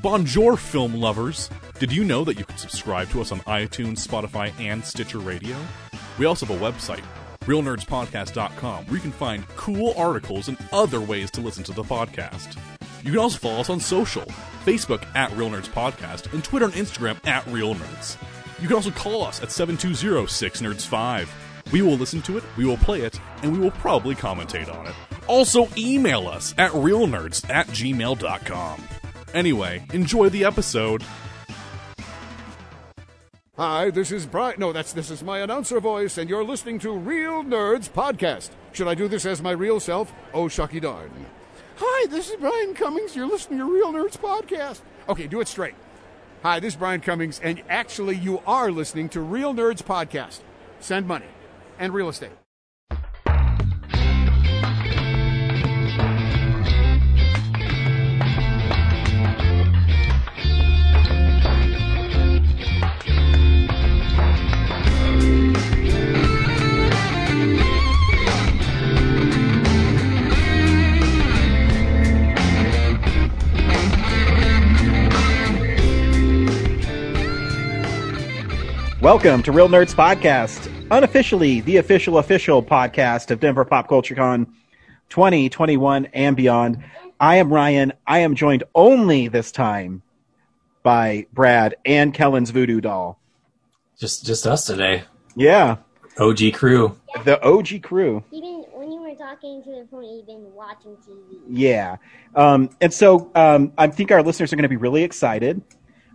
[0.00, 1.50] Bonjour, film lovers!
[1.80, 5.56] Did you know that you can subscribe to us on iTunes, Spotify, and Stitcher Radio?
[6.18, 7.02] We also have a website,
[7.40, 12.56] realnerdspodcast.com, where you can find cool articles and other ways to listen to the podcast.
[13.02, 14.24] You can also follow us on social
[14.64, 18.16] Facebook at Real Nerds Podcast, and Twitter and Instagram at Real Nerds.
[18.60, 21.72] You can also call us at 720 6 Nerds 5.
[21.72, 24.86] We will listen to it, we will play it, and we will probably commentate on
[24.86, 24.94] it.
[25.26, 28.84] Also, email us at realnerds at gmail.com.
[29.34, 31.04] Anyway, enjoy the episode.
[33.56, 34.60] Hi, this is Brian.
[34.60, 38.50] No, that's this is my announcer voice, and you're listening to Real Nerds Podcast.
[38.72, 40.12] Should I do this as my real self?
[40.32, 41.10] Oh, shucky darn.
[41.76, 43.16] Hi, this is Brian Cummings.
[43.16, 44.80] You're listening to Real Nerds Podcast.
[45.08, 45.74] Okay, do it straight.
[46.44, 50.40] Hi, this is Brian Cummings, and actually, you are listening to Real Nerds Podcast.
[50.78, 51.26] Send money
[51.80, 52.30] and real estate.
[79.08, 84.44] Welcome to Real Nerds Podcast, unofficially the official official podcast of Denver Pop Culture Con
[85.08, 86.84] 2021 and beyond.
[87.18, 87.94] I am Ryan.
[88.06, 90.02] I am joined only this time
[90.82, 93.18] by Brad and Kellen's voodoo doll.
[93.98, 95.04] Just just us today.
[95.34, 95.78] Yeah,
[96.18, 96.94] OG crew.
[97.24, 98.22] the OG crew.
[98.30, 101.40] Even when you were talking to the point, you've been watching TV.
[101.48, 101.96] Yeah.
[102.34, 105.62] Um, and so um, I think our listeners are going to be really excited.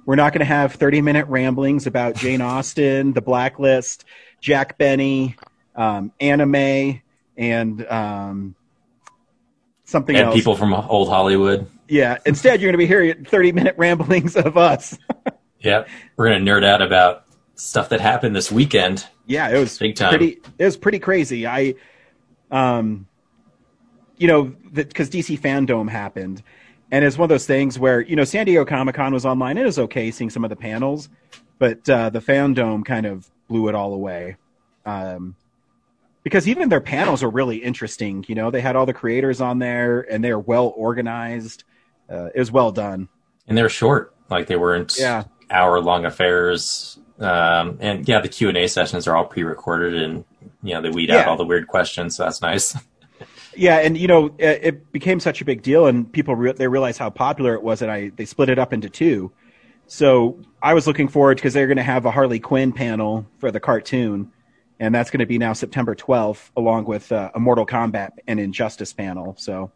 [0.05, 4.05] We're not going to have 30 minute ramblings about Jane Austen, The Blacklist,
[4.41, 5.37] Jack Benny,
[5.75, 7.01] um, anime,
[7.37, 8.55] and um,
[9.85, 10.21] something else.
[10.21, 10.35] And else.
[10.35, 11.67] people from old Hollywood.
[11.87, 12.17] Yeah.
[12.25, 14.97] Instead, you're going to be hearing 30 minute ramblings of us.
[15.63, 15.85] Yeah.
[16.17, 17.23] We're gonna nerd out about
[17.55, 19.07] stuff that happened this weekend.
[19.25, 20.09] Yeah, it was Big time.
[20.09, 20.41] pretty.
[20.59, 21.47] It was pretty crazy.
[21.47, 21.75] I,
[22.51, 23.07] um,
[24.17, 26.43] you know, because DC Fandom happened,
[26.93, 29.57] and it's one of those things where you know San Diego Comic Con was online.
[29.57, 31.09] It was okay seeing some of the panels,
[31.57, 34.37] but uh, the Fandom kind of blew it all away.
[34.85, 35.35] Um,
[36.21, 38.23] because even their panels are really interesting.
[38.27, 41.63] You know, they had all the creators on there, and they're well organized.
[42.07, 43.09] Uh, it was well done.
[43.47, 44.13] And they're short.
[44.29, 45.23] Like they weren't Yeah.
[45.49, 46.99] hour long affairs.
[47.19, 50.25] Um, and yeah, the Q and A sessions are all pre recorded and
[50.61, 52.77] you know, they weed out all the weird questions, so that's nice.
[53.55, 56.99] Yeah, and you know, it, became such a big deal, and people re- they realized
[56.99, 59.31] how popular it was, and I they split it up into two.
[59.85, 63.51] So I was looking forward because they're going to have a Harley Quinn panel for
[63.51, 64.31] the cartoon,
[64.79, 68.39] and that's going to be now September 12th, along with uh, a Mortal Kombat and
[68.39, 69.35] Injustice panel.
[69.37, 69.71] So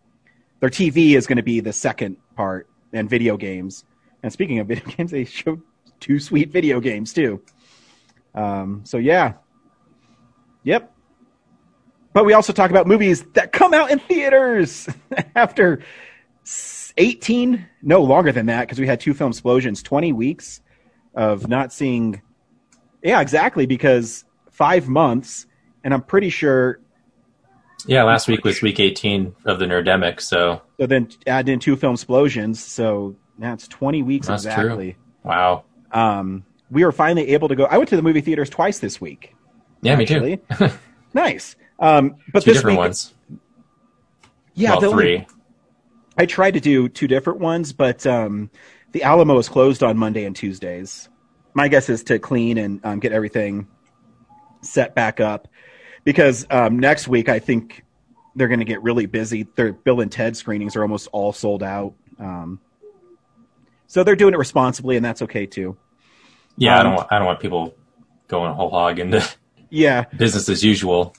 [0.60, 3.84] their TV is going to be the second part, and video games.
[4.24, 5.62] And speaking of video games, they showed
[6.00, 7.42] two sweet video games too.
[8.34, 9.34] Um, so yeah,
[10.64, 10.94] yep.
[12.14, 14.88] But we also talk about movies that come out in theaters
[15.36, 15.84] after
[16.98, 20.62] 18, no longer than that, because we had two film explosions, 20 weeks
[21.14, 22.22] of not seeing.
[23.04, 25.46] Yeah, exactly, because five months,
[25.84, 26.80] and I'm pretty sure.
[27.86, 31.76] yeah, last week was week eighteen of the Nerdemic, so So then add in two
[31.76, 34.52] film explosions, so that's 20 weeks That's true.
[34.52, 34.98] exactly.
[35.24, 35.64] wow.
[35.92, 37.66] Um, we were finally able to go.
[37.66, 39.36] I went to the movie theaters twice this week.
[39.82, 40.42] Yeah, me actually.
[40.58, 40.70] too.
[41.14, 41.56] Nice.
[41.80, 43.14] Um, but Two this different week, ones.
[44.54, 45.28] yeah, well, the only- three.
[46.20, 48.50] I tried to do two different ones, but um,
[48.92, 51.10] the Alamo is closed on Monday and Tuesdays.
[51.54, 53.68] My guess is to clean and um, get everything
[54.62, 55.48] set back up
[56.04, 57.84] because um, next week I think
[58.36, 59.48] they're going to get really busy.
[59.56, 61.94] Their Bill and Ted screenings are almost all sold out.
[62.20, 62.60] Um,
[63.86, 65.78] so they're doing it responsibly, and that's okay too.
[66.58, 67.76] Yeah, I um, don't want I don't want people
[68.28, 69.24] going whole hog into
[69.70, 70.06] Yeah.
[70.18, 71.16] business as usual.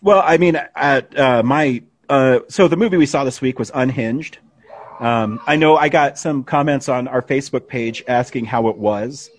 [0.00, 3.70] Well, I mean, at uh, my uh, so the movie we saw this week was
[3.74, 4.38] Unhinged.
[5.00, 9.30] Um, I know I got some comments on our Facebook page asking how it was,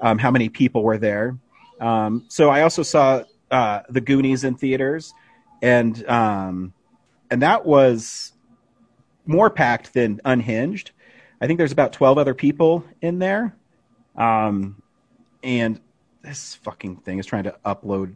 [0.00, 1.38] um, how many people were there.
[1.80, 5.12] Um, so I also saw uh, the Goonies in theaters,
[5.62, 6.72] and um,
[7.30, 8.32] and that was
[9.26, 10.92] more packed than Unhinged.
[11.40, 13.56] I think there's about twelve other people in there,
[14.16, 14.80] um,
[15.42, 15.80] and
[16.22, 18.14] this fucking thing is trying to upload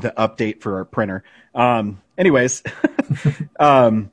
[0.00, 1.24] the update for our printer.
[1.54, 2.62] Um, anyways,
[3.60, 4.10] um,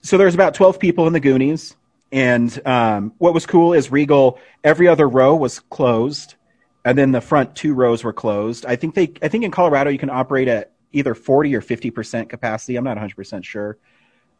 [0.00, 1.76] so there's about 12 people in the Goonies.
[2.10, 6.36] And um, what was cool is Regal, every other row was closed.
[6.84, 8.64] And then the front two rows were closed.
[8.64, 12.30] I think they, I think in Colorado you can operate at either 40 or 50%
[12.30, 12.76] capacity.
[12.76, 13.76] I'm not 100% sure.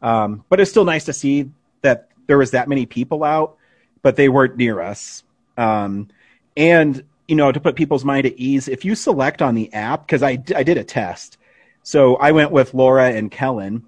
[0.01, 3.57] Um, but it's still nice to see that there was that many people out
[4.01, 5.23] but they weren't near us.
[5.57, 6.09] Um,
[6.55, 10.07] and you know, to put people's mind at ease, if you select on the app,
[10.07, 11.37] because I I did a test,
[11.83, 13.85] so I went with Laura and Kellen,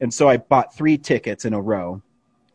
[0.00, 2.00] and so I bought three tickets in a row,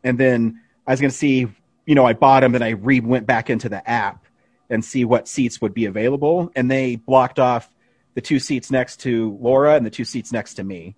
[0.02, 1.48] and then I was going to see,
[1.84, 4.24] you know, I bought them, and I re went back into the app
[4.70, 7.68] and see what seats would be available, and they blocked off
[8.14, 10.96] the two seats next to Laura and the two seats next to me.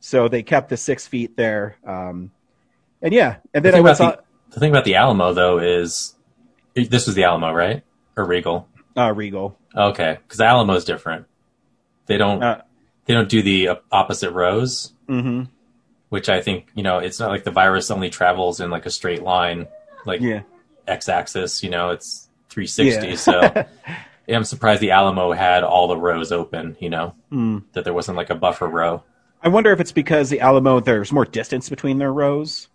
[0.00, 1.78] So they kept the six feet there.
[1.86, 2.30] Um,
[3.00, 4.20] and yeah, and then the I went the,
[4.50, 6.14] the thing about the Alamo though is
[6.74, 7.82] this was the Alamo, right?
[8.16, 8.68] Or Regal?
[8.96, 9.56] uh, Regal.
[9.74, 11.26] Okay, because Alamo is different.
[12.06, 12.62] They don't Uh,
[13.04, 15.44] they don't do the opposite rows, mm-hmm.
[16.08, 18.90] which I think you know it's not like the virus only travels in like a
[18.90, 19.66] straight line,
[20.06, 20.42] like Yeah.
[20.88, 21.62] x-axis.
[21.62, 23.08] You know, it's 360.
[23.08, 23.14] Yeah.
[23.16, 23.64] so
[24.34, 26.76] I'm surprised the Alamo had all the rows open.
[26.80, 27.64] You know, Mm.
[27.72, 29.02] that there wasn't like a buffer row.
[29.42, 32.68] I wonder if it's because the Alamo there's more distance between their rows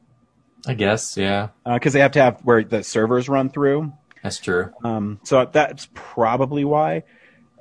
[0.67, 3.91] I guess, yeah, because they have to have where the servers run through.
[4.23, 4.71] That's true.
[4.83, 7.03] Um, so that's probably why.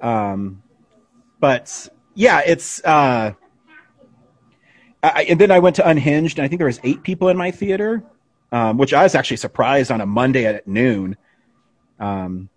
[0.00, 0.62] Um,
[1.38, 2.84] but yeah, it's.
[2.84, 3.32] Uh,
[5.02, 7.36] I, and then I went to Unhinged, and I think there was eight people in
[7.36, 8.04] my theater,
[8.52, 11.16] um, which I was actually surprised on a Monday at noon.
[11.98, 12.50] Um,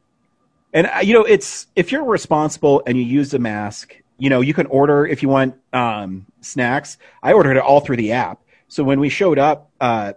[0.73, 4.41] and uh, you know, it's if you're responsible and you use a mask, you know,
[4.41, 6.97] you can order if you want um, snacks.
[7.21, 8.41] I ordered it all through the app.
[8.67, 10.13] So when we showed up uh,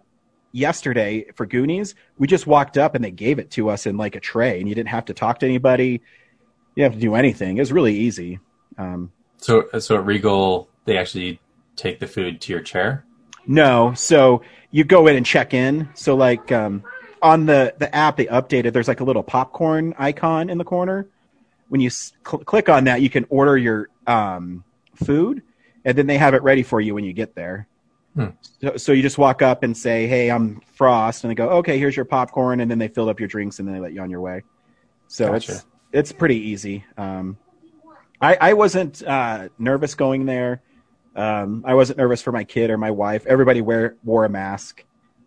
[0.56, 4.16] yesterday for Goonies, we just walked up and they gave it to us in like
[4.16, 6.02] a tray, and you didn't have to talk to anybody.
[6.74, 7.58] You didn't have to do anything.
[7.58, 8.40] It was really easy.
[8.78, 11.40] Um, So, so at Regal, they actually
[11.76, 13.04] take the food to your chair.
[13.46, 15.88] No, so you go in and check in.
[15.94, 16.82] So like um,
[17.22, 18.72] on the the app, they updated.
[18.72, 21.06] There's like a little popcorn icon in the corner.
[21.68, 24.64] When you cl- click on that, you can order your um,
[24.94, 25.42] food,
[25.84, 27.68] and then they have it ready for you when you get there.
[28.16, 28.28] Hmm.
[28.62, 31.78] So, so you just walk up and say, "Hey, I'm Frost," and they go, "Okay,
[31.78, 34.00] here's your popcorn," and then they fill up your drinks and then they let you
[34.00, 34.42] on your way.
[35.06, 35.52] So Gotcha.
[35.52, 36.84] it's it's pretty easy.
[36.96, 37.36] Um,
[38.20, 40.62] I I wasn't uh, nervous going there.
[41.14, 43.26] Um, I wasn't nervous for my kid or my wife.
[43.26, 44.84] Everybody wear, wore a mask.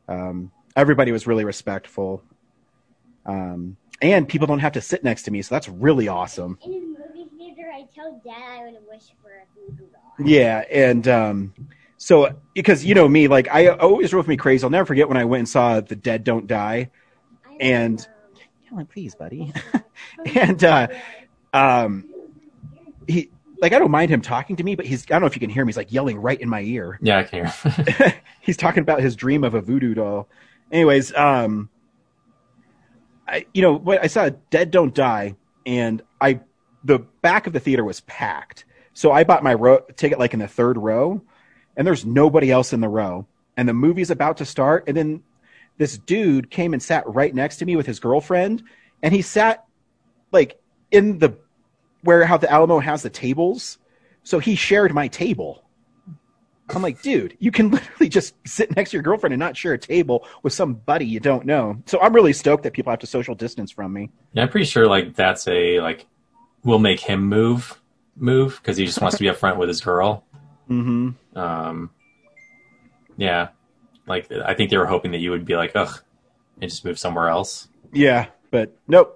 [0.07, 2.23] Um, everybody was really respectful.
[3.25, 6.57] Um, and people don't have to sit next to me, so that's really awesome.
[6.63, 10.27] In the movie theater, I tell Dad I would wish for a voodoo doll.
[10.27, 11.53] Yeah, and um,
[11.99, 14.63] so because you know me, like I always drove me crazy.
[14.63, 16.89] I'll never forget when I went and saw The Dead Don't Die.
[17.59, 18.07] And- love,
[18.69, 19.51] Helen, please, buddy.
[20.35, 20.87] and uh,
[21.53, 22.09] um,
[23.05, 23.29] he
[23.61, 25.41] like I don't mind him talking to me, but he's I don't know if you
[25.41, 25.67] can hear him.
[25.67, 26.97] He's like yelling right in my ear.
[27.03, 28.13] Yeah, I can hear.
[28.39, 30.29] he's talking about his dream of a voodoo doll.
[30.71, 31.69] Anyways, um,
[33.27, 35.35] I you know what I saw Dead Don't Die,
[35.65, 36.39] and I
[36.85, 38.63] the back of the theater was packed,
[38.93, 41.21] so I bought my row, ticket like in the third row,
[41.79, 45.23] and there's nobody else in the row, and the movie's about to start, and then
[45.77, 48.61] this dude came and sat right next to me with his girlfriend,
[49.01, 49.63] and he sat
[50.33, 50.59] like
[50.91, 51.37] in the
[52.01, 53.77] where how the Alamo has the tables,
[54.23, 55.63] so he shared my table.
[56.69, 59.73] I'm like, dude, you can literally just sit next to your girlfriend and not share
[59.73, 61.81] a table with somebody you don't know.
[61.85, 64.11] So I'm really stoked that people have to social distance from me.
[64.33, 66.07] Yeah, I'm pretty sure like that's a like
[66.65, 67.81] will make him move
[68.17, 70.25] move because he just wants to be upfront with his girl.
[70.67, 71.91] hmm Um,
[73.17, 73.49] yeah,
[74.07, 76.01] like I think they were hoping that you would be like, ugh,
[76.61, 77.67] and just move somewhere else.
[77.93, 79.15] Yeah, but nope.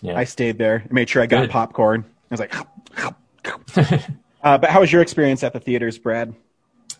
[0.00, 0.16] Yeah.
[0.16, 0.84] I stayed there.
[0.88, 1.50] I made sure I got Good.
[1.50, 2.04] popcorn.
[2.30, 2.54] I was like,
[4.42, 6.34] uh, but how was your experience at the theaters, Brad?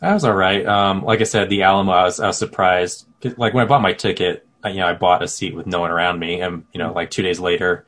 [0.00, 0.64] That was all right.
[0.67, 3.07] Um, like I said, the Alamo, I was, I was surprised.
[3.37, 5.81] Like when I bought my ticket, I, you know, I bought a seat with no
[5.81, 7.87] one around me, and you know, like two days later,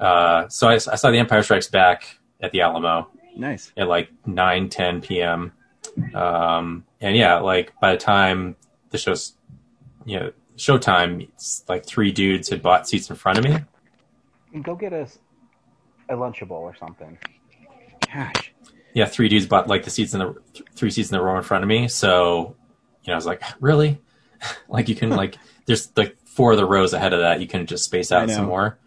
[0.00, 3.72] uh, so I, I saw The Empire Strikes Back at the Alamo Nice.
[3.76, 5.52] at like 9, 10 p.m.
[6.14, 8.56] Um, and yeah, like by the time
[8.90, 9.34] the show's,
[10.04, 13.58] you know, showtime, it's like three dudes had bought seats in front of me.
[14.62, 15.18] Go get us
[16.08, 17.18] a Lunchable or something.
[18.12, 18.52] Gosh.
[18.92, 21.36] yeah, three dudes bought like the seats in the th- three seats in the row
[21.36, 21.88] in front of me.
[21.88, 22.54] So,
[23.02, 24.00] you know, I was like, really?
[24.68, 25.36] like you can like
[25.66, 27.40] there's like four of the rows ahead of that.
[27.40, 28.78] You can just space out some more.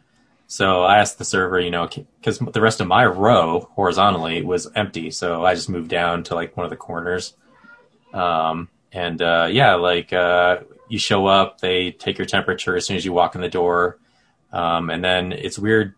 [0.48, 1.90] So I asked the server, you know,
[2.20, 5.12] because the rest of my row horizontally was empty.
[5.12, 7.34] So I just moved down to like one of the corners.
[8.14, 12.96] Um, and uh, yeah, like uh, you show up, they take your temperature as soon
[12.96, 14.00] as you walk in the door,
[14.54, 15.94] um, and then it's weird,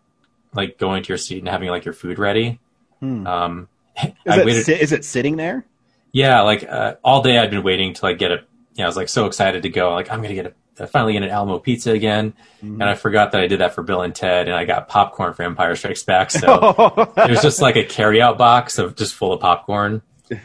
[0.52, 2.58] like going to your seat and having like your food ready.
[2.98, 3.26] Hmm.
[3.26, 3.68] Um,
[4.02, 4.64] Is, I it, waited.
[4.64, 5.64] si- is it sitting there?
[6.12, 8.36] Yeah, like uh, all day I'd been waiting to like get a.
[8.74, 9.92] You know, I was like so excited to go.
[9.94, 10.52] Like I'm gonna get a.
[10.80, 12.32] I finally get an Alamo pizza again,
[12.62, 12.80] Mm-hmm.
[12.80, 15.32] and I forgot that I did that for Bill and Ted, and I got popcorn
[15.34, 16.30] for Empire Strikes Back.
[16.30, 20.02] So it was just like a carryout box of just full of popcorn,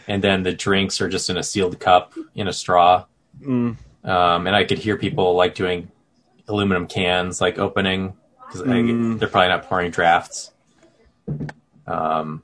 [0.08, 3.06] and then the drinks are just in a sealed cup in a straw.
[3.42, 3.76] Mm.
[4.04, 5.92] Um, and I could hear people like doing
[6.48, 8.14] aluminum cans like opening
[8.48, 9.20] because Mm.
[9.20, 10.52] they're probably not pouring drafts.
[11.88, 12.42] Um,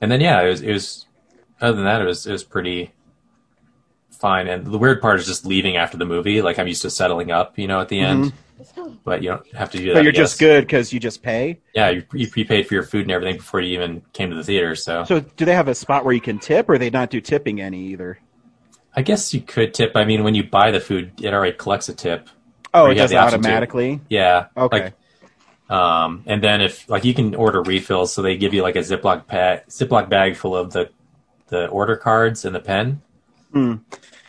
[0.00, 1.06] and then yeah, it was it was
[1.60, 2.92] other than that it was it was pretty
[4.18, 4.48] fine.
[4.48, 6.42] And the weird part is just leaving after the movie.
[6.42, 8.32] Like I'm used to settling up, you know, at the end,
[9.04, 9.90] but you don't have to do that.
[9.90, 9.98] Mm-hmm.
[9.98, 11.60] But you're just good because you just pay.
[11.74, 14.44] Yeah, you, you prepaid for your food and everything before you even came to the
[14.44, 14.74] theater.
[14.74, 17.20] So, So do they have a spot where you can tip, or they not do
[17.20, 18.18] tipping any either?
[18.94, 19.92] I guess you could tip.
[19.94, 22.28] I mean, when you buy the food, it already collects a tip.
[22.74, 23.48] Oh, it does option to.
[23.48, 24.00] automatically.
[24.08, 24.46] Yeah.
[24.56, 24.84] Okay.
[24.84, 24.94] Like,
[25.70, 28.80] um, and then if like you can order refills, so they give you like a
[28.80, 30.90] Ziploc bag, Ziploc bag full of the
[31.48, 33.02] the order cards and the pen.
[33.52, 33.74] Hmm.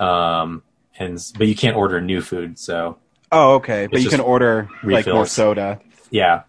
[0.02, 0.64] Um,
[0.98, 2.58] and but you can't order new food.
[2.60, 2.98] So
[3.32, 3.88] oh, okay.
[3.88, 5.80] But you can just order like more soda.
[6.10, 6.44] yeah.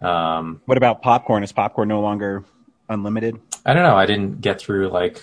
[0.00, 1.42] Um, What about popcorn?
[1.42, 2.44] Is popcorn no longer
[2.88, 3.40] unlimited?
[3.64, 3.96] I don't know.
[3.96, 5.22] I didn't get through like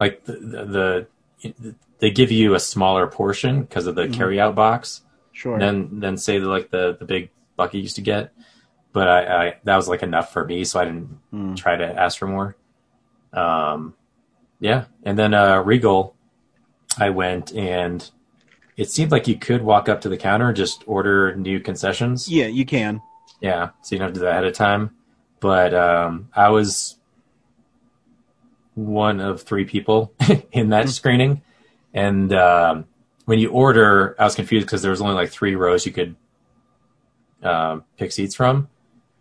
[0.00, 1.06] like the the,
[1.60, 4.14] the they give you a smaller portion because of the Mhm.
[4.14, 5.02] carryout box.
[5.32, 5.58] Sure.
[5.58, 8.32] than than say the, like the the big bucket used to get.
[8.92, 11.54] But I, I that was like enough for me, so I didn't Hmm.
[11.54, 12.56] try to ask for more.
[13.34, 13.94] Um,
[14.60, 16.14] yeah, and then uh, Regal,
[16.98, 18.08] I went and
[18.76, 22.28] it seemed like you could walk up to the counter and just order new concessions.
[22.28, 23.00] Yeah, you can.
[23.40, 24.90] Yeah, so you don't have to do that ahead of time.
[25.40, 26.98] But um, I was
[28.74, 30.12] one of three people
[30.52, 31.42] in that screening,
[31.94, 32.86] and um,
[33.24, 36.16] when you order, I was confused because there was only like three rows you could
[37.42, 38.68] um, pick seats from.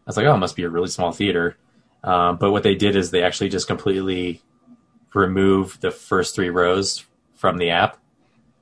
[0.05, 1.57] I was like, oh, it must be a really small theater.
[2.03, 4.41] Um, but what they did is they actually just completely
[5.15, 7.05] removed the first three rows
[7.35, 7.97] from the app.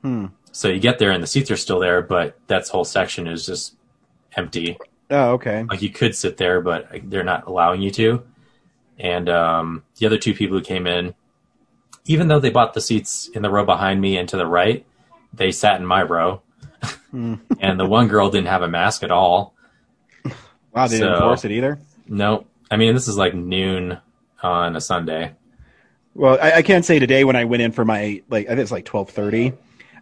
[0.01, 0.27] Hmm.
[0.51, 3.45] So you get there and the seats are still there, but that whole section is
[3.45, 3.75] just
[4.35, 4.77] empty
[5.09, 5.63] Oh, okay.
[5.69, 8.23] like you could sit there, but they're not allowing you to.
[8.99, 11.13] And um, the other two people who came in,
[12.05, 14.85] even though they bought the seats in the row behind me and to the right,
[15.33, 16.41] they sat in my row.
[17.11, 17.35] Hmm.
[17.59, 19.53] and the one girl didn't have a mask at all.
[20.73, 21.79] Wow, they didn't So- enforce it either.
[22.07, 23.97] No, I mean this is like noon
[24.41, 25.33] on a Sunday.
[26.15, 28.59] Well, I, I can't say today when I went in for my like I think
[28.59, 29.53] it's like twelve thirty.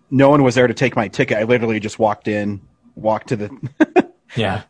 [0.10, 1.38] No one was there to take my ticket.
[1.38, 2.62] I literally just walked in,
[2.96, 4.64] walked to the Yeah,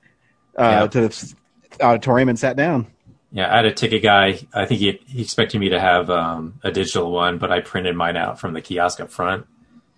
[0.57, 0.87] uh, Yeah.
[0.87, 1.35] to the
[1.81, 2.87] auditorium and sat down.
[3.31, 3.51] yeah.
[3.51, 4.39] I had a ticket guy.
[4.53, 7.95] I think he, he expected me to have um, a digital one, but I printed
[7.95, 9.47] mine out from the kiosk up front.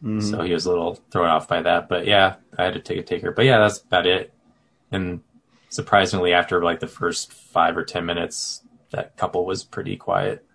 [0.02, 0.22] Mhm.
[0.24, 1.90] So he was a little thrown off by that.
[1.90, 3.32] But yeah, I had to take a taker.
[3.32, 4.34] But yeah, that's about it.
[4.92, 5.22] And
[5.70, 10.46] surprisingly, after like the first five or ten minutes, that couple was pretty quiet.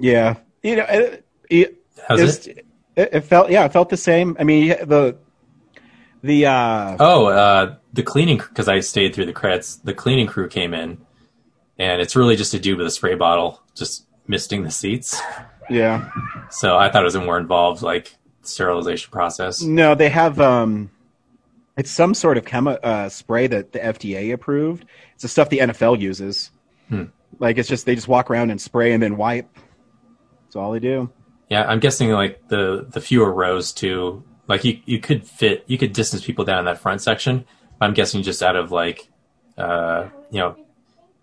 [0.00, 1.76] Yeah, you know, it, it,
[2.08, 2.64] How's it?
[2.96, 4.36] it, it felt yeah, it felt the same.
[4.40, 5.16] I mean, the
[6.22, 9.76] the uh, Oh, uh, the cleaning because I stayed through the credits.
[9.76, 10.98] The cleaning crew came in,
[11.78, 15.20] and it's really just a dude with a spray bottle just misting the seats.
[15.70, 16.10] yeah,
[16.50, 19.62] So I thought it was a more involved like sterilization process.
[19.62, 20.90] no, they have um,
[21.76, 24.84] it's some sort of chemi- uh, spray that the FDA approved.
[25.14, 26.50] It's the stuff the NFL uses.
[26.88, 27.04] Hmm.
[27.38, 29.48] Like it's just they just walk around and spray and then wipe.
[30.50, 31.08] That's all they do.
[31.48, 34.24] Yeah, I'm guessing like the the fewer rows too.
[34.48, 37.44] Like you you could fit you could distance people down in that front section.
[37.80, 39.08] I'm guessing just out of like
[39.56, 40.56] uh you know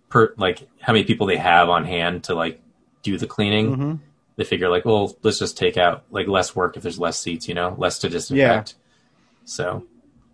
[0.07, 2.61] per like how many people they have on hand to like
[3.03, 3.75] do the cleaning.
[3.75, 3.95] hmm
[4.37, 7.49] They figure like, well, let's just take out like less work if there's less seats,
[7.49, 8.75] you know, less to disinfect.
[9.43, 9.83] So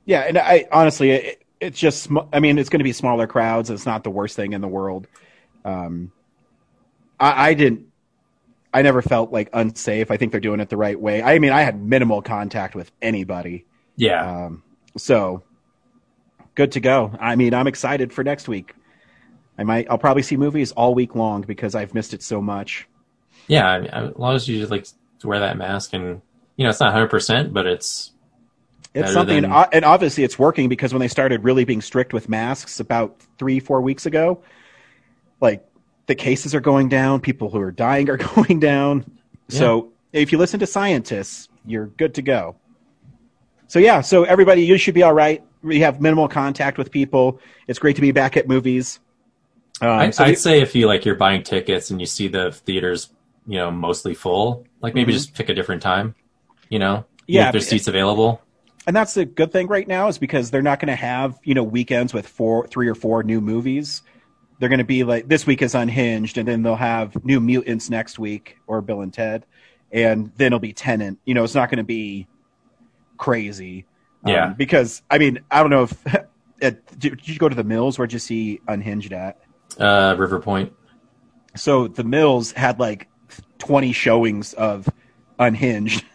[0.05, 2.03] Yeah, and I honestly, it, it's just.
[2.03, 3.71] sm- I mean, it's going to be smaller crowds.
[3.71, 5.07] It's not the worst thing in the world.
[5.65, 6.11] Um,
[7.19, 7.87] I, I didn't.
[8.73, 10.09] I never felt like unsafe.
[10.09, 11.21] I think they're doing it the right way.
[11.21, 13.65] I mean, I had minimal contact with anybody,
[13.95, 14.63] yeah, um,
[14.97, 15.43] so
[16.55, 17.15] good to go.
[17.19, 18.73] I mean, I'm excited for next week.
[19.57, 19.87] I might.
[19.89, 22.87] I'll probably see movies all week long because I've missed it so much.
[23.47, 23.67] yeah.
[23.67, 24.87] I mean, as long as you just like
[25.19, 26.21] to wear that mask and
[26.57, 28.11] you know it's not 100, percent but it's
[28.95, 32.13] It's something, than- and, and obviously it's working because when they started really being strict
[32.13, 34.41] with masks about three, four weeks ago,
[35.41, 35.63] like
[36.07, 39.05] the cases are going down, people who are dying are going down.
[39.49, 42.55] So if you listen to scientists, you're good to go.
[43.67, 45.43] So yeah, so everybody, you should be all right.
[45.61, 47.39] We have minimal contact with people.
[47.67, 48.99] It's great to be back at movies.
[49.81, 52.27] Um, I, so I'd you- say if you like you're buying tickets and you see
[52.27, 53.09] the theaters,
[53.47, 55.15] you know, mostly full, like maybe Mhm.
[55.15, 56.15] just pick a different time.
[56.69, 58.41] You know, Yeah, if there's seats available.
[58.87, 61.53] and that's the good thing right now is because they're not going to have you
[61.53, 64.01] know weekends with four three or four new movies
[64.59, 67.89] they're going to be like this week is unhinged and then they'll have new mutants
[67.89, 69.45] next week or bill and ted
[69.91, 72.27] and then it'll be Tenet you know it's not going to be
[73.17, 73.85] crazy
[74.25, 74.49] Um, Yeah.
[74.57, 76.05] because i mean i don't know if
[76.61, 79.39] at, did you go to the mills where'd you see unhinged at
[79.79, 80.71] Uh, River Point.
[81.55, 83.07] so the mills had like
[83.59, 84.87] 20 showings of
[85.39, 86.05] unhinged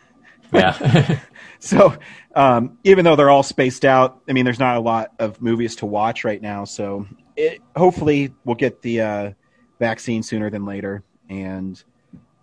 [0.50, 1.18] Yeah,
[1.58, 1.94] so
[2.34, 5.76] um, even though they're all spaced out, I mean, there's not a lot of movies
[5.76, 6.64] to watch right now.
[6.64, 7.06] So
[7.38, 9.32] it, hopefully we'll get the uh,
[9.78, 11.02] vaccine sooner than later.
[11.28, 11.82] And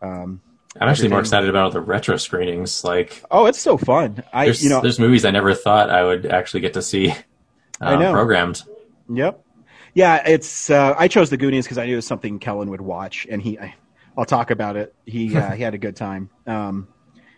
[0.01, 0.41] um,
[0.79, 2.83] I'm actually more excited about the retro screenings.
[2.83, 4.23] Like, oh, it's so fun.
[4.33, 7.13] I there's, you know there's movies I never thought I would actually get to see
[7.81, 8.11] I um, know.
[8.11, 8.63] programmed.
[9.09, 9.43] Yep.
[9.93, 10.69] Yeah, it's.
[10.69, 13.41] Uh, I chose the Goonies because I knew it was something Kellen would watch, and
[13.41, 13.59] he.
[13.59, 13.75] I,
[14.17, 14.93] I'll talk about it.
[15.05, 16.29] He uh, he had a good time.
[16.47, 16.87] Um,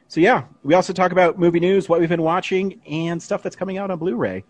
[0.07, 3.55] so yeah, we also talk about movie news, what we've been watching, and stuff that's
[3.55, 4.43] coming out on Blu-ray.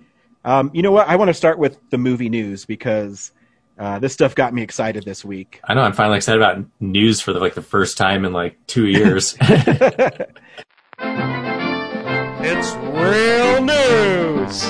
[0.47, 1.09] Um, you know what?
[1.09, 3.33] I want to start with the movie news because
[3.77, 5.59] uh, this stuff got me excited this week.
[5.65, 8.57] I know I'm finally excited about news for the, like the first time in like
[8.65, 9.37] two years.
[12.39, 14.63] It's real news.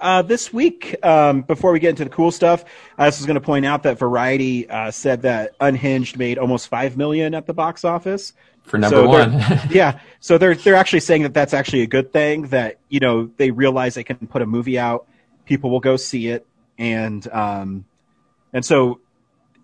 [0.00, 2.64] Uh, this week, um, before we get into the cool stuff,
[2.98, 6.68] I just was going to point out that Variety uh, said that Unhinged made almost
[6.68, 8.32] five million at the box office.
[8.66, 9.32] For number So one.
[9.70, 12.48] yeah, so they're they're actually saying that that's actually a good thing.
[12.48, 15.06] That you know they realize they can put a movie out,
[15.44, 16.46] people will go see it,
[16.78, 17.84] and um,
[18.52, 19.00] and so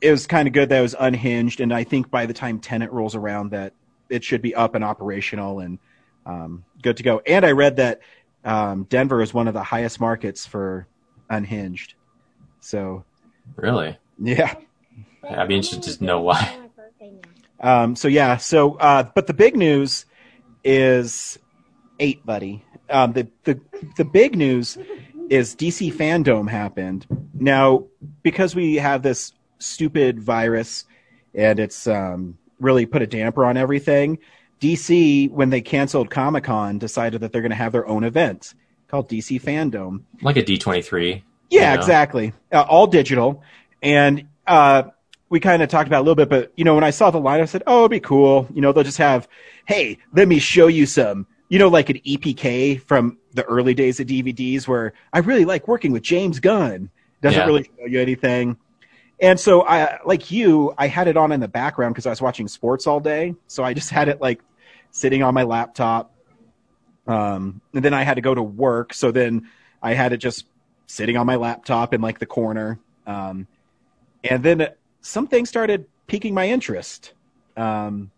[0.01, 1.61] it was kind of good that it was unhinged.
[1.61, 3.73] And I think by the time Tenet rolls around, that
[4.09, 5.79] it should be up and operational and
[6.27, 7.21] um, good to go.
[7.27, 8.01] And I read that
[8.45, 10.87] um, Denver is one of the highest markets for
[11.31, 11.95] unhinged.
[12.61, 13.05] So
[13.57, 13.97] really?
[14.21, 14.55] yeah.
[15.29, 16.59] I mean, should just know why.
[17.63, 17.85] My birthday now.
[17.85, 20.07] Um, so yeah, so uh, but the big news
[20.65, 21.39] is
[21.99, 22.65] eight, buddy.
[22.91, 23.61] Um, the the
[23.97, 24.77] the big news
[25.31, 27.85] is DC Fandom happened now
[28.23, 30.85] because we have this stupid virus
[31.35, 34.19] and it's um, really put a damper on everything.
[34.61, 38.55] DC, when they canceled Comic Con, decided that they're going to have their own event
[38.87, 40.05] called DC Fandom.
[40.21, 41.23] Like a D23.
[41.51, 41.81] Yeah, you know?
[41.81, 42.33] exactly.
[42.53, 43.43] Uh, all digital.
[43.83, 44.85] And uh,
[45.33, 47.19] we kind of talked about a little bit, but you know, when I saw the
[47.19, 49.27] line, I said, "Oh, it'd be cool." You know, they'll just have,
[49.65, 53.99] "Hey, let me show you some." You know, like an EPK from the early days
[53.99, 56.91] of DVDs, where I really like working with James Gunn.
[57.23, 57.47] Doesn't Yeah.
[57.47, 58.59] really show you anything.
[59.21, 62.21] And so, I like you, I had it on in the background because I was
[62.21, 63.35] watching sports all day.
[63.47, 64.43] So I just had it like
[64.91, 66.13] sitting on my laptop.
[67.07, 68.93] Um, and then I had to go to work.
[68.93, 69.49] So then
[69.83, 70.45] I had it just
[70.87, 72.79] sitting on my laptop in like the corner.
[73.07, 73.47] Um,
[74.25, 74.69] and then
[75.03, 77.13] something started piquing my interest.
[77.57, 78.11] Um,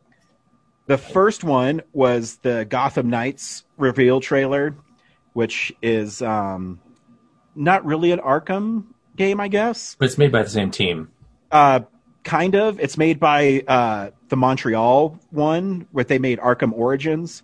[0.86, 4.76] the first one was the Gotham Knights reveal trailer,
[5.32, 6.78] which is um,
[7.54, 8.84] not really an Arkham
[9.16, 9.96] game, I guess.
[9.98, 11.10] But it's made by the same team.
[11.50, 11.80] Uh,
[12.22, 12.78] kind of.
[12.80, 17.42] It's made by uh, the Montreal one, where they made Arkham Origins.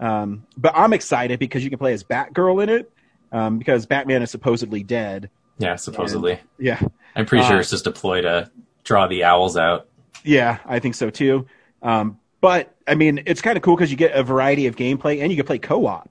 [0.00, 2.90] Um, but I'm excited because you can play as Batgirl in it,
[3.32, 5.28] um, because Batman is supposedly dead.
[5.58, 6.38] Yeah, supposedly.
[6.58, 6.80] Yeah,
[7.16, 8.48] I'm pretty Uh, sure it's just deployed a
[8.84, 9.88] draw the owls out.
[10.24, 11.46] yeah, I think so too.
[11.82, 15.20] Um, but I mean, it's kind of cool because you get a variety of gameplay
[15.22, 16.08] and you can play co-op.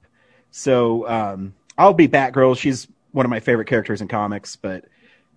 [0.51, 2.57] So um, I'll be Batgirl.
[2.57, 4.55] She's one of my favorite characters in comics.
[4.55, 4.85] But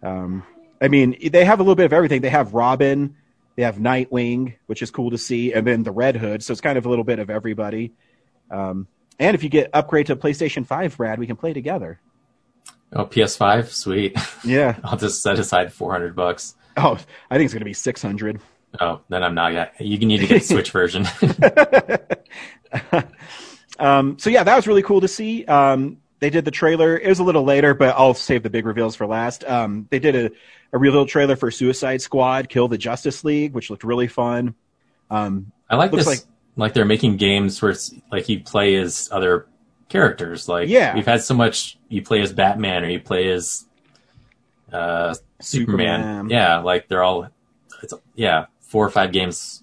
[0.03, 0.45] um,
[0.81, 2.21] I mean, they have a little bit of everything.
[2.21, 3.17] They have Robin,
[3.57, 6.43] they have Nightwing, which is cool to see, and then the Red Hood.
[6.43, 7.93] So it's kind of a little bit of everybody.
[8.51, 8.89] Um,
[9.19, 12.01] and if you get upgrade to PlayStation Five, Brad, we can play together.
[12.93, 14.17] Oh, PS5, sweet.
[14.45, 14.79] Yeah.
[14.85, 16.57] I'll just set aside 400 bucks.
[16.83, 16.99] Oh,
[17.31, 18.41] I think it's going to be six hundred.
[18.81, 19.75] Oh, then I'm not yet.
[19.81, 21.05] You need to get the Switch version.
[23.79, 25.45] Um, so yeah, that was really cool to see.
[25.47, 26.99] Um, they did the trailer.
[26.99, 29.43] It was a little later, but I'll save the big reveals for last.
[29.45, 30.31] Um, they did a,
[30.75, 34.55] a reveal trailer for Suicide Squad: Kill the Justice League, which looked really fun.
[35.11, 36.19] Um, I like Looks this.
[36.19, 39.47] like- Like, they're making games where it's like you play as other
[39.89, 40.47] characters.
[40.47, 40.95] Like Yeah.
[40.95, 41.79] we've had so much.
[41.89, 43.65] You play as Batman or you play as
[44.73, 46.01] uh, Superman.
[46.01, 46.31] Superman.
[46.31, 47.29] Yeah, like they're all.
[47.83, 49.63] It's, yeah, four or five games.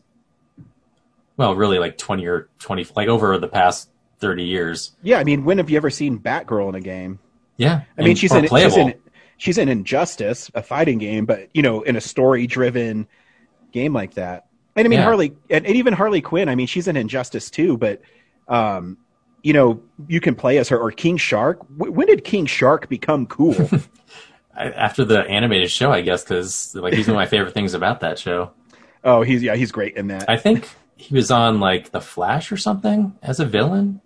[1.38, 4.96] Well, really, like twenty or twenty, like over the past thirty years.
[5.04, 7.20] yeah, I mean, when have you ever seen Batgirl in a game?
[7.58, 8.94] Yeah, I mean, she's in, she's in
[9.38, 13.08] she's in Injustice, a fighting game, but you know, in a story-driven
[13.72, 14.48] game like that.
[14.76, 15.06] And I mean, Yeah.
[15.06, 16.50] Harley, and, and even Harley Quinn.
[16.50, 18.02] I mean, she's in Injustice too, but
[18.48, 18.98] um,
[19.44, 21.60] you know, you can play as her or King Shark.
[21.78, 23.56] W- when did King Shark become cool?
[24.58, 27.74] I, after the animated show, I guess, because like he's one of my favorite things
[27.74, 28.52] about that show.
[29.04, 30.30] oh, he's yeah, he's great in that.
[30.30, 34.02] I think he was on like The Flash or something as a villain,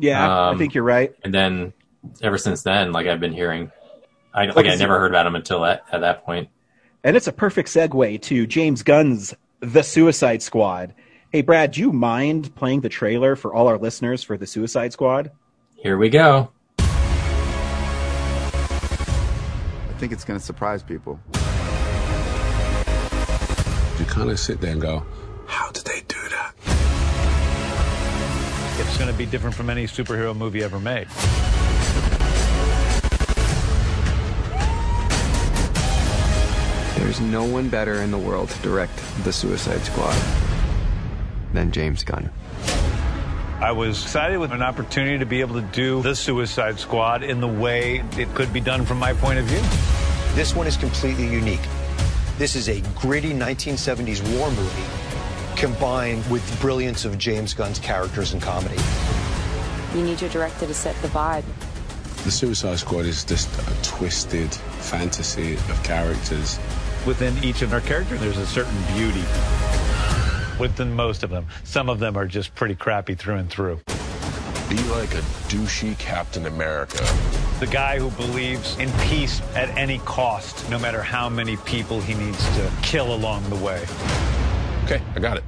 [0.00, 1.14] yeah, I um, think you're right.
[1.22, 1.72] and then
[2.22, 3.70] ever since then, like I've been hearing,
[4.32, 6.48] I like What I never heard about him until at, at that point.
[7.04, 10.94] And it's a perfect segue to James Gunn's The Suicide Squad.
[11.30, 14.92] Hey, Brad, do you mind playing the trailer for all our listeners for The Suicide
[14.92, 15.30] Squad?
[15.76, 16.50] Here we go.
[20.00, 21.20] think it's going to surprise people.
[23.98, 25.04] You kind of sit there and go,
[25.46, 26.54] how did they do that?
[28.78, 31.06] It's going to be different from any superhero movie ever made.
[36.96, 40.16] There's no one better in the world to direct The Suicide Squad
[41.52, 42.30] than James Gunn.
[43.60, 47.40] I was excited with an opportunity to be able to do The Suicide Squad in
[47.40, 49.60] the way it could be done from my point of view.
[50.34, 51.60] This one is completely unique.
[52.38, 58.32] This is a gritty 1970s war movie combined with the brilliance of James Gunn's characters
[58.32, 58.80] and comedy.
[59.94, 61.44] You need your director to set the vibe.
[62.24, 66.58] The Suicide Squad is just a twisted fantasy of characters.
[67.06, 69.24] Within each of our characters, there's a certain beauty.
[70.60, 71.46] Within most of them.
[71.64, 73.80] Some of them are just pretty crappy through and through.
[74.68, 77.02] Be like a douchey Captain America.
[77.60, 82.12] The guy who believes in peace at any cost, no matter how many people he
[82.12, 83.82] needs to kill along the way.
[84.84, 85.44] Okay, I got it.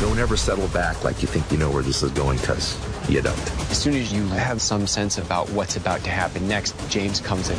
[0.00, 2.78] Don't ever settle back like you think you know where this is going, because
[3.10, 3.36] you don't.
[3.68, 7.50] As soon as you have some sense about what's about to happen next, James comes
[7.50, 7.58] in.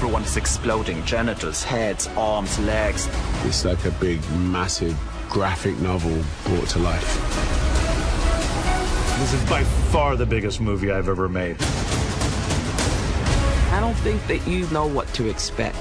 [0.00, 3.06] Everyone's exploding genitals, heads, arms, legs.
[3.44, 7.04] It's like a big, massive graphic novel brought to life.
[9.18, 11.56] This is by far the biggest movie I've ever made.
[13.72, 15.76] I don't think that you know what to expect.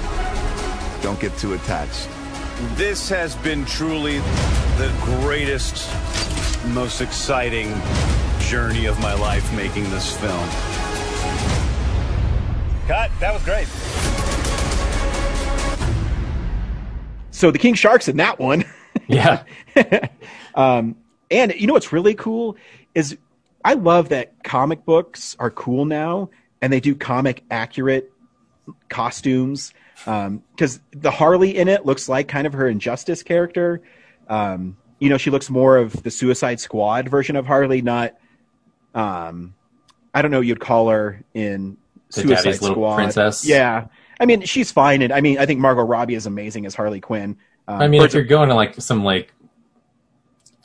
[1.01, 2.10] Don't get too attached.
[2.75, 4.17] This has been truly
[4.77, 5.89] the greatest,
[6.73, 7.73] most exciting
[8.41, 10.88] journey of my life making this film.
[12.89, 13.12] Cut.
[13.19, 13.67] That was great.
[17.30, 18.65] So the King Shark's in that one.
[19.08, 19.43] Yeah.
[20.56, 20.95] um,
[21.32, 22.58] and you know what's really cool
[22.93, 23.17] is
[23.65, 26.30] I love that comic books are cool now
[26.62, 28.12] and they do comic accurate
[28.89, 29.73] costumes.
[29.95, 33.82] Because um, the Harley in it looks like kind of her Injustice character.
[34.28, 38.15] Um, you know, she looks more of the Suicide Squad version of Harley, not.
[38.93, 39.56] Um,
[40.13, 40.41] I don't know.
[40.41, 41.78] You'd call her in
[42.13, 42.95] The Suicide Daddy's Little Squad.
[42.95, 43.45] Princess?
[43.48, 43.88] Yeah,
[44.19, 47.00] I mean she's fine, and I mean I think Margot Robbie is amazing as Harley
[47.02, 47.38] Quinn.
[47.67, 49.32] Um, I mean, if you're going to like some like,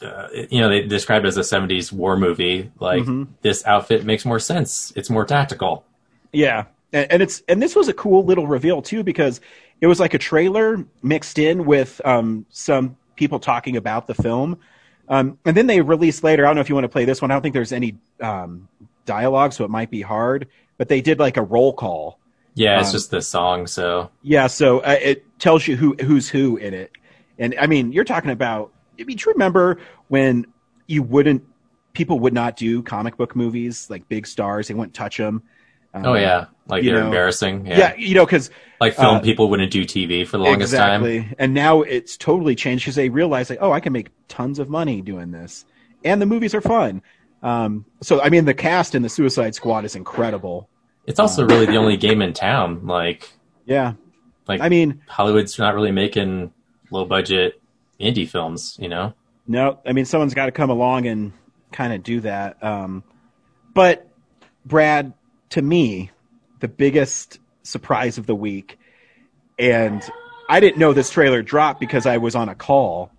[0.03, 2.71] uh, you know, they described it as a '70s war movie.
[2.81, 3.29] Like Mhm.
[3.43, 4.93] this outfit makes more sense.
[4.97, 5.85] It's more tactical.
[6.33, 9.41] Yeah, and, and it's and this was a cool little reveal too because
[9.81, 14.59] it was like a trailer mixed in with um, some people talking about the film,
[15.09, 16.45] um, and then they released later.
[16.45, 17.31] I don't know if you want to play this one.
[17.31, 18.69] I don't think there's any um,
[19.05, 20.49] dialogue, so it might be hard.
[20.79, 22.19] But they did like a roll call.
[22.55, 23.67] Yeah, it's Um, just the song.
[23.67, 26.93] So Yeah, so uh, it tells you who who's who in it,
[27.39, 28.73] and I mean you're talking about.
[29.01, 30.47] I mean, do you remember when
[30.87, 31.43] you wouldn't
[31.95, 34.69] people would not do comic book movies like big stars?
[34.69, 35.43] They wouldn't touch them.
[35.95, 37.07] oh yeah, like they're know.
[37.07, 37.67] embarrassing.
[37.67, 40.75] Yeah, Yeah, you know, because like film uh, people wouldn't do TV for the longest
[40.75, 41.05] time.
[41.05, 41.35] exactly.
[41.39, 44.69] And now it's totally changed because they realize like, oh, I can make tons of
[44.69, 45.65] money doing this,
[46.05, 47.03] and the movies are fun.
[47.45, 50.69] Um, so I mean, the cast in the Suicide Squad is incredible.
[51.07, 52.87] It's also really the only game in town.
[52.87, 53.31] Like,
[53.67, 53.93] Yeah,
[54.49, 56.53] like I mean, Hollywood's not really making
[56.91, 57.61] low budget
[58.01, 58.79] indie films.
[58.81, 59.15] You know,
[59.47, 61.35] No, I mean someone's got to come along and
[61.71, 62.65] kind of do that.
[62.65, 63.05] Um,
[63.75, 64.09] but
[64.65, 65.13] Brad,
[65.51, 66.11] to me,
[66.61, 68.79] the biggest surprise of the week,
[69.59, 70.03] and
[70.49, 73.11] I didn't know this trailer dropped because I was on a call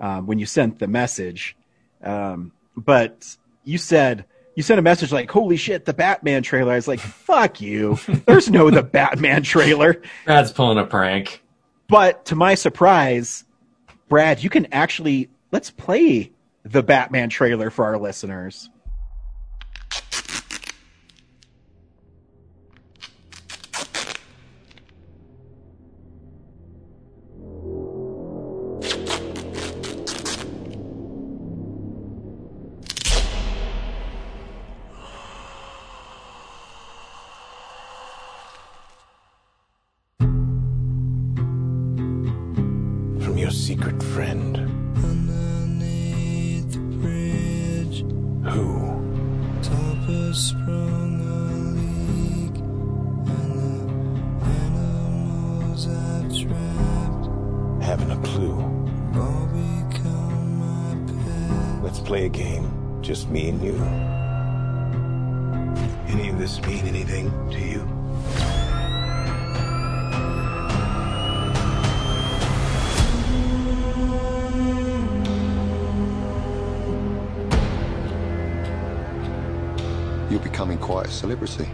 [0.00, 1.54] um, when you sent the message.
[2.02, 4.24] Um, but you said
[4.54, 7.98] you sent a message like, "Holy shit, the Batman trailer!" I was like, "Fuck you!"
[8.26, 10.00] There's no the Batman trailer.
[10.24, 11.42] Brad's pulling a prank.
[11.88, 13.44] But to my surprise,
[14.08, 16.32] Brad, you can actually let's play
[16.64, 18.70] the Batman trailer for our listeners.
[80.56, 81.66] Becoming quite a celebrity.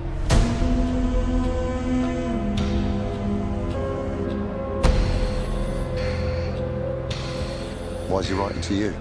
[8.09, 8.93] Why is he writing to you?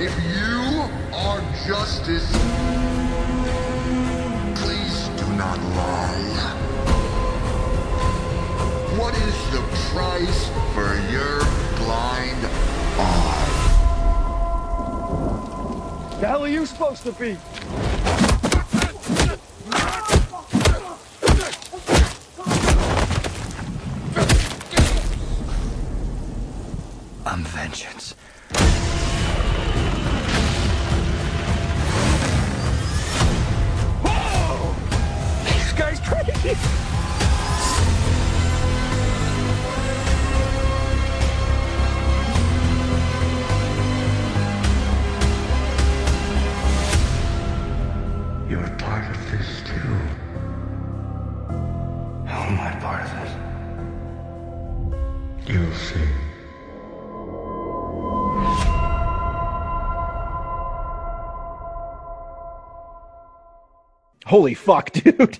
[0.00, 2.41] If you are justice,
[16.62, 17.36] you supposed to be?
[64.32, 65.38] Holy fuck, dude.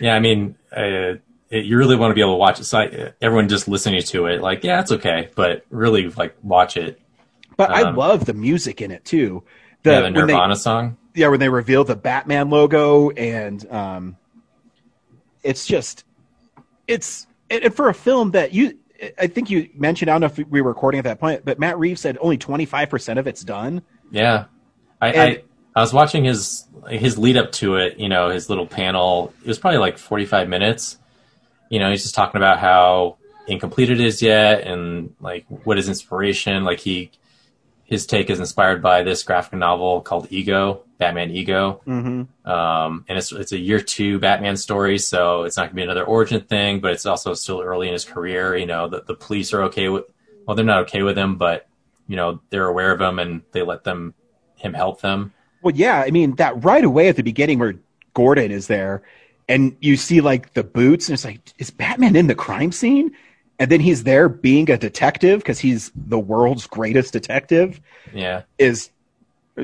[0.00, 1.14] Yeah, I mean, uh,
[1.50, 2.64] it, you really want to be able to watch it.
[2.64, 6.76] So I, everyone just listening to it, like, yeah, it's okay, but really, like, watch
[6.76, 7.00] it.
[7.56, 9.44] But I Um, love the music in it too.
[9.82, 10.98] yeah, the when they- Nirvana song.
[11.14, 14.16] yeah, when they reveal the Batman logo, and um,
[15.42, 16.04] it's just,
[16.86, 18.78] it's and and for a film that you,
[19.18, 20.10] I think you mentioned.
[20.10, 22.36] I don't know if we were recording at that point, but Matt Reeves said only
[22.36, 23.82] twenty five percent of it's done.
[24.10, 24.44] Yeah,
[25.00, 25.42] I, And- I
[25.78, 27.98] I was watching his his lead up to it.
[27.98, 29.32] You know, his little panel.
[29.42, 30.98] It was probably like forty five minutes.
[31.70, 35.88] You know, he's just talking about how incomplete it is yet, and like what is
[35.88, 36.64] inspiration.
[36.64, 37.12] Like he,
[37.84, 41.80] his take is inspired by this graphic novel called Ego, Batman Ego.
[41.86, 42.50] Mm-hmm.
[42.50, 46.04] Um, and it's it's a year two Batman story, so it's not gonna be another
[46.04, 48.56] origin thing, but it's also still early in his career.
[48.56, 50.06] You know, the, the police are okay with
[50.44, 51.68] well, they're not okay with him, but
[52.08, 54.14] you know, they're aware of him and they let them
[54.56, 55.32] him help them.
[55.62, 57.74] Well, yeah, I mean that right away at the beginning where
[58.14, 59.02] Gordon is there,
[59.48, 63.14] and you see like the boots, and it's like, is Batman in the crime scene?
[63.60, 67.80] And then he's there being a detective because he's the world's greatest detective.
[68.14, 68.42] Yeah.
[68.58, 68.90] Is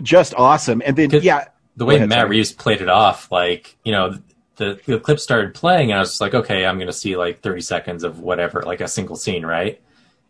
[0.02, 0.82] just awesome.
[0.84, 2.30] And then yeah, The way ahead, Matt sorry.
[2.30, 4.18] Reeves played it off, like, you know,
[4.56, 7.40] the the clip started playing and I was just like, okay, I'm gonna see like
[7.40, 9.80] thirty seconds of whatever, like a single scene, right?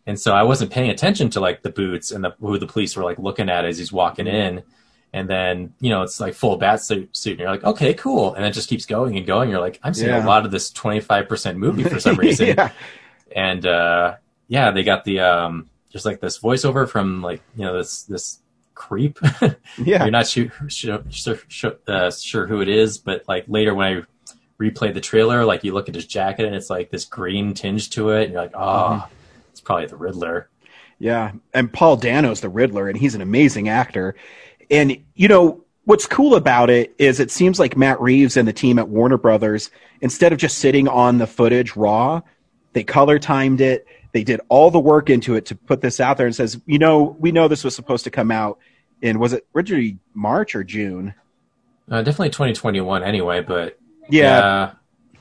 [0.07, 2.97] And so I wasn't paying attention to like the boots and the who the police
[2.97, 4.63] were like looking at as he's walking in.
[5.15, 8.35] And then, you know, it's like full bat suit, suit and you're like, okay, cool.
[8.35, 9.49] And it just keeps going and going.
[9.49, 10.25] You're like, I'm seeing Yeah.
[10.25, 12.49] a lot of this 25% movie for some reason.
[12.49, 12.73] Yeah.
[13.35, 14.17] And, uh,
[14.49, 18.41] yeah, they got the, um, there's like this voiceover from like, you know, this, this
[18.75, 19.21] creep.
[19.79, 20.03] Yeah.
[20.03, 24.03] You're not sure, sure, sure, uh, sure who it is, but like later when I
[24.61, 27.91] replay the trailer, like you look at his jacket and it's like this green tinge
[27.91, 28.25] to it.
[28.25, 29.07] And you're like, oh,
[29.53, 30.49] it's probably the Riddler.
[30.99, 34.15] Yeah, and Paul Dano's the Riddler, and he's an amazing actor.
[34.71, 38.53] And you know what's cool about it is it seems like Matt Reeves and the
[38.53, 42.23] team at Warner Brothers, instead of just sitting on the footage raw,
[42.73, 43.87] they color timed it.
[44.13, 46.79] They did all the work into it to put this out there and says, you
[46.79, 48.59] know, we know this was supposed to come out
[49.03, 51.15] in was it originally March or June?
[51.91, 54.73] Uh, definitely 2021 anyway, but Yeah.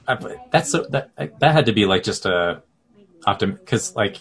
[0.08, 0.18] I,
[0.52, 2.62] that's so, that that had to be like just a
[3.26, 4.18] optim because like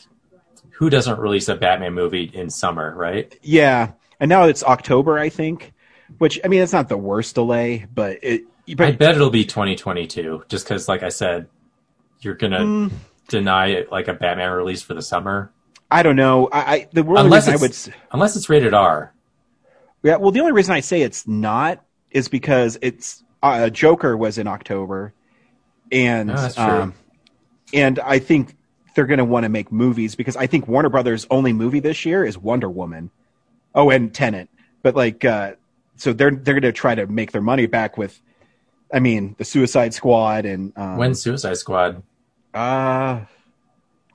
[0.70, 3.37] who doesn't release a Batman movie in summer, right?
[3.42, 5.72] Yeah, and now it's October, I think.
[6.18, 8.42] Which I mean, it's not the worst delay, but it.
[8.76, 11.48] But I bet it'll be 2022, just because, like I said,
[12.20, 12.90] you're gonna Mm.
[13.28, 15.50] deny it like a Batman release for the summer,
[15.90, 16.48] I don't know.
[16.52, 17.94] I, I the only unless reason I it's would.
[18.12, 19.12] unless it's rated R.
[20.02, 24.38] Yeah, well, the only reason I say it's not is because it's uh, Joker was
[24.38, 25.12] in October,
[25.90, 26.62] and true.
[26.62, 26.94] um,
[27.74, 28.54] and I think
[28.94, 32.04] they're going to want to make movies because I think Warner Brothers' only movie this
[32.04, 33.11] year is Wonder Woman.
[33.74, 34.48] Oh, and Tenet,
[34.82, 35.54] but like, uh,
[35.96, 38.20] so they're they're going to try to make their money back with,
[38.92, 42.02] I mean, the Suicide Squad and um, When's Suicide Squad?
[42.52, 43.22] Uh,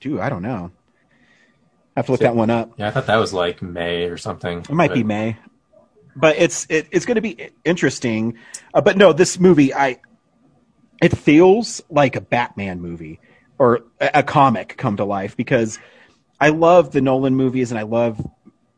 [0.00, 0.70] dude, I don't know.
[1.96, 2.72] I have to look that one up.
[2.76, 4.60] Yeah, I thought that was like May or something.
[4.60, 5.36] It might be May,
[6.14, 8.38] but it's it, it's going to be interesting.
[8.72, 9.98] Uh, but no, this movie, I
[11.02, 13.20] it feels like a Batman movie
[13.58, 15.78] or a, a comic come to life because
[16.40, 18.24] I love the Nolan movies and I love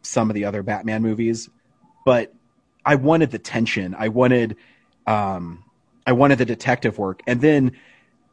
[0.02, 1.48] some of the other Batman movies,
[2.04, 2.32] but
[2.84, 3.94] I wanted the tension.
[3.98, 4.56] I wanted
[5.06, 5.64] um,
[6.06, 7.72] I wanted the detective work, and then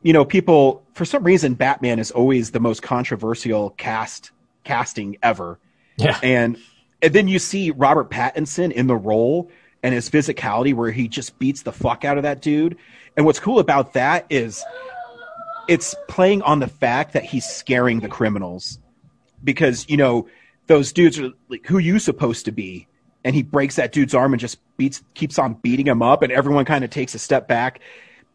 [0.02, 4.32] you know people for some reason Batman is always the most controversial cast
[4.64, 5.60] casting ever.
[5.98, 6.20] Yeah.
[6.22, 6.58] And
[7.02, 9.50] and then you see Robert Pattinson in the role
[9.84, 12.78] and his physicality where he just beats the fuck out of that dude.
[13.16, 14.64] And what's cool about that is
[15.68, 18.80] it's playing on the fact that he's scaring the criminals
[19.44, 20.28] because you know
[20.68, 22.88] those dudes are like who you supposed to be.
[23.24, 26.32] And he breaks that dude's arm and just beats keeps on beating him up and
[26.32, 27.80] everyone kind of takes a step back.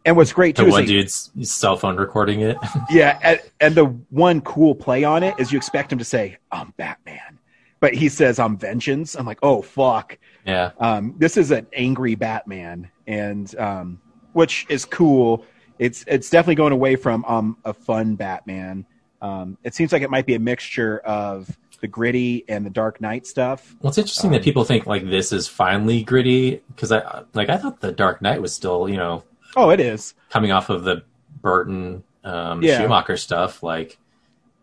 [0.05, 2.57] And what's great too The is one dude's cell phone recording it.
[2.91, 6.37] yeah and, and the one cool play on it is you expect him to say
[6.51, 7.39] i'm batman.
[7.79, 9.15] But he says i'm vengeance.
[9.15, 10.17] I'm like oh fuck.
[10.45, 10.71] Yeah.
[10.79, 12.91] um, this is an angry batman.
[13.07, 14.01] And um,
[14.33, 15.45] which is cool.
[15.79, 18.85] It's it's definitely going away from um, a fun batman.
[19.21, 22.99] Um, it seems like it might be a mixture of the gritty and the dark
[23.01, 26.91] knight stuff Well, it's interesting Um, that people think like this is finally gritty because
[26.93, 29.23] I like I thought the Dark Knight was still you know
[29.57, 31.03] oh it is coming off of the
[31.41, 32.79] Burton um, Yeah.
[32.79, 33.61] Schumacher stuff.
[33.61, 33.97] Like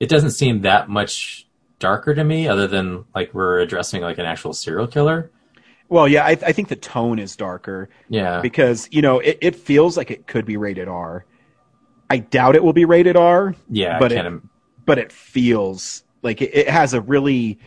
[0.00, 1.46] it doesn't seem that much
[1.78, 5.30] darker to me, other than like we're addressing like an actual serial killer.
[5.90, 9.56] well yeah I, I think the tone is darker Yeah, because you know it, it
[9.56, 11.26] feels like it could be rated r
[12.08, 13.98] i doubt it will be rated r yeah.
[13.98, 14.42] but I it,
[14.86, 17.58] but it feels like it, it has a really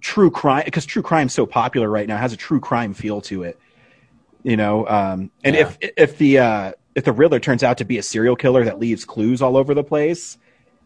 [0.00, 3.20] true crime because true crime's so popular right now it has a true crime feel
[3.20, 3.58] to it
[4.42, 7.98] you know um and if if the uh if the riddler turns out to be
[7.98, 10.38] a serial killer that leaves clues all over the place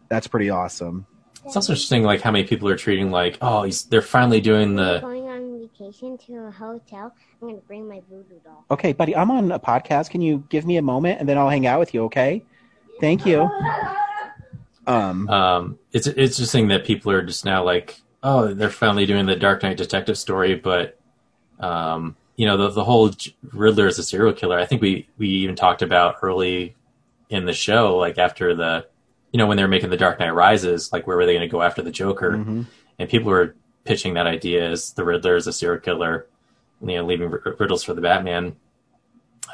[0.09, 1.05] that's pretty awesome.
[1.43, 4.75] It's also interesting like how many people are treating like oh he's they're finally doing
[4.75, 7.13] the Going on vacation to a hotel.
[7.41, 8.65] I'm gonna bring my voodoo doll.
[8.69, 10.09] okay buddy i'm on a podcast.
[10.09, 12.43] Can you give me a moment and then i'll hang out with you okay?
[12.99, 13.49] Thank you
[14.87, 19.25] um um it's it's interesting that people are just now like oh they're finally doing
[19.25, 20.97] the Dark Knight detective story, but
[21.59, 23.11] um you know the the whole
[23.51, 24.57] Riddler is a serial killer.
[24.59, 26.75] I think we we even talked about early
[27.29, 28.85] in the show, like after the
[29.31, 31.47] you know when they were making the Dark Knight Rises, like where were they going
[31.47, 32.31] to go after the Joker?
[32.33, 32.65] Mhm.
[32.99, 36.27] And people were pitching that idea as the Riddler is a serial killer,
[36.81, 38.55] you know, leaving r- riddles for the Batman.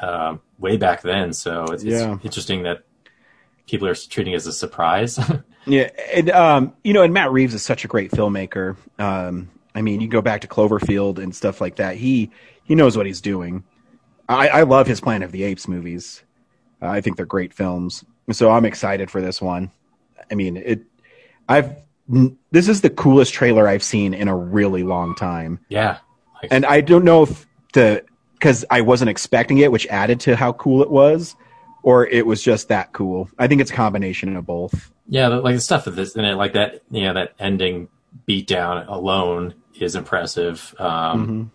[0.02, 2.14] Um, way back then, so it's, Yeah.
[2.14, 2.82] it's interesting that
[3.66, 5.18] people are treating it as a surprise.
[5.66, 8.76] Yeah, and um, you know, and Matt Reeves is such a great filmmaker.
[8.98, 11.96] Um, I mean, you go back to Cloverfield and stuff like that.
[11.96, 12.30] He
[12.64, 13.64] he knows what he's doing.
[14.28, 16.22] I, I love his Planet of the Apes movies.
[16.82, 18.04] Uh, I think they're great films.
[18.30, 19.70] So I'm excited for this one.
[20.30, 20.82] I mean, it.
[21.48, 21.76] I've
[22.50, 25.60] this is the coolest trailer I've seen in a really long time.
[25.70, 25.98] yeah,
[26.50, 30.52] And I don't know if the because I wasn't expecting it, which added to how
[30.52, 31.34] cool it was,
[31.84, 33.28] or it was just that cool.
[33.38, 34.90] I think it's a combination of both.
[35.06, 37.88] Yeah, like the stuff of this in it, like that, you know, that ending
[38.28, 40.74] beatdown alone is impressive.
[40.78, 41.50] Um, Mhm.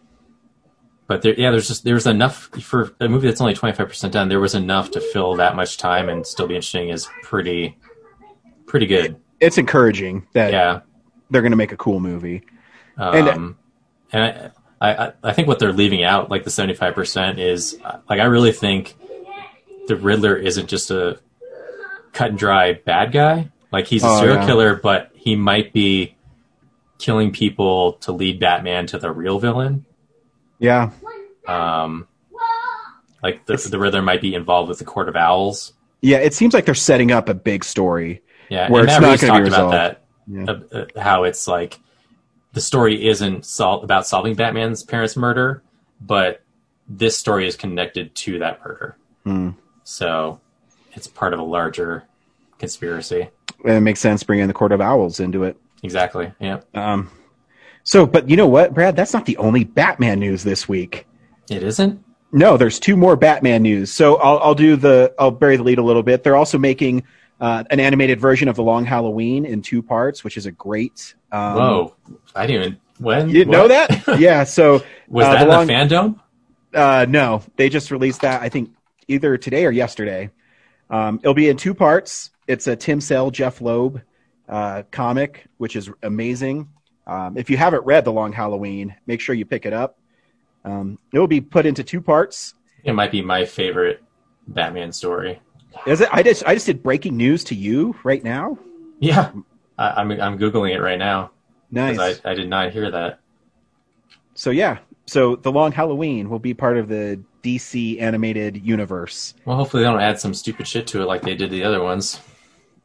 [1.07, 4.29] But there, yeah, there's just there's enough for a movie that's only 25 percent done.
[4.29, 6.89] There was enough to fill that much time and still be interesting.
[6.89, 7.77] Is pretty,
[8.67, 9.15] pretty good.
[9.39, 10.81] It's encouraging that Yeah,
[11.31, 12.43] they're going to make a cool movie.
[12.97, 13.57] um,
[14.11, 18.19] and I, I, I think what they're leaving out, like the 75 percent, is like
[18.19, 18.95] I really think
[19.89, 21.19] the Riddler isn't just a
[22.13, 23.49] cut and dry bad guy.
[23.71, 24.45] Like he's a Oh, serial yeah.
[24.45, 26.15] killer, but he might be
[26.99, 29.85] killing people to lead Batman to the real villain.
[30.59, 30.91] Yeah,
[31.47, 32.07] Um,
[33.23, 35.73] like the, the Riddler might be involved with the Court of Owls.
[36.01, 36.17] yeah.
[36.17, 38.21] It seems like they're setting up a big story.
[38.49, 39.73] Yeah, where and it's Matt not going to be resolved.
[39.73, 39.99] about
[40.67, 40.73] that.
[40.73, 41.79] uh, uh, how it's like
[42.53, 45.61] the story isn't sol- about solving Batman's parents' murder,
[46.01, 46.41] but
[46.87, 48.97] this story is connected to that murder.
[49.23, 49.49] Hmm.
[49.89, 50.39] So
[50.93, 52.03] it's part of a larger
[52.59, 53.27] conspiracy.
[53.65, 55.57] And it makes sense bringing the Court of Owls into it.
[55.81, 56.31] Exactly.
[56.39, 56.59] Yeah.
[56.75, 57.09] Um,
[57.83, 58.95] so, but you know what, Brad?
[58.95, 61.07] That's not the only Batman news this week.
[61.49, 62.03] It isn't.
[62.31, 63.91] No, there's two more Batman news.
[63.91, 66.23] So I'll, I'll do the I'll bury the lead a little bit.
[66.23, 67.03] They're also making
[67.41, 71.15] uh, an animated version of the Long Halloween in two parts, which is a great.
[71.31, 71.95] Um, Whoa!
[72.35, 72.79] I didn't even.
[72.99, 74.03] When You didn't know that?
[74.19, 74.43] yeah.
[74.43, 76.19] So Was uh, that in Long- the fandom?
[76.71, 78.43] Uh, no, they just released that.
[78.43, 78.69] I think
[79.09, 80.29] either today or yesterday.
[80.89, 82.31] Um, it'll be in two parts.
[82.47, 84.01] It's a Tim Sale, Jeph Loeb
[84.47, 86.69] uh, comic, which is amazing.
[87.05, 89.99] Um, if you haven't read The Long Halloween, make sure you pick it up.
[90.63, 92.53] Um, it will be put into two parts.
[92.83, 94.03] It might be my favorite
[94.47, 95.41] Batman story.
[95.85, 96.09] Is it?
[96.11, 98.57] I just I just did breaking news to you right now.
[98.99, 99.31] Yeah,
[99.77, 101.31] I, I'm I'm googling it right now.
[101.71, 101.99] Nice.
[101.99, 103.19] I, I did not hear that.
[104.33, 109.33] So yeah, so The Long Halloween will be part of the DC animated universe.
[109.45, 111.81] Well, hopefully they don't add some stupid shit to it like they did the other
[111.81, 112.19] ones.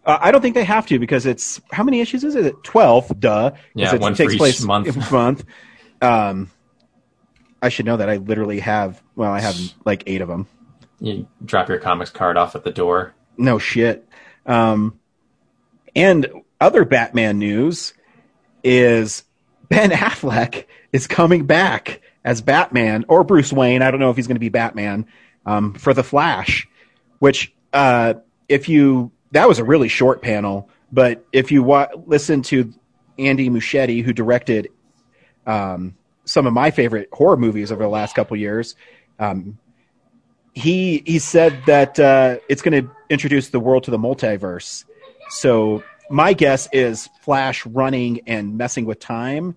[0.07, 2.63] Uh, I don't think they have to because it's how many issues is it?
[2.63, 3.53] Twelve, duh.
[3.75, 5.11] Yeah, it one for takes place month.
[5.11, 5.45] month.
[6.03, 6.51] Um,
[7.63, 8.11] I should know that.
[8.11, 9.03] I literally have.
[9.17, 10.47] Well, I have like eight of them.
[11.01, 13.15] You drop your comics card off at the door.
[13.37, 14.07] No shit.
[14.47, 15.01] Um,
[15.97, 16.27] and
[16.61, 17.95] other Batman news
[18.63, 19.25] is
[19.69, 23.83] Ben Affleck is coming back as Batman or Bruce Wayne.
[23.83, 25.07] I don't know if he's going to be Batman
[25.47, 26.69] um, for the Flash.
[27.19, 28.15] Which, uh,
[28.49, 30.71] if you that was a really short panel.
[30.93, 32.73] But if you wa- listen to
[33.19, 34.69] Andy Muschietti, who directed
[35.47, 38.77] um, some of my favorite horror movies over the last couple years,
[39.19, 39.59] um,
[40.55, 44.85] he he said that uh, it's going to introduce the world to the multiverse.
[45.31, 49.57] So my guess is Flash running and messing with time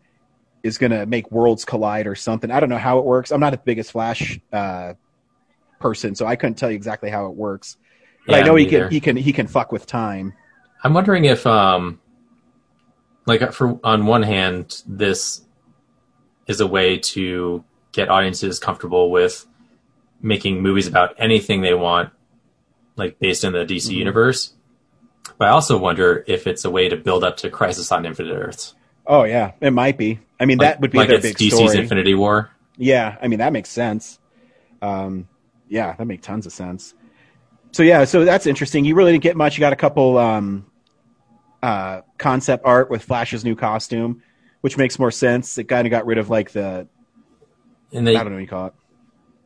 [0.63, 2.51] is going to make worlds collide or something.
[2.51, 3.31] I don't know how it works.
[3.31, 4.93] I'm not the biggest Flash uh,
[5.79, 7.77] person, so I couldn't tell you exactly how it works.
[8.25, 10.33] But Yeah, I know he can he can he can fuck with time.
[10.83, 11.99] I'm wondering if, um,
[13.25, 15.41] like, for on one hand, this
[16.47, 19.45] is a way to get audiences comfortable with
[20.21, 22.09] making movies about anything they want,
[22.95, 23.97] like based in the DC Mhm.
[23.97, 24.53] universe.
[25.37, 28.33] But I also wonder if it's a way to build up to Crisis on Infinite
[28.33, 28.75] Earths.
[29.07, 30.19] Oh yeah, it might be.
[30.39, 31.77] I mean, Like- that would be like their it's big DC's story.
[31.77, 32.51] Infinity War.
[32.77, 34.19] Yeah, I mean that makes sense.
[34.81, 35.27] Um,
[35.69, 36.93] yeah, that makes tons of sense.
[37.71, 38.85] So yeah, so that's interesting.
[38.85, 39.57] You really didn't get much.
[39.57, 40.65] You got a couple um,
[41.63, 44.21] uh, concept art with Flash's new costume,
[44.61, 45.57] which makes more sense.
[45.57, 46.87] It kind of got rid of like the
[47.91, 48.73] And they, I don't know what you call it,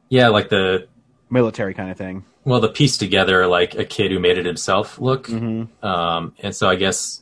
[0.09, 0.87] yeah, like the
[1.29, 2.25] military kind of thing.
[2.43, 5.27] well, the piece together like a kid who made it himself look.
[5.27, 5.85] Mm-hmm.
[5.85, 7.21] Um, and so I guess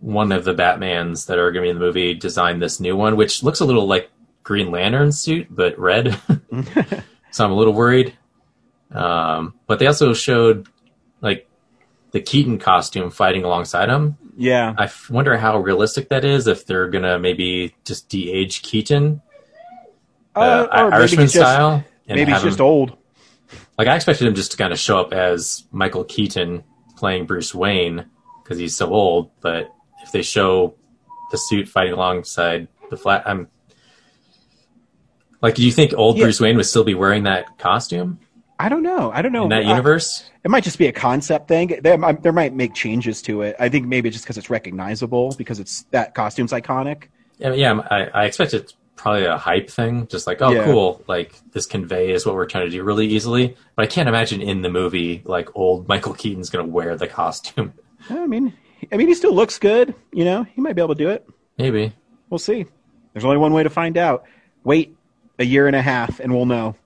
[0.00, 2.96] one of the Batmans that are going to be in the movie designed this new
[2.96, 4.10] one, which looks a little like
[4.42, 6.18] Green Lantern suit, but red.
[7.30, 8.14] so I'm a little worried.
[8.92, 10.68] Um, but they also showed
[11.20, 11.48] like
[12.12, 14.16] the Keaton costume fighting alongside him.
[14.38, 16.46] Yeah, I f- wonder how realistic that is.
[16.46, 19.22] If they're gonna maybe just de-age Keaton,
[20.34, 22.96] uh, or maybe Irishman just- style, and maybe he's him- just old.
[23.78, 26.64] like I expected him just to kind of show up as Michael Keaton
[26.96, 28.06] playing Bruce Wayne
[28.42, 29.30] because he's so old.
[29.40, 29.72] But
[30.06, 30.74] if they show
[31.30, 33.48] the suit fighting alongside the flat, I'm
[35.42, 36.24] like, do you think old Yeah.
[36.24, 38.18] Bruce Wayne would still be wearing that costume
[38.58, 39.10] I don't know.
[39.12, 40.30] I don't know in that I- uh, universe?
[40.42, 41.78] It might just be a concept thing.
[41.82, 43.54] There, might- um, there might make changes to it.
[43.60, 47.08] I think maybe just because it's recognizable, because it's that costume's iconic.
[47.36, 47.70] Yeah, yeah.
[47.72, 50.64] Um, I, I expect it's probably a hype thing, just like, oh, Yeah.
[50.64, 53.54] cool, like this conveys what we're trying to do really easily.
[53.74, 57.08] But I can't imagine in the movie like old Michael Keaton's going to wear the
[57.08, 57.74] costume.
[58.08, 58.54] I mean,
[58.92, 59.94] I mean, he still looks good.
[60.12, 61.26] You know, he might be able to do it.
[61.58, 61.92] Maybe.
[62.30, 62.66] We'll see.
[63.12, 64.24] There's only one way to find out.
[64.64, 64.94] Wait
[65.38, 66.76] a year and a half, and we'll know.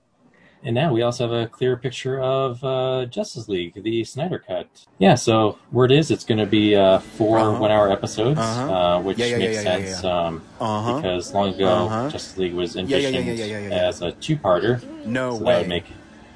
[0.63, 4.67] And now we also have a clear picture of uh, Justice League, the Snyder Cut.
[4.99, 7.59] Yeah, so word is it's going to be uh, 4 Uh-huh.
[7.61, 8.71] one-hour episodes, Uh-huh.
[8.73, 10.05] uh, which Yeah, yeah, makes yeah, sense.
[10.05, 10.97] Um, Uh-huh.
[10.97, 12.11] because long ago Uh-huh.
[12.11, 13.27] Justice League was envisioned
[13.73, 14.83] as a two-parter.
[15.07, 15.53] No so way.
[15.55, 15.85] that would make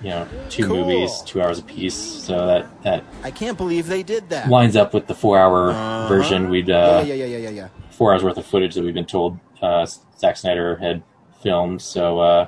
[0.05, 0.77] you know two Cool.
[0.77, 1.95] movies, two hours apiece.
[1.97, 4.49] So that that I can't believe they did that.
[4.49, 6.09] lines up with the four-hour Uh-huh.
[6.09, 6.49] version.
[6.51, 9.07] We'd uh, yeah, yeah, yeah, yeah, yeah, four hours worth of footage that we've been
[9.07, 9.87] told uh,
[10.19, 11.03] Zack Snyder had
[11.43, 11.81] filmed.
[11.83, 12.47] So uh,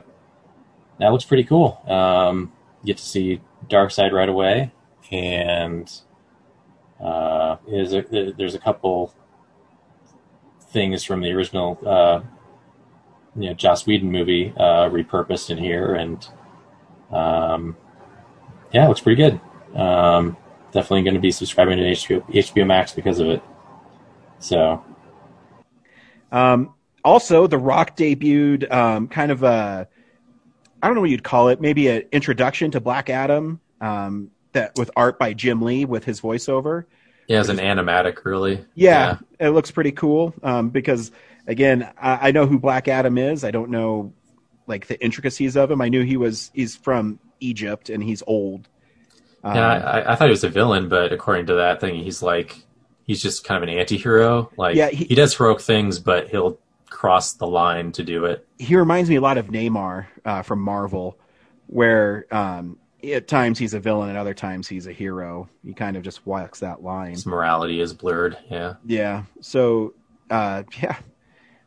[1.01, 1.81] that looks pretty cool.
[1.89, 2.53] Um,
[2.85, 4.71] get to see Darkseid right away,
[5.11, 5.91] and
[7.03, 8.03] uh, is a,
[8.37, 9.15] there's a couple
[10.73, 12.21] things from the original, uh,
[13.35, 16.27] you know, Joss Whedon movie uh, repurposed in here, and
[17.17, 17.77] um,
[18.73, 19.41] yeah, it looks pretty good.
[19.79, 20.37] Um,
[20.73, 23.43] definitely going to be subscribing to HBO, HBO Max because of it.
[24.39, 24.85] So
[26.31, 29.89] Um, also, The Rock debuted um, kind of a,
[30.83, 34.73] I don't know what you'd call it, maybe an introduction to Black Adam um, that
[34.77, 36.85] with art by Jim Lee with his voiceover.
[37.29, 38.65] Yeah, as an animatic, really.
[38.75, 41.11] Yeah, it looks pretty cool um, because
[41.47, 43.45] again, I, I know who Black Adam is.
[43.45, 44.13] I don't know
[44.67, 45.81] like the intricacies of him.
[45.81, 48.69] I knew he was he's from Egypt and he's old.
[49.45, 52.65] Yeah, I, I thought he was a villain, but according to that thing, he's like
[53.05, 54.51] he's just kind of an anti-hero.
[54.57, 56.59] Like Yeah, he, he- does heroic things, but he'll
[56.91, 58.47] cross the line to do it.
[58.59, 61.17] he reminds me a lot of Namor uh, from Marvel,
[61.69, 65.49] where um, at times he's a villain, and other times he's a hero.
[65.65, 67.13] He kind of just walks that line.
[67.13, 68.37] His morality is blurred.
[68.51, 68.75] Yeah.
[68.85, 69.25] Yeah.
[69.41, 69.95] So,
[70.31, 70.97] uh, yeah,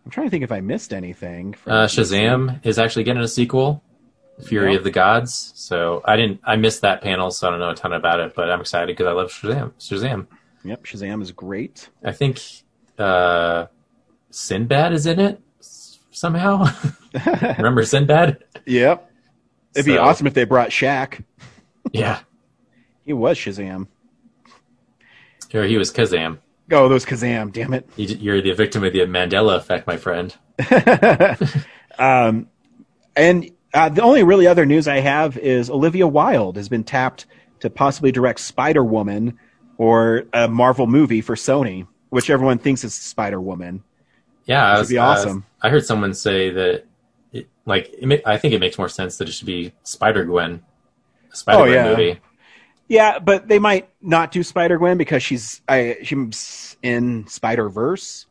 [0.05, 1.53] I'm trying to think if I missed anything.
[1.53, 1.85] from Uh.
[1.87, 3.83] Shazam is actually getting a sequel,
[4.43, 5.51] Fury of the Gods.
[5.55, 8.33] So I didn't, I missed that panel, so I don't know a ton about it,
[8.35, 9.71] but I'm excited because I love Shazam.
[9.79, 10.27] Shazam.
[10.63, 11.89] Yep, Shazam is great.
[12.03, 12.41] I think
[12.97, 13.67] uh,
[14.31, 15.41] Sinbad is in it
[16.11, 16.65] somehow.
[17.57, 18.43] Remember Sinbad?
[18.65, 19.09] Yep.
[19.73, 21.23] It'd be awesome if they brought Shaq.
[21.91, 22.19] Yeah.
[23.05, 23.87] He was Shazam.
[25.53, 26.37] Or he was Kazam.
[26.71, 27.89] Oh, those Kazam, damn it.
[27.95, 30.35] You- You're the victim of the Mandela effect, my friend.
[31.97, 32.47] Um,
[33.15, 37.25] and uh, the only really other news I have is Olivia Wilde has been tapped
[37.59, 39.37] to possibly direct Spider Woman
[39.77, 43.83] or a Marvel movie for Sony, which everyone thinks is Spider Woman.
[44.45, 45.45] Yeah, would was, be uh, awesome.
[45.61, 46.85] I heard someone say that,
[47.33, 50.63] it, like, it I think it makes more sense that it should be Spider Gwen,
[51.33, 51.89] a Spider Gwen Oh, yeah.
[51.89, 52.19] movie.
[52.89, 58.25] Yeah, but they might not do Spider Gwen because she's I, she's in Spider Verse.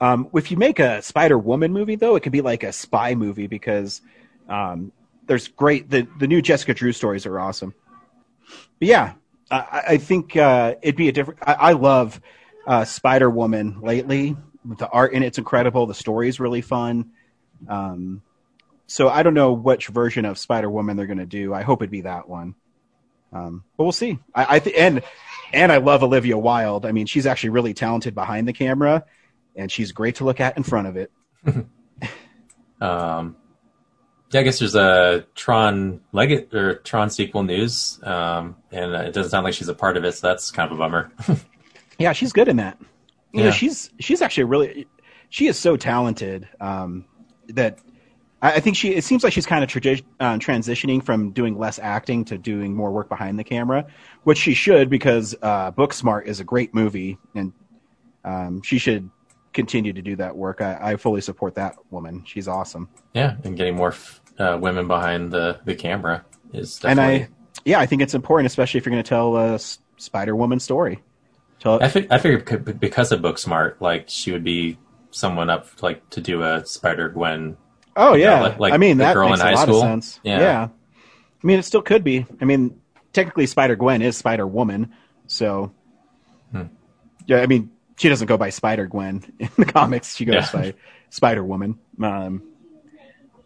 [0.00, 3.16] Um, if you make a Spider Woman movie, though, it could be like a spy
[3.16, 4.00] movie because
[4.48, 4.92] um,
[5.26, 7.74] there's great the the new Jessica Drew stories are awesome.
[8.78, 9.14] But yeah,
[9.50, 11.40] I, I think uh, it'd be a different.
[11.42, 12.20] I, I love
[12.66, 14.36] uh, Spider Woman lately.
[14.64, 15.86] The art in it's incredible.
[15.86, 17.10] The story is really fun.
[17.68, 18.22] Um,
[18.86, 21.52] so I don't know which version of Spider Woman they're going to do.
[21.52, 22.54] I hope it'd be that one.
[23.32, 24.18] Um, but we'll see.
[24.34, 25.02] I, I th- and
[25.52, 26.86] and I love Olivia Wilde.
[26.86, 29.04] I mean, she's actually really talented behind the camera,
[29.56, 31.10] and she's great to look at in front of it.
[32.80, 33.36] Um,
[34.32, 39.30] yeah, I guess there's a Tron Legacy or Tron sequel news, um, and it doesn't
[39.30, 41.12] sound like she's a part of it, so that's kind of a bummer.
[41.98, 42.78] Yeah, she's good in that.
[43.32, 43.52] You know, Yeah.
[43.52, 44.88] she's she's actually really
[45.28, 47.04] she is so talented um,
[47.48, 47.78] that
[48.42, 48.94] I, I think she.
[48.94, 52.90] It seems like she's kind of uh, transitioning from doing less acting to doing more
[52.90, 53.86] work behind the camera,
[54.24, 57.52] which she should because uh, Booksmart is a great movie, and
[58.24, 59.08] um, she should
[59.52, 60.60] continue to do that work.
[60.60, 62.24] I, I fully support that woman.
[62.26, 62.88] She's awesome.
[63.14, 67.24] yeah, and getting more f- uh, women behind the, the camera is and definitely.
[67.24, 67.28] I,
[67.64, 69.58] yeah, I think it's important, especially if you're going to tell a
[69.98, 71.02] Spider Woman story.
[71.60, 74.78] Tell, I, fig- I figured because of Booksmart, like she would be
[75.10, 77.56] someone up like to do a Spider Gwen.
[77.96, 79.62] Oh you know, yeah, like, like I mean that girl makes in a high lot
[79.62, 79.76] school.
[79.76, 80.20] of sense.
[80.22, 80.68] Yeah.
[81.42, 82.26] I mean it still could be.
[82.40, 82.80] I mean
[83.12, 84.92] technically Spider Gwen is Spider Woman,
[85.26, 85.72] so
[86.52, 86.62] Hmm.
[87.26, 87.38] yeah.
[87.38, 90.16] I mean she doesn't go by Spider Gwen in the comics.
[90.16, 90.60] She goes Yeah.
[90.60, 90.74] by
[91.10, 91.78] Spider Woman.
[92.02, 92.42] Um,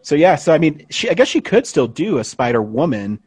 [0.02, 3.18] so yeah, so I mean she I guess she could still do a Spider Woman,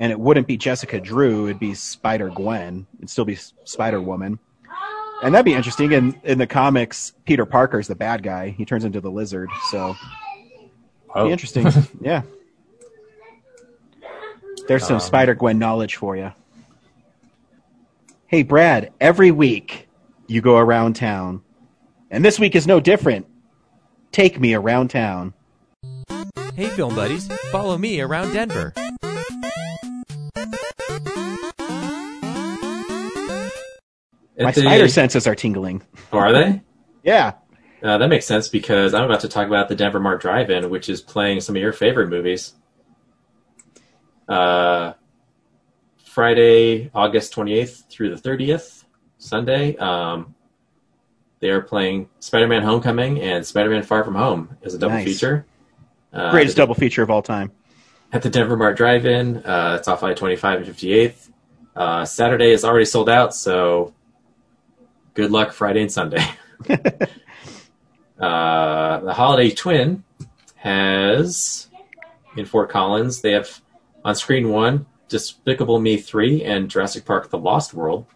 [0.00, 1.46] and it wouldn't be Jessica Drew.
[1.46, 2.86] It'd be Spider Gwen.
[2.98, 4.38] It'd still be Spider Woman.
[5.22, 5.92] And that'd be interesting.
[5.92, 8.50] In in the comics, Peter Parker's the bad guy.
[8.50, 9.48] He turns into the lizard.
[9.70, 9.94] So
[11.14, 11.26] Oh.
[11.26, 11.66] be interesting.
[12.00, 12.22] yeah.
[14.66, 16.32] There's some Um, Spider Gwen knowledge for you.
[18.26, 19.88] Hey, Brad, every week
[20.26, 21.42] you go around town.
[22.10, 23.26] And this week is no different.
[24.12, 25.34] Take me around town.
[26.54, 28.72] Hey, film buddies, follow me around Denver.
[34.36, 35.82] My At the- spider senses are tingling.
[36.12, 36.60] Are they?
[37.04, 37.32] Yeah.
[37.84, 40.88] Uh, that makes sense because I'm about to talk about the Denver Mart Drive-In, which
[40.88, 42.54] is playing some of your favorite movies.
[44.26, 44.94] Uh,
[46.04, 48.84] Friday, August 28th through the 30th,
[49.18, 49.76] Sunday.
[49.76, 50.34] Um,
[51.40, 55.04] they are playing Spider-Man: Homecoming and Spider-Man: Far From Home as a double Nice.
[55.04, 55.44] feature.
[56.12, 57.52] Uh, Greatest double feature of all time.
[58.12, 59.38] at the Denver Mart Drive-In.
[59.44, 61.30] Uh, it's off I-25 and 58th.
[61.76, 63.92] Uh, Saturday is already sold out, so
[65.14, 66.24] good luck Friday and Sunday.
[68.18, 70.04] uh, the Holiday Twin
[70.56, 71.68] has
[72.36, 73.20] in Fort Collins.
[73.20, 73.60] They have
[74.04, 78.06] on screen one Despicable Me three and Jurassic Park: The Lost World.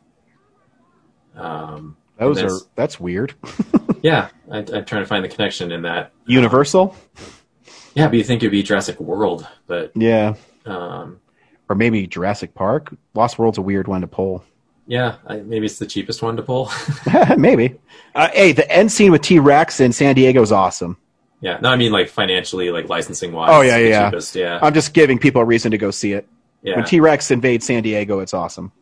[1.36, 3.34] Um, Those are that's- weird.
[4.02, 4.28] yeah.
[4.50, 6.12] I, I'm trying to find the connection in that.
[6.26, 6.96] Universal?
[7.94, 10.34] Yeah, but you think it'd be Jurassic World, but Yeah.
[10.66, 11.20] um,
[11.68, 12.94] Or maybe Jurassic Park.
[13.14, 14.44] Lost World's a weird one to pull.
[14.88, 16.70] Yeah, I, maybe it's the cheapest one to pull.
[17.36, 17.78] maybe.
[18.14, 20.96] Uh, hey, the end scene with T Rex in San Diego is awesome.
[21.40, 23.50] Yeah, no, I mean like financially, like licensing wise.
[23.52, 24.10] Oh yeah, yeah.
[24.10, 24.58] cheapest, yeah.
[24.60, 26.26] I'm just giving people a reason to go see it.
[26.62, 26.76] Yeah.
[26.76, 28.72] When T Rex invades San Diego, it's awesome.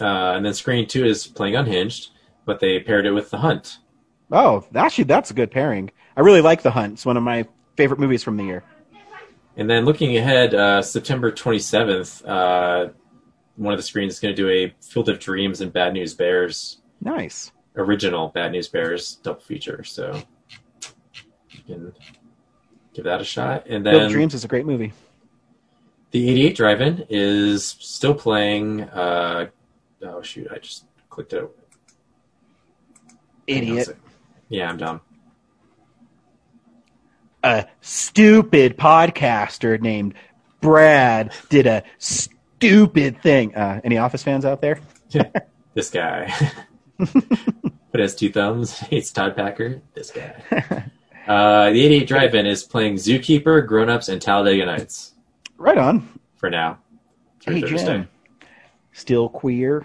[0.00, 2.10] uh, and then Screen Two is playing Unhinged,
[2.44, 3.78] but they paired it with The Hunt.
[4.32, 5.90] Oh, actually, that's a good pairing.
[6.16, 6.94] I really like The Hunt.
[6.94, 7.46] It's one of my
[7.76, 8.64] favorite movies from the year.
[9.56, 12.92] And then looking ahead, uh, September 27th, uh,
[13.56, 16.14] one of the screens is going to do a Field of Dreams and Bad News
[16.14, 17.52] Bears Nice.
[17.76, 19.82] original Bad News Bears double feature.
[19.84, 20.22] So
[21.50, 21.92] you can
[22.94, 23.66] give that a shot.
[23.66, 24.92] And then Field of Dreams is a great movie.
[26.10, 28.82] the 88 Drive-In is still playing.
[28.82, 29.48] Uh,
[30.02, 31.40] oh shoot, I just clicked it.
[31.40, 31.48] Hang on
[33.48, 33.86] a Idiot.
[33.86, 33.96] sec.
[34.48, 35.00] Yeah, I'm dumb.
[37.42, 40.14] A stupid podcaster named
[40.60, 41.84] Brad did a
[42.56, 43.54] stupid thing.
[43.54, 44.78] Uh, any Office fans out there?
[45.74, 46.32] This guy.
[46.96, 48.78] but has two thumbs.
[48.90, 49.82] Hates Todd Packer.
[49.92, 50.34] This guy.
[51.28, 55.12] Uh, the 88 Drive-In is playing Zookeeper, Grown Ups, and Talladega Nights
[55.58, 56.08] Right on.
[56.36, 56.78] for now.
[57.40, 57.84] Through Hey, Thursday.
[57.84, 58.08] Jim.
[58.94, 59.84] Still queer.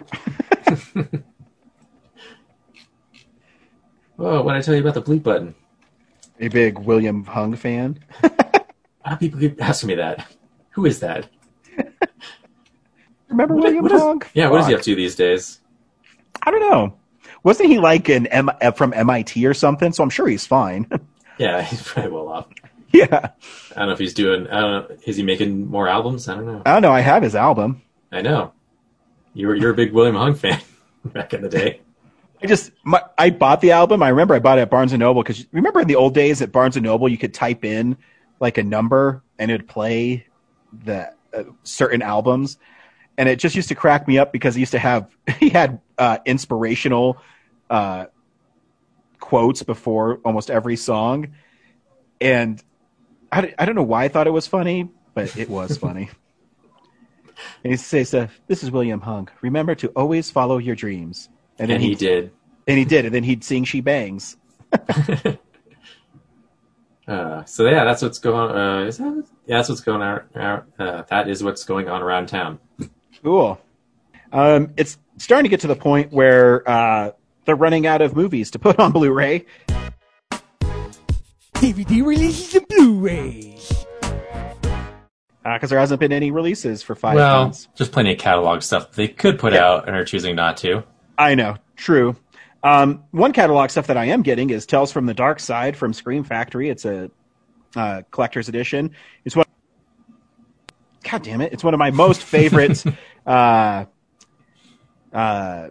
[4.18, 5.54] Oh, what did I tell you about the bleep button?
[6.40, 7.98] A big William Hung fan.
[9.04, 10.26] Ah, people keep asking me that.
[10.70, 11.28] Who is that?
[13.32, 14.22] Remember What- William what is- Hung?
[14.34, 15.60] yeah, what is he up to these days?
[16.42, 16.94] I don't know.
[17.44, 19.92] Wasn't he like an M- uh, from MIT or something?
[19.92, 20.86] So I'm sure he's fine.
[21.38, 22.46] Yeah, he's probably well off.
[22.92, 23.30] yeah.
[23.74, 24.46] I don't know if he's doing.
[24.48, 24.96] I don't know.
[25.06, 26.28] Is he making more albums?
[26.28, 26.62] I don't know.
[26.66, 26.92] I don't know.
[26.92, 27.80] I have his album.
[28.12, 28.52] I know.
[29.32, 30.60] You were you're a big William Hung fan
[31.06, 31.80] back in the day.
[32.42, 34.02] I just my, I bought the album.
[34.02, 36.42] I remember I bought it at Barnes and Noble because remember in the old days
[36.42, 37.96] at Barnes and Noble you could type in
[38.38, 40.26] like a number and it'd play
[40.84, 42.58] the uh, certain albums,
[43.18, 45.08] and it just used to crack me up because he used to have
[45.38, 47.18] he had uh, inspirational
[47.70, 48.06] uh,
[49.20, 51.28] quotes before almost every song,
[52.20, 52.62] and
[53.30, 56.10] I, I don't know why I thought it was funny, but it was funny.
[57.64, 59.28] And he says, uh, "This is William Hung.
[59.40, 62.30] Remember to always follow your dreams." And, he he'd- did.
[62.68, 64.36] And he did, and then he'd sing "She Bangs."
[67.06, 68.56] Uh, so yeah, that's what's going.
[68.56, 70.20] Uh, is that, yeah, that's what's going on.
[70.78, 72.60] Uh, that is what's going on around town.
[73.22, 73.60] Cool.
[74.32, 77.12] Um, it's starting to get to the point where uh,
[77.44, 79.44] they're running out of movies to put on Blu-ray.
[81.54, 83.84] DVD releases and Blu-rays.
[85.44, 87.68] because there hasn't been any releases for five well, months.
[87.76, 90.82] just plenty of catalog stuff they could put out and are choosing not to.
[91.16, 92.16] I know, true.
[92.64, 95.92] Um, one catalog stuff that I am getting is Tales from the Dark Side from
[95.92, 96.68] Scream Factory.
[96.68, 97.10] It's a
[97.76, 98.92] uh, collector's edition.
[99.24, 99.46] It's one.
[101.08, 101.52] God damn it!
[101.52, 102.84] It's one of my most favorite
[103.26, 103.84] uh,
[105.12, 105.70] uh,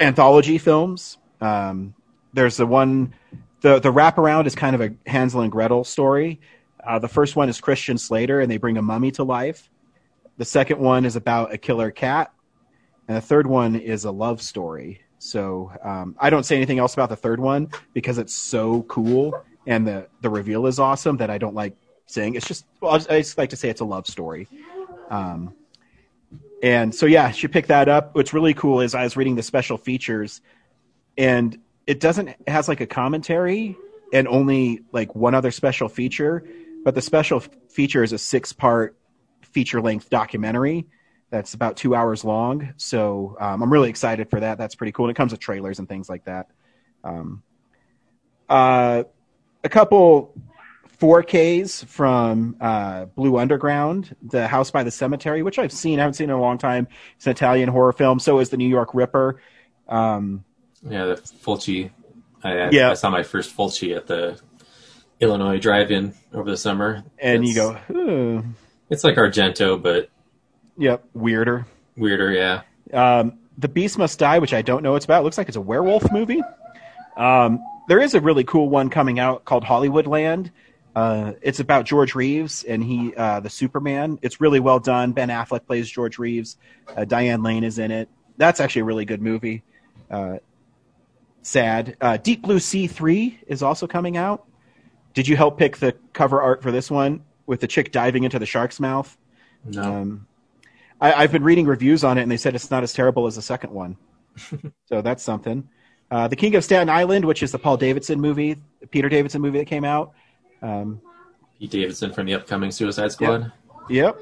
[0.00, 1.18] anthology films.
[1.40, 1.94] Um,
[2.32, 3.14] there's the one.
[3.60, 6.40] The the wraparound is kind of a Hansel and Gretel story.
[6.84, 9.68] Uh, the first one is Christian Slater, and they bring a mummy to life.
[10.36, 12.32] The second one is about a killer cat,
[13.08, 15.00] and the third one is a love story.
[15.18, 19.34] So um, I don't say anything else about the third one because it's so cool
[19.66, 21.76] and the the reveal is awesome that I don't like
[22.06, 22.34] saying.
[22.34, 24.48] It's just well, I just- like to say it's a love story.
[25.10, 25.54] Um,
[26.62, 28.14] and so yeah, she picked that up.
[28.14, 30.40] What's really cool is I was reading the special features,
[31.16, 33.76] and it doesn't it has like a commentary
[34.12, 36.44] and only like one other special feature,
[36.84, 38.96] but the special feature is a six part
[39.42, 40.86] feature length documentary
[41.30, 42.72] that's about two hours long.
[42.76, 44.58] So um, I'm really excited for that.
[44.58, 45.06] That's pretty cool.
[45.06, 46.50] And it comes with trailers and things like that.
[47.04, 47.42] Um,
[48.48, 49.04] uh,
[49.62, 50.32] a couple
[51.00, 55.98] 4Ks from uh, Blue Underground, The House by the Cemetery, which I've seen.
[55.98, 56.88] I haven't seen in a long time.
[57.16, 58.18] It's an Italian horror film.
[58.18, 59.40] So is The New York Ripper.
[59.88, 60.44] Um,
[60.88, 61.90] Yeah, the Fulci.
[62.42, 62.90] I, I- Yeah.
[62.90, 64.40] I saw my first Fulci at the
[65.20, 68.44] Illinois Drive-In over the summer, and you go.
[68.90, 70.08] It's like Argento, but
[70.76, 71.66] yep, weirder.
[71.96, 72.32] weirder.
[72.32, 72.62] Yeah.
[72.92, 75.22] Um, the Beast Must Die, which I don't know what it's about.
[75.22, 76.40] It looks like it's a werewolf movie.
[77.16, 80.52] Um, there is a really cool one coming out called Hollywoodland.
[80.98, 84.18] Uh, it's about George Reeves and he, uh, the Superman.
[84.20, 85.12] It's really well done.
[85.12, 86.56] Ben Affleck plays George Reeves.
[86.88, 88.08] Uh, Diane Lane is in it.
[88.36, 89.62] That's actually a really good movie.
[90.10, 90.38] Uh,
[91.42, 91.96] sad.
[92.00, 94.44] Uh, Deep Blue Sea 3 is also coming out.
[95.14, 98.40] Did you help pick the cover art for this one with the chick diving into
[98.40, 99.16] the shark's mouth?
[99.64, 99.82] No.
[99.82, 100.26] Um,
[101.00, 103.36] I, I've been reading reviews on it, and they said it's not as terrible as
[103.36, 103.96] the second one.
[104.86, 105.68] so that's something.
[106.10, 109.40] Uh, the King of Staten Island, which is the Paul Davidson movie, the Peter Davidson
[109.40, 110.14] movie that came out.
[110.62, 111.00] Um,
[111.58, 113.52] Pete Davidson from the upcoming Suicide Squad.
[113.88, 114.18] yep.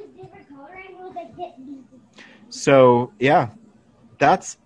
[2.49, 3.51] So yeah,
[4.19, 4.57] that's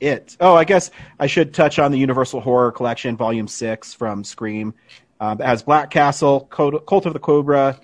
[0.00, 0.36] it.
[0.40, 4.74] Oh, I guess I should touch on the Universal Horror Collection, Volume Six from Scream.
[5.20, 7.80] Um, it has Black Castle, Cult Cult of the Cobra,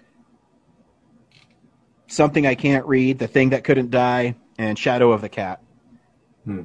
[2.07, 5.63] Something I Can't Read, The Thing That Couldn't Die, and Shadow of the Cat.
[6.45, 6.63] Hmm.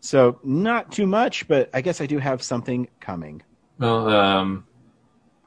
[0.00, 3.42] So not too much, but I guess I do have something coming.
[3.78, 4.65] Well, um,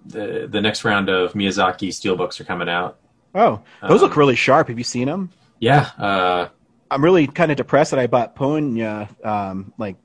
[0.06, 3.00] the the next round of Miyazaki steelbooks are coming out.
[3.36, 4.68] Oh, those Um, look really sharp.
[4.70, 5.30] Have you seen them?
[5.60, 5.90] Yeah.
[5.98, 6.48] Uh,
[6.90, 9.98] I'm really kind of depressed that I bought Ponyo um, like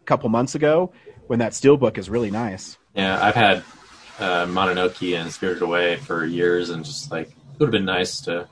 [0.00, 0.92] a couple months ago
[1.26, 2.78] when that steelbook is really nice.
[2.94, 3.18] yeah.
[3.24, 3.58] I've had
[4.20, 8.20] uh, Mononoke and Spirited Away for years, and just like it would have been nice
[8.22, 8.48] to.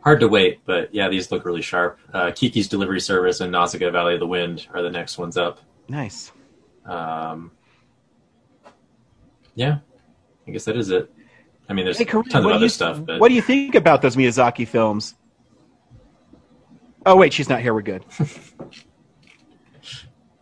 [0.00, 1.96] Hard to wait, but yeah, these look really sharp.
[2.12, 5.60] Uh, Kiki's Delivery Service and Nausicaa Valley of the Wind are the next ones up.
[5.88, 6.32] Nice.
[6.84, 7.52] Um,
[9.54, 9.78] yeah,
[10.46, 11.12] I guess that is it.
[11.68, 13.74] I mean, there's Hey, Corinne, tons of other you- stuff, but What do you think
[13.74, 15.14] about those Miyazaki films?
[17.06, 17.74] Oh wait, she's not here.
[17.74, 18.04] We're good.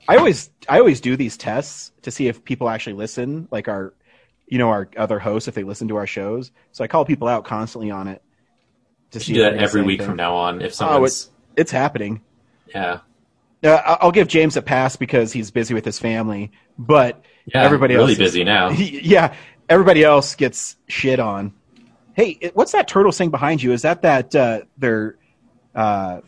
[0.09, 3.95] I always I always do these tests to see if people actually listen, like our
[4.49, 6.51] you know our other hosts if they listen to our shows.
[6.73, 8.23] So I call people out constantly on it.
[9.13, 10.07] To see do that every week anything.
[10.09, 10.61] from now on.
[10.61, 12.21] If Oh, someone's it's it's happening.
[12.69, 13.01] yeah,
[13.65, 17.23] I'll give James a pass because he's busy with his family, but
[17.55, 18.71] Yeah, everybody really else is- busy now.
[18.71, 19.35] yeah,
[19.69, 21.53] everybody else gets shit on.
[22.15, 23.73] Hey, what's that turtle thing behind you?
[23.73, 25.17] Is that that uh, their
[25.75, 26.21] uh,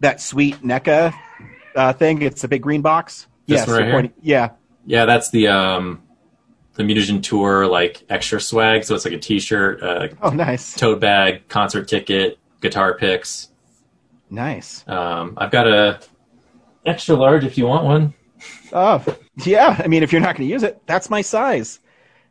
[0.00, 1.12] that sweet NECA
[1.74, 2.22] uh, thing?
[2.22, 3.26] It's a big green box.
[3.46, 4.12] This yes, one right here?
[4.22, 4.50] yeah.
[4.86, 6.02] yeah, that's the um,
[6.74, 8.84] the Mutagen Tour like extra swag.
[8.84, 10.74] So it's like a T-shirt, uh, Oh, nice.
[10.74, 13.48] tote bag, concert ticket, guitar picks.
[14.30, 14.84] Nice.
[14.88, 16.00] Um, I've got a
[16.84, 18.14] extra large if you want one.
[18.72, 19.04] Oh,
[19.44, 19.80] yeah.
[19.82, 21.80] I mean, if you're not going to use it, that's my size.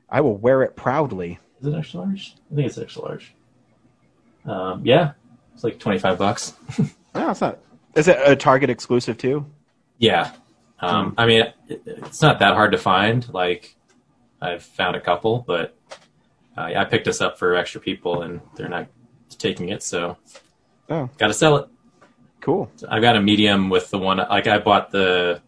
[0.10, 1.40] I will wear it proudly.
[1.62, 2.36] Is it extra large?
[2.52, 3.34] I think it's extra large.
[4.46, 5.14] Um, yeah,
[5.54, 6.54] it's like twenty five bucks.
[7.16, 7.60] No, it's not.
[7.96, 9.46] Is it a Target exclusive too?
[10.00, 10.34] Yeah.
[10.82, 13.26] Um, I mean, it, it's not that hard to find.
[13.34, 13.74] Like,
[14.42, 15.78] I've found a couple, but
[16.58, 18.88] uh, I picked this up for extra people, and they're not
[19.38, 20.18] taking it, so
[20.90, 21.70] Oh, got to sell it.
[22.42, 22.70] cool.
[22.90, 24.18] I've got a medium with the one.
[24.18, 25.42] Like, I bought the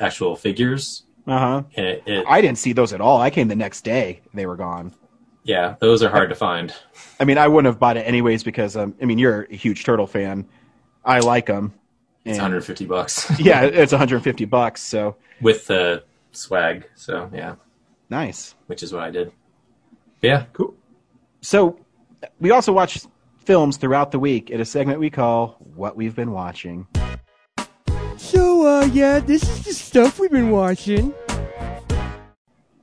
[0.00, 2.22] actual figures, Uh huh.
[2.28, 3.20] I didn't see those at all.
[3.20, 4.92] I came the next day; they were gone.
[5.44, 6.74] yeah, those are hard to find.
[7.20, 9.84] I mean, I wouldn't have bought it anyways because um, I mean, you're a huge
[9.84, 10.46] turtle fan.
[11.04, 11.72] I like them.
[12.24, 13.30] It's 150 bucks.
[13.38, 14.82] yeah, it's 150 bucks.
[14.82, 16.88] So with the swag.
[16.96, 17.54] So yeah,
[18.10, 18.54] nice.
[18.66, 19.32] which is what I did.
[20.20, 20.74] But yeah, cool.
[21.42, 21.78] So
[22.40, 23.06] we also watch
[23.44, 26.88] films throughout the week in a segment we call "What We've Been Watching."
[28.26, 31.14] So, uh, yeah, this is the stuff we've been watching.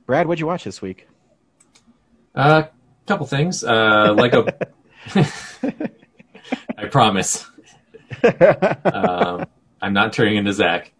[0.06, 1.06] Brad, what'd you watch this week?
[2.34, 2.66] A uh,
[3.06, 3.62] couple things.
[3.62, 4.46] Uh, Lego.
[5.14, 7.46] I promise.
[8.84, 9.44] um,
[9.82, 10.92] I'm not turning into Zach.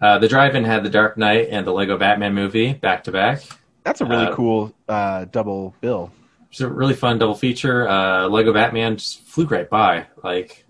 [0.00, 3.42] Uh, the drive-in had The Dark Knight and the Lego Batman movie back to back.
[3.84, 6.12] That's a really Uh, cool uh, double bill.
[6.50, 7.86] It's a really fun double feature.
[7.86, 10.06] Uh, Lego Batman just flew right by.
[10.24, 10.64] Like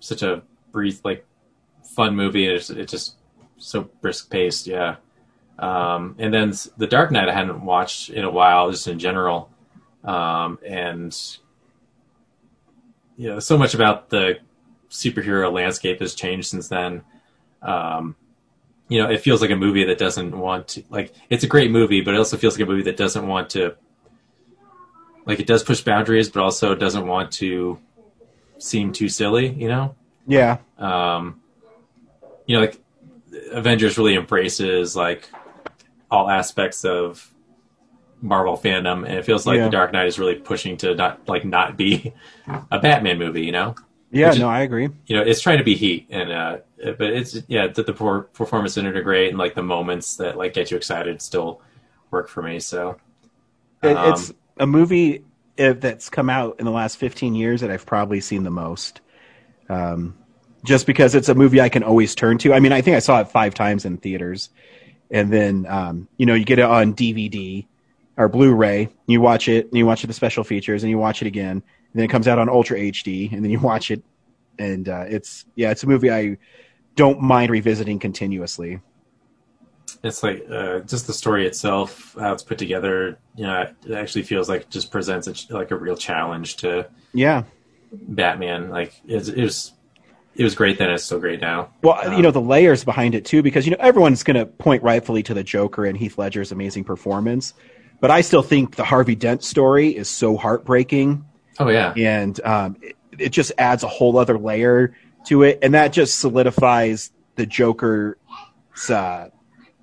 [0.00, 0.42] such a
[0.74, 1.24] breathe, like
[1.94, 2.46] fun movie.
[2.46, 3.16] It's, it's just
[3.56, 4.66] so brisk paced.
[4.66, 4.96] Yeah.
[5.58, 9.50] Um, and then The Dark Knight I hadn't watched in a while, just in general.
[10.02, 11.16] Um, and
[13.16, 14.38] you know, so much about the
[14.90, 17.02] superhero landscape has changed since then.
[17.62, 18.16] Um,
[18.88, 21.14] you know, it feels like a movie that doesn't want to like.
[21.30, 23.76] It's a great movie, but it also feels like a movie that doesn't want to
[25.24, 27.78] like it does push boundaries, but also doesn't want to
[28.58, 29.48] seem too silly.
[29.48, 29.94] You know,
[30.26, 30.58] Yeah.
[30.78, 31.40] um,
[32.46, 32.80] you know, like
[33.52, 35.28] Avengers really embraces like
[36.10, 37.30] all aspects of
[38.20, 39.64] Marvel fandom, and it feels like Yeah.
[39.64, 42.12] The Dark Knight is really pushing to not like not be
[42.70, 43.42] a Batman movie.
[43.44, 43.74] You know,
[44.10, 44.88] Yeah, Which is- no, I agree.
[45.06, 48.22] you know, it's trying to be heat, and uh, but it's yeah, the, the per-
[48.22, 51.60] performance in it are great, and like the moments that like get you excited still
[52.10, 52.60] work for me.
[52.60, 52.96] So
[53.82, 55.24] It, um, it's a movie
[55.58, 59.00] uh, that's come out in the last 15 years that I've probably seen the most.
[59.68, 60.16] Um,
[60.64, 62.54] just because it's a movie I can always turn to.
[62.54, 64.48] I mean, I think I saw it five times in theaters,
[65.10, 67.66] and then um, you know you get it on DVD
[68.16, 68.88] or Blu-ray.
[69.06, 71.50] You watch it, and you watch it the special features, and you watch it again,
[71.50, 71.62] and
[71.94, 74.02] then it comes out on Ultra HD, and then you watch it,
[74.58, 76.38] and uh, it's yeah, it's a movie I
[76.96, 78.80] don't mind revisiting continuously.
[80.02, 83.18] it's like uh, just the story itself, how it's put together.
[83.36, 86.56] You know, it actually feels like it just presents a, ch- like a real challenge
[86.58, 87.42] to Yeah.
[87.92, 88.70] Batman.
[88.70, 89.72] Like it's, it was,
[90.36, 90.90] it was great then.
[90.90, 91.70] It's still great now.
[91.82, 94.82] Well, you know the layers behind it too, because you know everyone's going to point
[94.82, 97.54] rightfully to the Joker and Heath Ledger's amazing performance,
[98.00, 101.24] but I still think the Harvey Dent story is so heartbreaking,
[101.58, 105.74] Oh yeah, and um, it, it just adds a whole other layer to it, and
[105.74, 108.16] that just solidifies the Joker's
[108.90, 109.28] uh,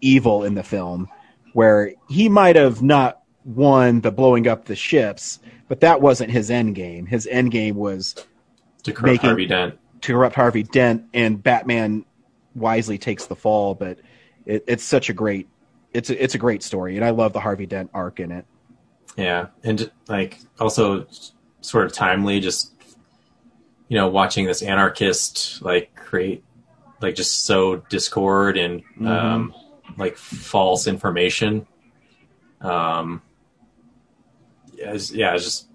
[0.01, 1.07] evil in the film,
[1.53, 5.39] where he might have not won the blowing up the ships,
[5.71, 7.05] but that wasn't his end game.
[7.05, 8.13] His end game was
[8.83, 9.79] to corrupt Harvey Dent.
[10.01, 12.03] to corrupt Harvey Dent, and Batman
[12.55, 13.73] wisely takes the fall.
[13.73, 13.99] But
[14.45, 15.47] it, it's such a great,
[15.93, 18.45] it's a, it's a great story, and I love the Harvey Dent arc in it.
[19.15, 21.07] Yeah, and like also
[21.61, 22.41] sort of timely.
[22.41, 22.73] Just
[23.87, 26.43] you know, watching this anarchist like create
[26.99, 29.53] like just sow discord and um,
[29.95, 31.65] like false information.
[32.59, 33.21] Um,
[34.81, 35.67] yeah, yeah, just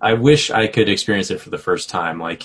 [0.00, 2.18] I wish I could experience it for the first time.
[2.18, 2.44] Like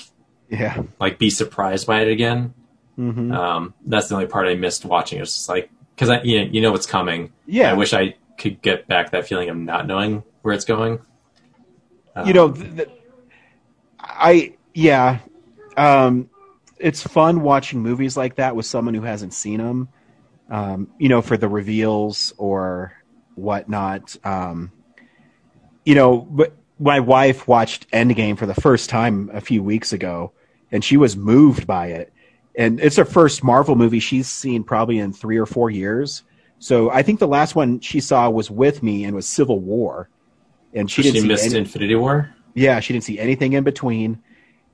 [0.50, 2.54] Yeah, like be surprised by it again.
[2.98, 3.34] Mhm.
[3.36, 5.20] Um, that's the only part I missed watching.
[5.22, 7.32] It's just like because I you know, you know what's coming.
[7.46, 7.72] Yeah.
[7.72, 11.00] I wish I could get back that feeling of not knowing where it's going.
[12.26, 12.89] you know, th- th-
[14.00, 15.20] I yeah,
[15.78, 16.30] um,
[16.78, 19.89] it's fun watching movies like that with someone who hasn't seen them.
[20.50, 22.93] Um, you know, for the reveals or
[23.36, 24.16] whatnot.
[24.24, 24.72] Um,
[25.86, 30.34] you know, but my wife watched Endgame for the first time a few weeks ago,
[30.72, 32.12] and she was moved by it.
[32.58, 36.24] And it's her first Marvel movie she's seen probably in three or four years.
[36.60, 40.10] So I think the last one she saw was with me and was Civil War,
[40.74, 42.34] and she She, didn't see missed any- Infinity War.
[42.54, 44.22] yeah, she didn't see anything in between.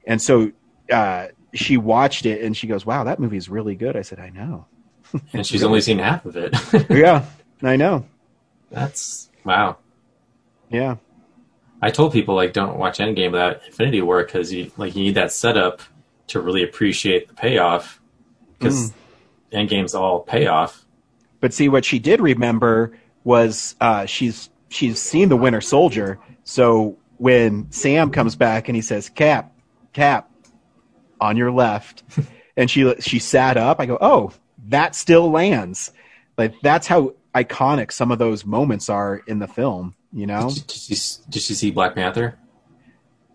[0.06, 0.52] And so
[0.92, 3.96] uh, she watched it and she goes, Wow, that movie is really good.
[3.98, 4.66] I said, I know.
[5.34, 6.56] and she's only seen half of it.
[6.90, 7.26] yeah,
[7.64, 8.06] I know.
[8.72, 9.78] That's wow.
[10.72, 10.96] Yeah.
[11.82, 15.16] I told people like don't watch Endgame without Infinity War because you like you need
[15.16, 15.82] that setup
[16.28, 18.00] to really appreciate the payoff
[18.58, 18.94] because Mm.
[19.68, 20.86] Endgame's all payoff.
[21.42, 26.20] But see, what she did remember was uh, she's she's seen the Winter Soldier.
[26.44, 29.52] So when Sam comes back and he says, "Cap,
[29.94, 30.30] Cap,
[31.20, 32.04] on your left,"
[32.58, 34.32] and she she sat up, I go, "Oh,
[34.68, 35.92] that still lands."
[36.38, 39.96] Like that's how iconic some of those moments are in the film.
[40.14, 40.50] You know?
[40.50, 40.96] Did you,
[41.30, 42.38] did you see Black Panther?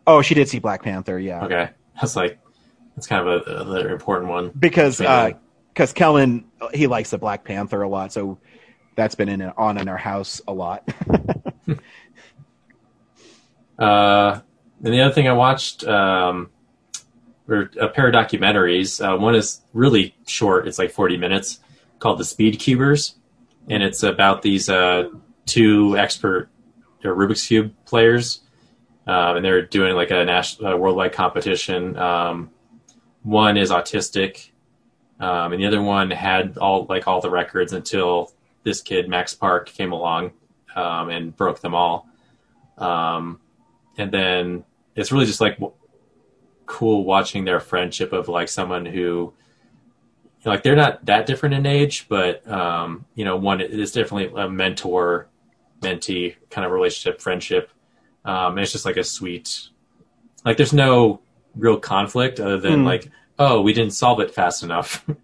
[0.07, 1.45] Oh, she did see Black Panther, yeah.
[1.45, 1.71] Okay,
[2.01, 2.39] that's like
[2.95, 7.83] that's kind of a, another important one because because Kellen he likes the Black Panther
[7.83, 8.39] a lot, so
[8.95, 10.89] that's been in on in our house a lot.
[13.79, 14.41] Uh,
[14.83, 16.51] and the other thing I watched um,
[17.47, 19.05] were a pair of documentaries.
[19.05, 21.61] Uh, one is really short; it's like forty minutes,
[21.99, 23.17] called "The Speed Cubers,"
[23.69, 25.11] and it's about these uh,
[25.45, 26.49] two expert
[27.07, 28.41] uh, Rubik's cube players,
[29.07, 31.97] um, and they're doing like a national, uh, worldwide competition.
[31.97, 32.51] Um,
[33.23, 34.51] one is autistic,
[35.21, 38.33] um, and the other one had all like all the records until
[38.63, 40.33] this kid Max Park came along
[40.75, 42.09] um, and broke them all.
[42.79, 43.41] Um,
[43.97, 45.73] and then it's really just like w-
[46.67, 49.33] cool watching their friendship of like someone who
[50.45, 54.49] like they're not that different in age but um you know one is definitely a
[54.49, 55.29] mentor
[55.87, 57.71] mentee kind of relationship friendship
[58.25, 59.69] um and it's just like a sweet
[60.45, 61.21] like there's no
[61.55, 62.85] real conflict other than Hmm.
[62.87, 65.17] like oh we didn't solve it fast enough for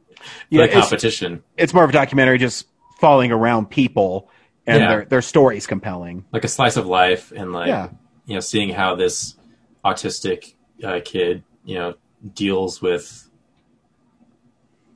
[0.50, 2.66] Yeah, the competition it's more of a documentary just
[3.00, 4.30] falling around people
[4.66, 4.88] and Yeah.
[4.88, 6.24] their their stories compelling.
[6.32, 7.88] like a slice of life and like Yeah.
[8.26, 9.36] you know seeing how this
[9.84, 10.54] autistic
[10.84, 11.94] uh, kid you know
[12.34, 13.28] deals with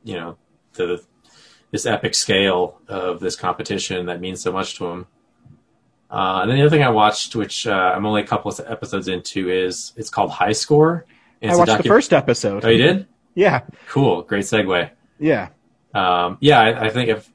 [0.04, 0.36] you know
[0.74, 1.02] the
[1.72, 5.06] this epic scale of this competition that means so much to him
[6.10, 8.60] uh, and then the other thing I watched, which uh, I'm only a couple of
[8.66, 11.04] episodes into, is it's called High Score.
[11.42, 12.64] I watched the first episode.
[12.64, 13.06] Oh, you did?
[13.34, 13.62] Yeah.
[13.88, 14.90] Cool, great segue.
[15.18, 15.48] Yeah.
[15.94, 17.30] Um, yeah, I, I think if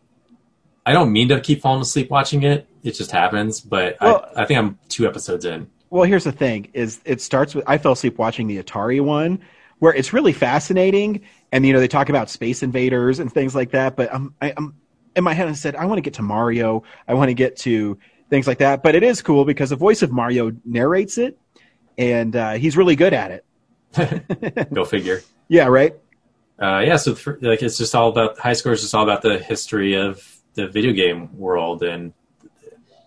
[0.85, 3.61] I don't mean to keep falling asleep watching it, it just happens.
[3.61, 5.69] But Well- I, I think I'm two episodes in.
[5.89, 9.41] Well, here's the thing: is it starts with I fell asleep watching the Atari one,
[9.79, 13.71] where it's really fascinating, and you know they talk about space invaders and things like
[13.71, 13.97] that.
[13.97, 14.73] But I'm I, I'm
[15.17, 17.57] in my head I said I want to get to Mario, I want to get
[17.57, 17.99] to
[18.31, 18.81] things like that.
[18.81, 21.37] But it is cool because the voice of Mario narrates it,
[21.99, 23.43] and uh, he's really good at
[23.93, 24.69] it.
[24.73, 25.21] Go figure.
[25.47, 25.93] Yeah, right.
[26.59, 29.21] Uh, yeah, so for, like it's just all about high score is just all about
[29.21, 32.13] the history of the video game world, and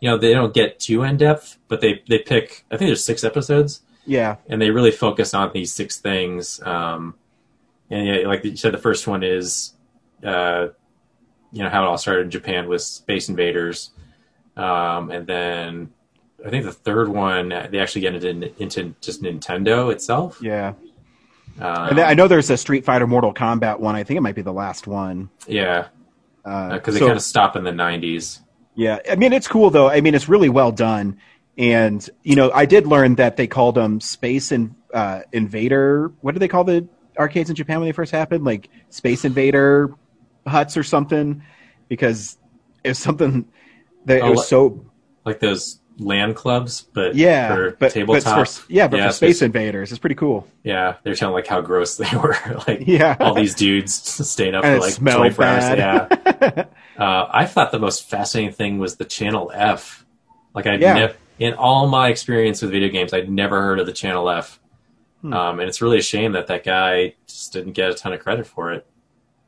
[0.00, 2.64] you know they don't get too in depth, but they they pick.
[2.70, 6.60] I think there's six episodes, Yeah, and they really focus on these six things.
[6.62, 7.14] Um,
[7.90, 9.72] and yeah, like you said, the first one is,
[10.24, 10.68] uh,
[11.52, 13.90] you know, how it all started in Japan with Space Invaders,
[14.56, 15.92] um, and then
[16.44, 20.38] I think the third one they actually get into into just Nintendo itself.
[20.42, 20.74] yeah.
[21.60, 23.94] Um, I know there's a Street Fighter Mortal Kombat one.
[23.94, 25.30] I think it might be the last one.
[25.46, 25.86] yeah,
[26.44, 28.40] Uh, because they so- kind of stop in the '90s.
[28.74, 29.88] Yeah, I mean it's cool though.
[29.88, 31.18] I mean it's really well done,
[31.56, 36.10] and you know I did learn that they called them Space and uh, Invader.
[36.22, 38.42] What did they call the arcades in Japan when they first happened?
[38.44, 39.94] Like Space Invader
[40.48, 41.42] huts or something,
[41.88, 42.36] because
[42.84, 43.46] was something
[44.06, 44.84] that Oh, it was so
[45.24, 49.92] like those land clubs, but yeah, for but, but for, yeah, but for Space Invaders,
[49.92, 50.46] it's pretty cool.
[50.64, 52.36] Yeah, they're telling like how gross they were.
[52.66, 53.16] like Yeah.
[53.20, 53.94] all these dudes
[54.28, 55.78] staying up And for like smelled 24 hours.
[55.78, 56.64] Yeah.
[56.98, 60.04] uh, I thought the most fascinating thing was the Channel F.
[60.54, 60.94] Like I Yeah.
[60.94, 64.60] never, in all my experience with video games, I'd never heard of the Channel F.
[65.22, 65.32] Hmm.
[65.32, 68.20] Um, and it's really a shame that that guy just didn't get a ton of
[68.20, 68.86] credit for it.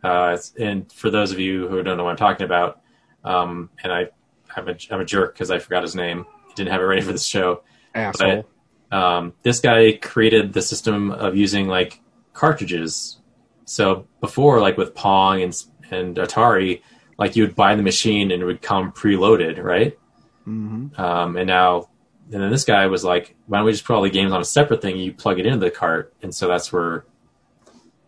[0.02, 2.80] Uh, and for those of you who don't know what I'm talking about,
[3.24, 4.08] um, and I,
[4.56, 6.26] I'm a, I'm a jerk because I forgot his name.
[6.54, 7.62] Didn't have it ready for this show.
[7.94, 8.46] Asshole.
[8.90, 12.00] But um, this guy created the system of using like
[12.32, 13.18] cartridges.
[13.64, 15.54] So before, like with Pong and
[15.90, 16.82] and Atari,
[17.18, 19.98] like you would buy the machine and it would come preloaded, right?
[20.44, 21.88] hmm Um, and now,
[22.32, 24.40] and then this guy was like, "Why don't we just put all the games on
[24.40, 24.96] a separate thing?
[24.96, 27.04] You plug it into the cart." And so that's where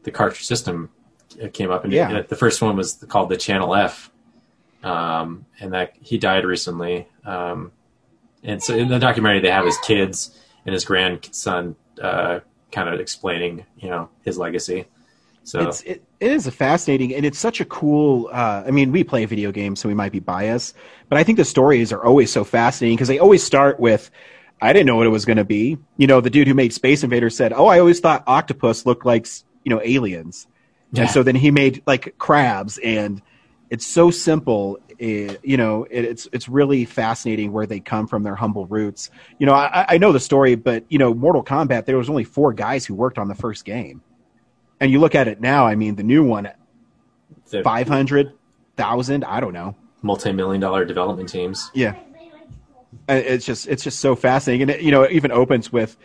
[0.05, 0.91] the cartridge system
[1.43, 1.85] uh, came up.
[1.85, 2.11] And Yeah.
[2.19, 4.11] it- the first one was called the Channel F,
[4.83, 7.07] um, and that he died recently.
[7.25, 7.73] Um,
[8.43, 13.01] and so in the documentary, they have his kids and his grandson uh, kind of
[13.01, 14.87] explaining, you know, his legacy.
[15.45, 18.29] So It's it, it is a fascinating and it's such a cool.
[18.31, 20.77] Uh, I mean, we play video games, so we might be biased,
[21.09, 24.11] but I think the stories are always so fascinating because they always start with,
[24.61, 26.75] "I didn't know what it was going to be." You know, the dude who made
[26.75, 29.27] Space Invaders said, "Oh, I always thought octopus looked like
[29.65, 30.47] you know aliens,"
[30.93, 31.03] Yeah.
[31.03, 33.23] and so then he made like crabs and
[33.71, 34.79] it's so simple.
[34.99, 39.11] It, you know, it, it's it's really fascinating where they come from, their humble roots.
[39.39, 41.85] You know, I, I know the story, but you know, Mortal Kombat.
[41.85, 44.03] There was only four guys who worked on the first game,
[44.81, 45.67] and you look at it now.
[45.67, 46.49] I mean, the new one,
[47.63, 48.33] five hundred
[48.77, 49.25] thousand.
[49.25, 49.77] I don't know.
[50.03, 51.71] multi-million dollar development teams.
[51.75, 51.95] Yeah,
[53.09, 55.97] it's just it's just so fascinating, and it, you know, it even opens with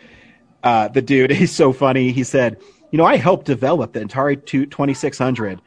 [0.62, 1.30] uh, the dude.
[1.32, 2.12] He's so funny.
[2.12, 2.58] He said,
[2.92, 5.60] "You know, I helped develop the Atari 2600,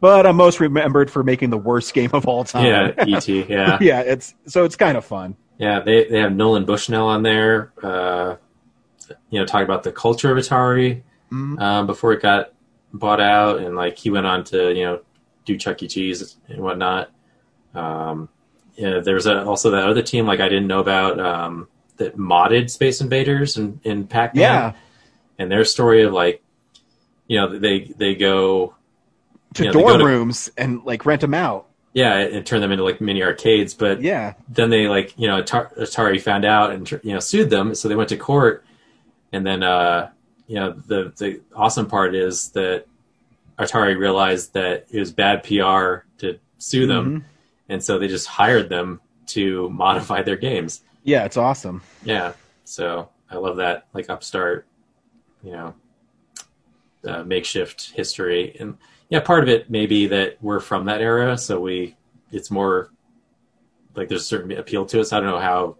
[0.00, 3.28] but I'm most remembered for making the worst game of all time." Yeah, ET.
[3.28, 4.00] Yeah, yeah.
[4.00, 5.36] It's so it's kind of fun.
[5.58, 7.72] Yeah, they they have Nolan Bushnell on there.
[7.82, 8.36] Uh,
[9.30, 11.60] you know, talking about the culture of Atari Mhm.
[11.60, 12.52] um, before it got
[12.92, 15.00] bought out, and like he went on to you know
[15.44, 15.88] do Chuck E.
[15.88, 17.10] Cheese and whatnot.
[17.74, 18.28] Um,
[18.76, 22.70] yeah, there's a, also that other team like I didn't know about um, that modded
[22.70, 24.40] Space Invaders and in, in Pac-Man.
[24.42, 24.72] Yeah.
[25.38, 26.42] and their story of like,
[27.28, 28.73] you know, they they go
[29.54, 31.66] To dorm to- rooms and like rent them out.
[31.92, 33.72] yeah, and turn them into like mini arcades.
[33.74, 34.34] But Yeah.
[34.48, 37.88] then they like you know Atar- Atari found out and you know sued them, so
[37.88, 38.64] they went to court.
[39.32, 40.10] And then uh,
[40.46, 42.86] you know the the awesome part is that
[43.58, 47.24] Atari realized that it was bad PR to sue them, Mhm.
[47.68, 50.82] and so they just hired them to modify their games.
[51.04, 51.82] Yeah, it's awesome.
[52.04, 52.32] Yeah,
[52.64, 54.66] so I love that like upstart,
[55.44, 55.74] you know,
[57.06, 58.76] uh, makeshift history, and
[59.14, 61.96] yeah, part of it may be that we're from that era, so we
[62.32, 62.90] it's more
[63.94, 65.12] like there's a certain appeal to us.
[65.12, 65.76] I don't know how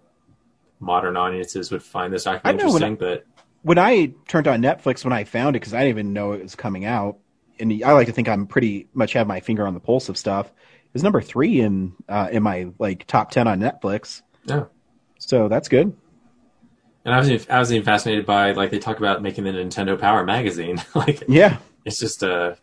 [0.78, 3.26] modern audiences would find this I document know when interesting, but
[3.62, 6.44] When I turned on Netflix when I found it, because I didn't even know it
[6.44, 7.18] was coming out,
[7.58, 10.16] and I like to think I'm pretty much have my finger on the pulse of
[10.16, 10.52] stuff.
[10.94, 14.22] Is number three in uh, in my like top ten on Netflix.
[14.44, 14.66] Yeah.
[15.18, 15.92] So that's good.
[17.04, 19.50] and I was even, I was even fascinated by like they talk about making the
[19.50, 21.56] Nintendo Power magazine, like Yeah.
[21.84, 22.54] it's just uh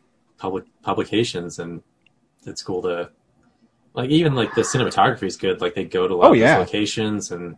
[0.42, 1.84] public publications and
[2.48, 3.10] it's cool to
[3.94, 6.40] like even like the cinematography is good like they go to a lot Oh, of
[6.40, 6.58] yeah.
[6.58, 7.56] locations and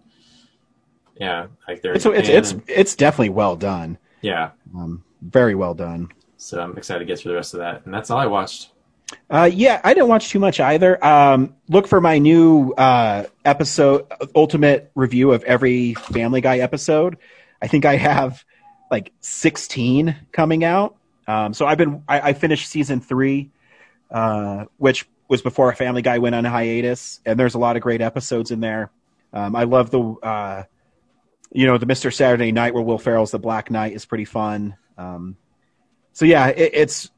[1.16, 3.98] yeah like they're So it's it's and- it's definitely well done.
[4.22, 6.10] yeah Um, very well done.
[6.38, 8.70] so i'm excited to get through the rest of that and that's all i watched
[9.30, 10.92] Uh, yeah, I didn't watch too much either.
[11.06, 17.18] Um, look for my new uh, episode, ultimate review of every Family Guy episode.
[17.62, 18.44] I think I have
[18.90, 20.96] like 16 coming out.
[21.28, 23.52] Um, so I've been, I, I finished season three,
[24.12, 28.02] uh, which was before Family Guy went on hiatus, and there's a lot of great
[28.02, 28.92] episodes in there.
[29.32, 30.64] Um, I love the, uh,
[31.52, 32.14] you know, the Mr.
[32.14, 34.76] Saturday Night where Will Ferrell's the Black Knight is pretty fun.
[34.98, 35.38] Um,
[36.12, 37.10] so yeah, it, it's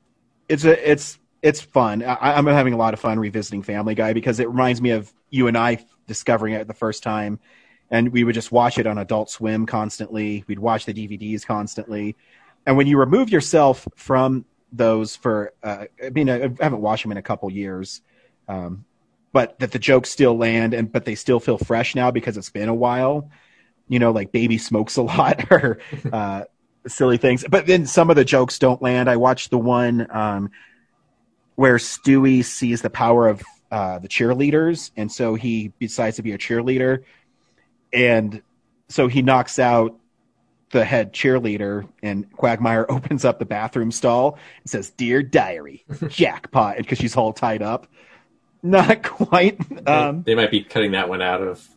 [0.47, 2.03] it's a it's it's fun.
[2.03, 5.11] I, I'm having a lot of fun revisiting Family Guy because it reminds me of
[5.29, 7.39] you and I discovering it the first time,
[7.91, 10.43] and we would just watch it on Adult Swim constantly.
[10.47, 12.15] We'd watch the DVDs constantly,
[12.66, 17.11] and when you remove yourself from those for, uh, I mean, I, haven't watched them
[17.11, 18.01] in a couple years,
[18.47, 18.86] um,
[19.32, 22.49] but that the jokes still land and but they still feel fresh now because it's
[22.49, 23.30] been a while.
[23.88, 25.80] You know, like Baby smokes a lot or
[26.11, 26.45] uh,
[26.88, 27.45] silly things.
[27.47, 29.09] But then some of the jokes don't land.
[29.09, 30.51] I watched the one um,
[31.55, 36.32] where Stewie sees the power of uh, the cheerleaders, and so he decides to be
[36.32, 37.03] a cheerleader,
[37.91, 38.41] and
[38.88, 39.97] so he knocks out
[40.72, 46.78] the head cheerleader, and Quagmire opens up the bathroom stall and says, "Dear diary, jackpot,"
[46.78, 47.88] because she's all tied up.
[48.63, 49.59] Not quite.
[49.88, 51.68] Um, they might be cutting that one out of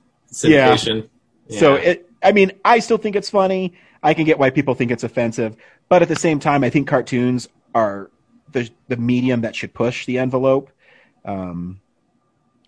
[0.47, 0.74] Yeah.
[0.74, 1.09] syndication
[1.51, 3.74] so it, I mean, I still think it's funny.
[4.03, 5.57] I can get why people think it's offensive,
[5.89, 8.11] but at the same time, I think cartoons are
[8.53, 10.70] the the medium that should push the envelope.
[11.24, 11.80] Um,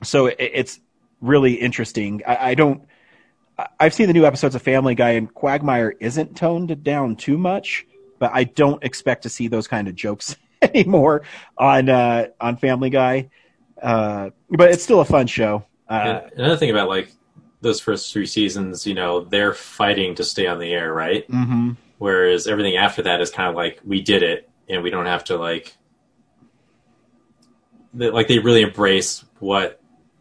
[0.02, 0.80] so it, it's
[1.20, 2.22] really interesting.
[2.26, 2.82] I, I don't.
[3.78, 7.86] I've seen the new episodes of Family Guy, and Quagmire isn't toned down too much,
[8.18, 11.22] but I don't expect to see those kind of jokes anymore
[11.58, 13.30] on uh, on Family Guy.
[13.80, 15.64] Uh, but it's still a fun show.
[15.88, 17.12] Uh, another thing about like
[17.62, 21.28] those first three seasons, you know, they're fighting to stay on the air, right?
[21.28, 21.76] Mhm.
[21.98, 25.24] Whereas everything after that is kind of like we did it, and we don't have
[25.24, 25.76] to like,
[27.92, 29.80] they, like they really embrace what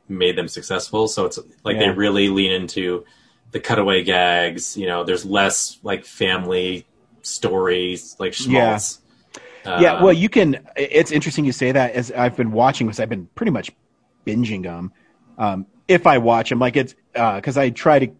[0.09, 1.07] made them successful.
[1.07, 3.05] So it's like they really lean into
[3.52, 4.78] the cutaway gags.
[4.78, 6.86] You know, there's less like family
[7.22, 8.78] stories, like Yeah.
[8.78, 9.00] schmaltz.
[9.66, 10.68] yeah, Um, well, you can.
[10.76, 13.72] It's interesting you say that as I've been watching because I've been pretty much
[14.26, 14.93] binging them.
[15.38, 18.12] Um, if I watch them, like it's because I try to.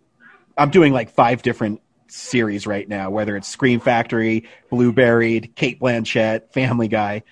[0.58, 6.52] I'm doing like five different series right now, whether it's Scream Factory, Blueberried, Cate Blanchett,
[6.54, 7.24] Family Guy.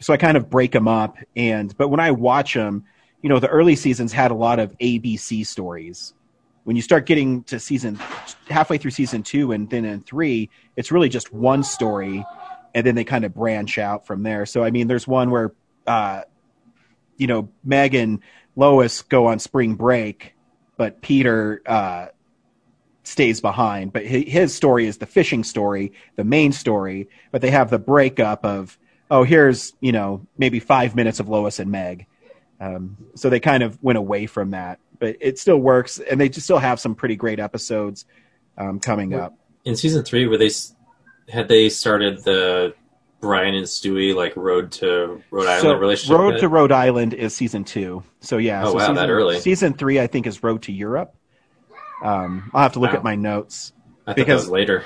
[0.00, 2.84] So I kind of break them up, and but when I watch them,
[3.22, 6.14] you know, the early seasons had a lot of ABC stories.
[6.64, 7.98] When you start getting to season
[8.48, 12.24] halfway through season two and then in three, it's really just one story
[12.74, 14.46] and then they kind of branch out from there.
[14.46, 15.52] So I mean, there's one where
[15.86, 16.22] uh,
[17.16, 18.20] you know, Meg and
[18.56, 20.34] Lois go on spring break,
[20.76, 22.06] but Peter uh,
[23.02, 23.92] stays behind.
[23.92, 27.08] But his story is the fishing story, the main story.
[27.30, 28.78] But they have the breakup of,
[29.10, 32.06] oh, here's you know maybe five minutes of Lois and Meg.
[32.60, 36.28] Um, so they kind of went away from that, but it still works, and they
[36.28, 38.04] just still have some pretty great episodes
[38.56, 39.36] um, coming up.
[39.64, 40.50] In season three, where they
[41.28, 42.74] had they started the
[43.20, 46.18] Brian and Stewie like road to Rhode Island So relationship.
[46.18, 48.02] Road to Rhode Island is season two.
[48.20, 48.62] So yeah.
[48.62, 49.40] Oh, so wow, season, that early.
[49.40, 51.14] Season three, I think, is Road to Europe.
[52.02, 52.98] Um, I'll have to look Wow.
[52.98, 53.72] at my notes
[54.06, 54.84] I because later.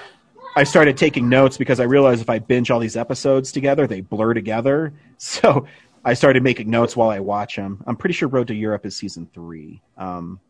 [0.56, 4.00] I started taking notes because I realized if I binge all these episodes together, they
[4.00, 4.92] blur together.
[5.16, 5.66] So
[6.04, 7.82] I started making notes while I watch them.
[7.86, 9.80] I'm pretty sure Road to Europe is season three.
[9.96, 10.40] Um,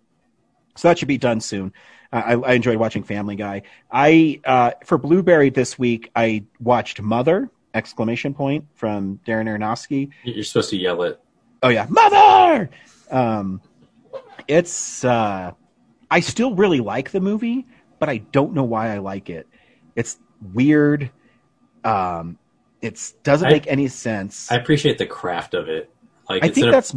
[0.77, 1.73] so that should be done soon.
[2.13, 3.63] I, I enjoyed watching Family Guy.
[3.91, 7.51] I uh, for Blueberry this week, I watched Mother!
[7.75, 10.11] Exclamation point from Darren Aronofsky.
[10.23, 11.21] You're supposed to yell it.
[11.61, 12.71] Oh yeah, Mother!
[13.11, 13.61] Um,
[14.47, 15.53] it's uh,
[16.11, 17.67] I still really like the movie,
[17.99, 19.49] but I don't know why I like it.
[19.97, 20.19] It's
[20.53, 21.11] weird.
[21.83, 22.39] Um,
[22.85, 24.51] it doesn't I- make any sense.
[24.51, 25.91] I appreciate the craft of it.
[26.29, 26.95] Like I it's think an, that's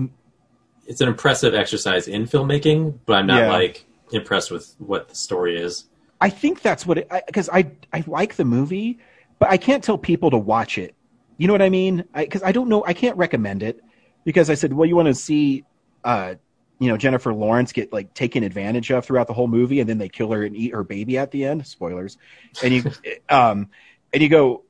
[0.85, 3.51] it's an impressive exercise in filmmaking, but I'm not Yeah.
[3.51, 5.85] like impressed with what the story is.
[6.19, 8.99] I think that's what it because I, I like the movie,
[9.39, 10.95] but I can't tell people to watch it.
[11.37, 12.03] You know what I mean?
[12.15, 12.83] Because I, don't know.
[12.83, 13.83] I can't recommend it
[14.23, 15.65] because I said, well, you want to see,
[16.03, 16.33] uh,
[16.79, 19.99] you know, Jennifer Lawrence get like taken advantage of throughout the whole movie, and then
[19.99, 21.67] they kill her and eat her baby at the end.
[21.67, 22.17] Spoilers.
[22.63, 22.91] And you,
[23.29, 23.69] um,
[24.11, 24.63] and you go,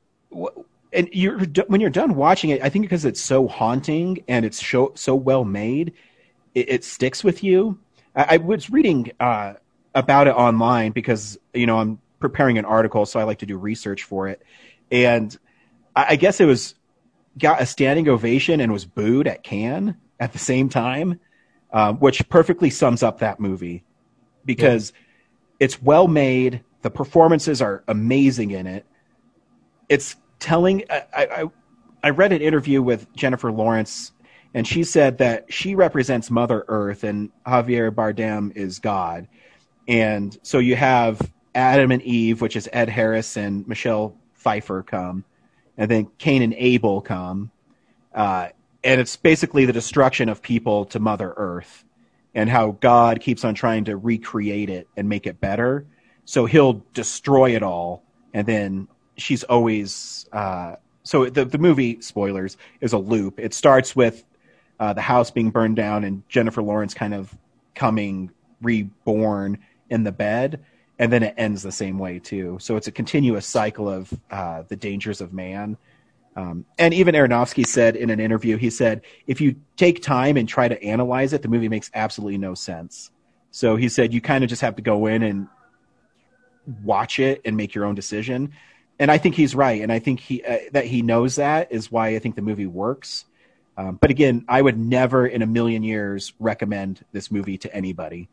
[0.97, 4.65] and you're when you're done watching it, I think because it's so haunting and it's
[4.65, 5.93] so so well made,
[6.55, 7.79] it, it sticks with you.
[8.15, 9.53] I, I was reading uh,
[9.93, 13.57] about it online because you know I'm preparing an article, so I like to do
[13.57, 14.41] research for it,
[14.91, 15.37] and
[15.95, 16.73] I, I guess it was
[17.37, 21.19] got a standing ovation and was booed at Cannes at the same time,
[21.71, 23.83] um, which perfectly sums up that movie
[24.45, 24.93] because
[25.59, 26.63] it's well made.
[26.81, 28.85] The performances are amazing in it.
[29.89, 30.83] It's telling.
[30.89, 31.43] I, I,
[32.03, 34.11] I read an interview with Jennifer Lawrence,
[34.53, 39.27] and she said that she represents Mother Earth and Javier Bardem is God.
[39.87, 41.19] And so you have
[41.55, 45.23] Adam and Eve, which is Ed Harris and Michelle Pfeiffer come,
[45.77, 47.51] and then Cain and Abel come.
[48.13, 48.49] Uh,
[48.83, 51.83] and it's basically the destruction of people to Mother Earth
[52.33, 55.85] and how God keeps on trying to recreate it and make it better.
[56.25, 58.87] So he'll destroy it all, and then
[59.17, 60.27] she's always.
[60.31, 63.39] Uh, so the the movie spoilers is a loop.
[63.39, 64.23] It starts with
[64.79, 67.35] uh, the house being burned down and Jennifer Lawrence kind of
[67.75, 69.59] coming reborn
[69.89, 70.63] in the bed,
[70.99, 72.57] and then it ends the same way too.
[72.59, 75.77] So it's a continuous cycle of uh, the dangers of man.
[76.35, 80.47] Um, and even Aronofsky said in an interview, he said, if you take time and
[80.47, 83.09] try to analyze it, the movie makes absolutely no sense.
[83.49, 85.47] So he said, you kind of just have to go in and
[86.83, 88.53] watch it and make your own decision.
[88.99, 89.81] And I think he's right.
[89.81, 92.65] And I think he, uh, that he knows that is why I think the movie
[92.65, 93.25] works.
[93.77, 98.27] Um, but again, I would never in a million years recommend this movie to anybody.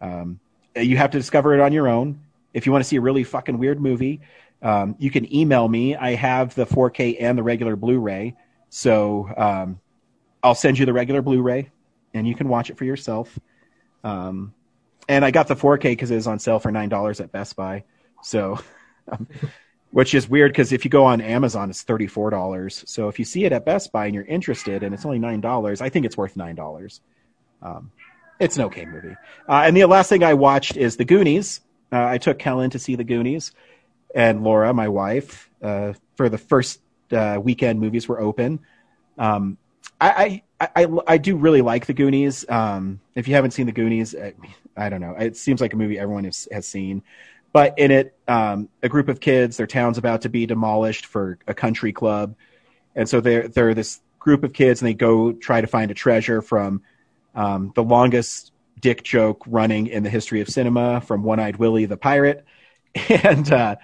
[0.00, 0.40] Um,
[0.74, 2.20] you have to discover it on your own.
[2.54, 4.20] If you want to see a really fucking weird movie,
[4.62, 5.94] um, you can email me.
[5.94, 8.34] I have the 4K and the regular Blu-ray,
[8.70, 9.80] so um,
[10.42, 11.70] I'll send you the regular Blu-ray,
[12.14, 13.38] and you can watch it for yourself.
[14.02, 14.54] Um,
[15.08, 17.56] and I got the 4K because it was on sale for nine dollars at Best
[17.56, 17.84] Buy.
[18.22, 18.58] So,
[19.08, 19.28] um,
[19.90, 22.84] which is weird because if you go on Amazon, it's thirty four dollars.
[22.86, 25.40] So if you see it at Best Buy and you're interested, and it's only nine
[25.40, 27.00] dollars, I think it's worth nine dollars.
[27.62, 27.90] Um,
[28.38, 29.16] it's an okay movie.
[29.48, 31.60] Uh, and the last thing I watched is The Goonies.
[31.90, 33.52] Uh, I took Kellen to see The Goonies,
[34.14, 36.80] and Laura, my wife, uh, for the first
[37.12, 38.60] uh, weekend movies were open.
[39.16, 39.58] Um,
[40.00, 42.48] I, I, I, I do really like The Goonies.
[42.48, 44.34] Um, if you haven't seen The Goonies, I,
[44.76, 45.16] I don't know.
[45.18, 47.02] It seems like a movie everyone has, has seen.
[47.52, 51.38] But in it, um, a group of kids, their town's about to be demolished for
[51.46, 52.36] a country club.
[52.94, 55.94] And so they're, they're this group of kids, and they go try to find a
[55.94, 56.82] treasure from
[57.34, 61.86] um, the longest dick joke running in the history of cinema from One Eyed Willie
[61.86, 62.44] the Pirate.
[63.22, 63.76] And, uh,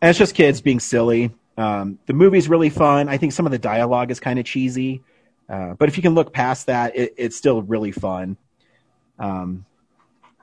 [0.00, 1.34] and it's just kids being silly.
[1.58, 3.08] Um, the movie's really fun.
[3.08, 5.02] I think some of the dialogue is kind of cheesy.
[5.46, 8.38] Uh, but if you can look past that, it, it's still really fun.
[9.18, 9.66] Um,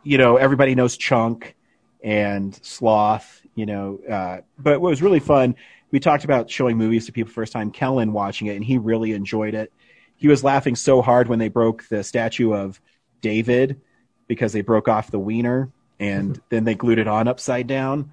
[0.03, 1.55] you know, everybody knows Chunk
[2.03, 5.55] and Sloth, you know, uh, but what was really fun,
[5.91, 9.13] we talked about showing movies to people first time, Kellen watching it, and he really
[9.13, 9.71] enjoyed it.
[10.15, 12.81] He was laughing so hard when they broke the statue of
[13.21, 13.79] David
[14.27, 18.11] because they broke off the wiener and then they glued it on upside down.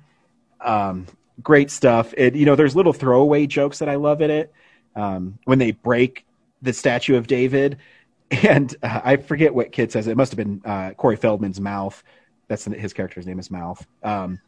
[0.61, 1.07] Um,
[1.43, 2.15] great stuff.
[2.17, 4.53] It, you know, there's little throwaway jokes that I love in it.
[4.97, 6.25] Um, when they break
[6.63, 7.79] the statue of David,
[8.31, 10.07] and uh, I forget what kid says.
[10.07, 12.03] It must have been uh, Corey Feldman's mouth.
[12.49, 13.87] That's his character's name is Mouth.
[14.03, 14.41] Um,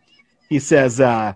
[0.49, 1.35] he says, uh,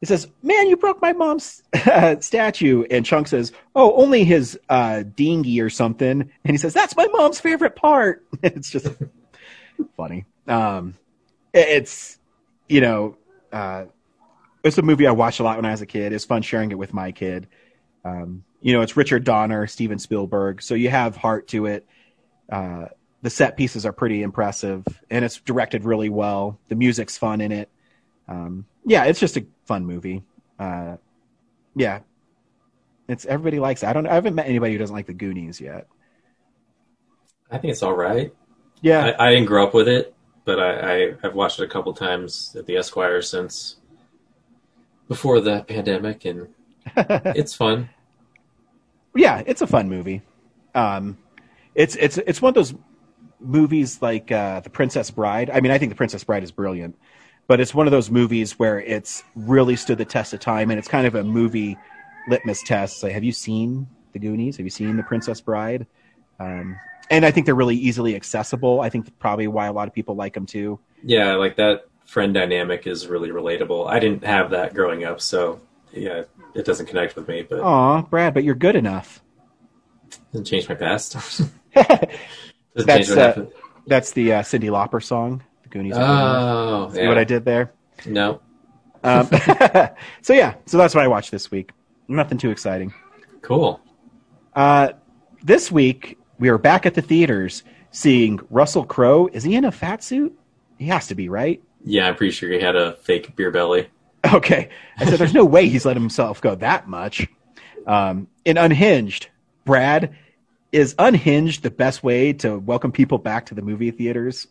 [0.00, 1.62] he says, "Man, you broke my mom's
[2.20, 6.96] statue." And Chunk says, "Oh, only his uh, dinghy or something." And he says, "That's
[6.96, 8.88] my mom's favorite part." it's just
[9.96, 10.24] funny.
[10.46, 10.94] Um,
[11.52, 12.18] it's
[12.68, 13.16] you know,
[13.52, 13.86] uh,
[14.64, 16.12] it's a movie I watched a lot when I was a kid.
[16.12, 17.48] It's fun sharing it with my kid.
[18.04, 21.86] Um, you know, it's Richard Donner, Steven Spielberg, so you have heart to it.
[23.22, 26.58] The set pieces are pretty impressive, and it's directed really well.
[26.68, 27.70] The music's fun in it.
[28.28, 30.22] Um, yeah, it's just a fun movie.
[30.58, 30.96] Uh,
[31.74, 32.00] yeah,
[33.08, 33.82] it's everybody likes.
[33.82, 33.88] It.
[33.88, 34.06] I don't.
[34.06, 35.86] I haven't met anybody who doesn't like the Goonies yet.
[37.50, 38.32] I think it's all right.
[38.80, 39.14] Yeah.
[39.18, 40.14] I, I didn't grow up with it,
[40.44, 40.72] but I,
[41.04, 43.76] I I've watched it a couple times at the Esquire since
[45.08, 46.48] before the pandemic, and
[46.96, 47.88] it's fun.
[49.14, 50.22] yeah, it's a fun movie.
[50.74, 51.18] Um,
[51.74, 52.74] it's it's it's one of those
[53.46, 55.50] movies like uh, The Princess Bride.
[55.50, 56.96] I mean, I think The Princess Bride is brilliant,
[57.46, 60.78] but it's one of those movies where it's really stood the test of time, and
[60.78, 61.76] it's kind of a movie
[62.28, 63.02] litmus test.
[63.02, 64.56] Like, have you seen The Goonies?
[64.56, 65.86] Have you seen The Princess Bride?
[66.38, 66.78] Um,
[67.10, 68.80] and I think they're really easily accessible.
[68.80, 70.80] I think probably why a lot of people like them too.
[71.02, 73.88] Yeah, like that friend dynamic is really relatable.
[73.88, 75.60] I didn't have that growing up, so
[75.92, 76.24] yeah,
[76.54, 79.22] it doesn't connect with me, but Aw, Brad, but you're good enough.
[80.32, 81.16] doesn't change my past.
[82.76, 83.46] doesn't That's uh,
[83.86, 85.42] that's the uh, Cyndi Lauper song.
[85.62, 85.94] The Goonies.
[85.96, 86.90] Oh.
[86.92, 87.08] See yeah.
[87.08, 87.72] what I did there?
[88.04, 88.40] No.
[89.02, 89.28] Um,
[90.22, 91.72] so yeah, so that's what I watched this week.
[92.08, 92.92] Nothing too exciting.
[93.42, 93.80] Cool.
[94.54, 94.90] Uh,
[95.42, 99.28] this week we are back at the theaters seeing Russell Crowe.
[99.32, 100.36] Is he in a fat suit?
[100.78, 101.62] He has to be, right?
[101.84, 103.88] Yeah, I'm pretty sure he had a fake beer belly.
[104.34, 104.70] Okay.
[104.98, 107.28] I said, there's no way he's let himself go that much.
[107.86, 109.28] Um, in Unhinged,
[109.64, 110.16] Brad,
[110.76, 114.46] is Unhinged the best way to welcome people back to the movie theaters?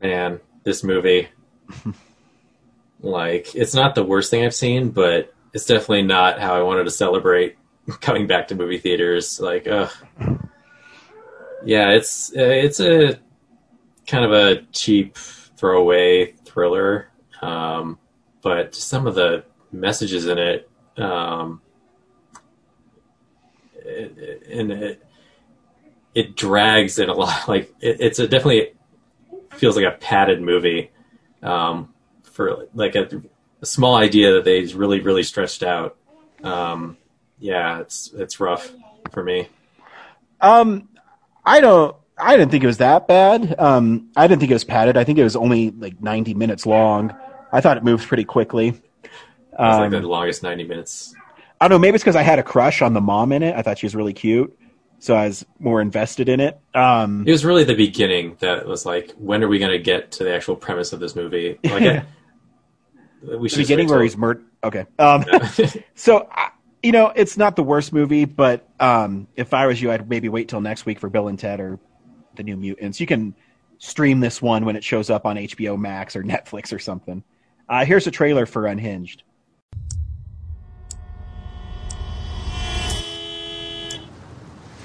[0.00, 1.28] Man, this movie,
[3.00, 6.84] like, it's not the worst thing I've seen, but it's definitely not how I wanted
[6.84, 7.58] to celebrate
[8.00, 9.40] coming back to movie theaters.
[9.40, 9.90] Like, ugh.
[11.64, 13.18] Yeah, it's it's a
[14.06, 17.10] kind of a cheap throwaway thriller,
[17.42, 17.98] um,
[18.40, 21.60] but some of the messages in it, um,
[23.86, 25.02] and it
[26.14, 27.44] it drags in a lot.
[27.48, 28.72] Like, it, it's a definitely
[29.52, 30.90] feels like a padded movie
[31.42, 31.92] um,
[32.22, 33.08] for like a,
[33.62, 35.96] a small idea that they really really stretched out.
[36.42, 36.96] Um,
[37.38, 38.72] yeah, it's it's rough
[39.12, 39.48] for me.
[40.40, 40.88] Um,
[41.44, 41.96] I don't.
[42.18, 43.58] I didn't think it was that bad.
[43.58, 44.98] Um, I didn't think it was padded.
[44.98, 47.14] I think it was only like 90 minutes long.
[47.50, 48.68] I thought it moved pretty quickly.
[48.68, 51.14] It's like Um, the longest ninety minutes.
[51.60, 51.78] I don't know.
[51.78, 53.54] Maybe it's because I had a crush on the mom in it.
[53.54, 54.56] I thought she was really cute,
[54.98, 56.58] so I was more invested in it.
[56.74, 60.10] Um, It was really the beginning that was like, when are we going to get
[60.12, 61.58] to the actual premise of this movie?
[61.64, 62.04] Like, I-
[63.22, 64.44] we the should beginning where he's murdered.
[64.64, 64.86] Okay.
[64.98, 65.24] Um,
[65.94, 66.50] so I-
[66.82, 70.30] you know, it's not the worst movie, but um, if I was you, I'd maybe
[70.30, 71.78] wait till next week for Bill and Ted or
[72.36, 72.98] the New Mutants.
[73.00, 73.34] You can
[73.76, 77.22] stream this one when it shows up on HBO Max or Netflix or something.
[77.68, 79.24] Uh, here's a trailer for Unhinged.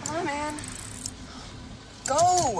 [0.04, 0.56] Come on, man.
[2.46, 2.52] Go!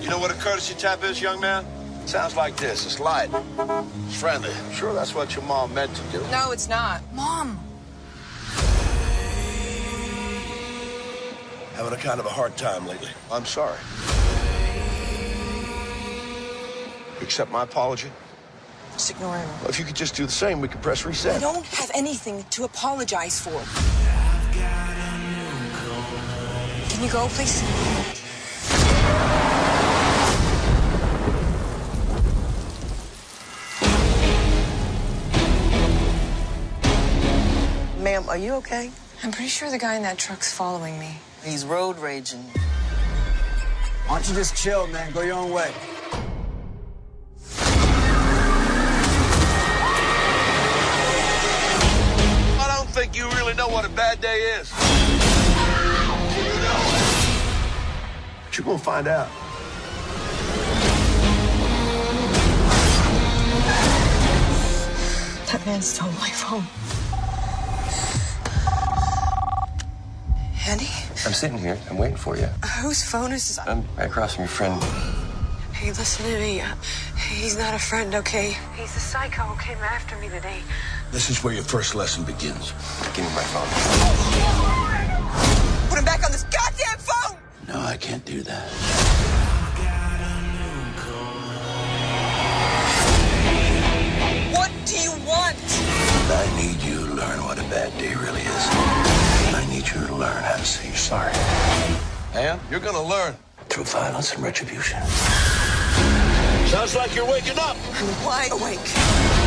[0.00, 1.66] You know what a courtesy tap is, young man?
[2.06, 2.86] Sounds like this.
[2.86, 3.28] It's light.
[4.06, 4.50] It's friendly.
[4.50, 6.26] I'm sure that's what your mom meant to do.
[6.30, 7.02] No, it's not.
[7.12, 7.60] Mom!
[11.74, 13.10] Having a kind of a hard time lately.
[13.30, 13.76] I'm sorry.
[17.20, 18.10] Accept my apology?
[18.92, 19.48] Just ignore him.
[19.60, 21.36] Well, if you could just do the same, we could press reset.
[21.36, 23.52] I don't have anything to apologize for.
[26.90, 27.62] Can you go, please?
[38.02, 38.90] Ma'am, are you okay?
[39.22, 41.18] I'm pretty sure the guy in that truck's following me.
[41.44, 42.44] He's road raging.
[44.06, 45.12] Why don't you just chill, man?
[45.12, 45.72] Go your own way.
[52.98, 54.72] Think you really know what a bad day is.
[58.44, 59.28] But you're gonna find out.
[65.46, 66.64] That man stole my phone.
[70.66, 70.88] Andy?
[71.24, 71.78] I'm sitting here.
[71.88, 72.46] I'm waiting for you.
[72.82, 73.60] Whose phone is this?
[73.60, 74.82] I'm right across from your friend.
[75.72, 76.60] Hey, listen to me.
[76.60, 76.74] Uh,
[77.30, 78.56] he's not a friend, okay?
[78.74, 80.62] He's the psycho who came after me today.
[81.10, 82.72] This is where your first lesson begins.
[83.14, 83.66] Give me my phone.
[85.88, 87.38] Put him back on this goddamn phone!
[87.66, 88.68] No, I can't do that.
[94.52, 95.56] What do you want?
[96.30, 98.68] I need you to learn what a bad day really is.
[99.54, 101.32] I need you to learn how to say you're sorry.
[102.34, 103.34] And you're gonna learn.
[103.70, 105.02] Through violence and retribution.
[106.68, 107.76] Sounds like you're waking up.
[107.94, 109.37] I'm wide awake.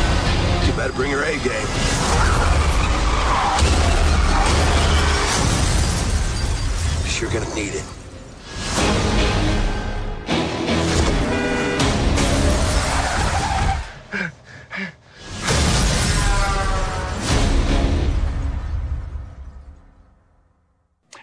[0.72, 2.72] You better bring your A game.
[7.20, 7.84] You're gonna need it.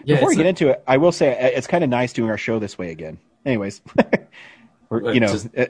[0.04, 2.14] Yeah, Before we get a- into it, I will say uh, it's kind of nice
[2.14, 3.18] doing our show this way again.
[3.46, 3.82] Anyways,
[4.90, 5.66] We're, you know, Just- uh,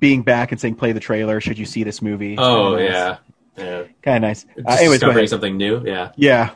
[0.00, 1.40] being back and saying play the trailer.
[1.40, 2.36] Should you see this movie?
[2.38, 3.18] Oh yeah,
[3.56, 3.84] yeah.
[4.02, 4.46] kind of nice.
[4.64, 5.82] Uh, anyways, discovering something new.
[5.84, 6.50] Yeah, Yeah,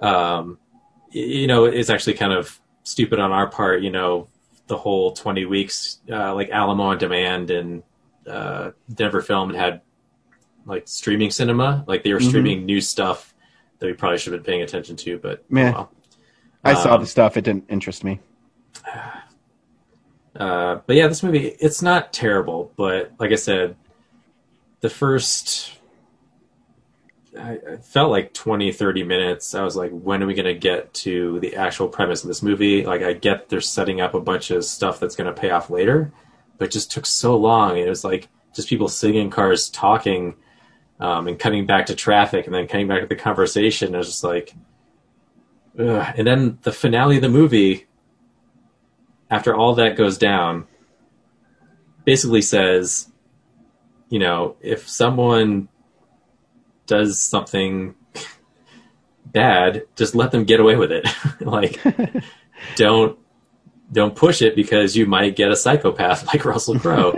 [0.00, 0.58] um,
[1.10, 3.82] you know, it's actually kind of stupid on our part.
[3.82, 4.28] You know,
[4.66, 7.82] the whole twenty weeks, uh, like Alamo on Demand and
[8.26, 9.80] uh, Denver Film had
[10.64, 11.84] like streaming cinema.
[11.86, 12.28] Like they were Mhm.
[12.28, 13.32] streaming new stuff
[13.78, 15.18] that we probably should have been paying attention to.
[15.18, 15.72] But oh Man.
[15.74, 15.92] well.
[16.64, 17.36] I saw Um, the stuff.
[17.36, 18.18] It didn't interest me.
[20.38, 23.76] Uh, but yeah, this movie it's not terrible, but like I said,
[24.80, 25.76] the first
[27.38, 29.54] I, I felt like 20, 30 minutes.
[29.54, 32.42] I was like, when are we going to get to the actual premise of this
[32.42, 32.84] movie?
[32.84, 35.70] Like, I get they're setting up a bunch of stuff that's going to pay off
[35.70, 36.12] later,
[36.58, 37.76] but it just took so long.
[37.76, 40.34] It was like just people sitting in cars talking
[41.00, 43.94] um, and coming back to traffic and then coming back to the conversation.
[43.94, 44.54] I was just like,
[45.78, 46.14] ugh.
[46.16, 47.85] and then the finale of the movie
[49.30, 50.66] after all that goes down,
[52.04, 53.10] basically says,
[54.08, 55.68] you know, if someone
[56.86, 57.94] does something
[59.26, 61.06] bad, just let them get away with it.
[61.40, 61.80] like,
[62.76, 63.18] don't
[63.92, 67.16] don't push it because you might get a psychopath like Russell Crowe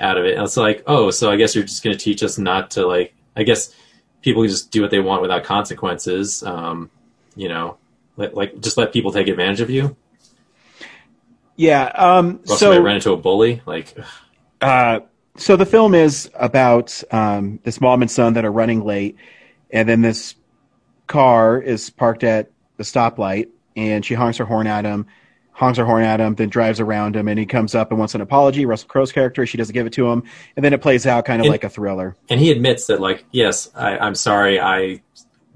[0.00, 0.36] out of it.
[0.36, 2.86] And it's like, oh, so I guess you're just going to teach us not to
[2.86, 3.14] like.
[3.36, 3.74] I guess
[4.22, 6.42] people just do what they want without consequences.
[6.42, 6.90] Um,
[7.36, 7.78] you know,
[8.16, 9.96] let, like just let people take advantage of you.
[11.58, 11.84] Yeah.
[11.94, 13.60] Um, so might run into a bully.
[13.66, 13.94] Like,
[14.62, 15.00] Uh,
[15.36, 19.16] so the film is about um, this mom and son that are running late,
[19.70, 20.34] and then this
[21.06, 25.06] car is parked at the stoplight, and she honks her horn at him,
[25.52, 28.14] honks her horn at him, then drives around him, and he comes up and wants
[28.14, 28.64] an apology.
[28.66, 30.22] Russell Crowe's character, she doesn't give it to him,
[30.56, 32.16] and then it plays out kind of And- like a thriller.
[32.28, 35.02] and he admits that like yes I, i'm sorry i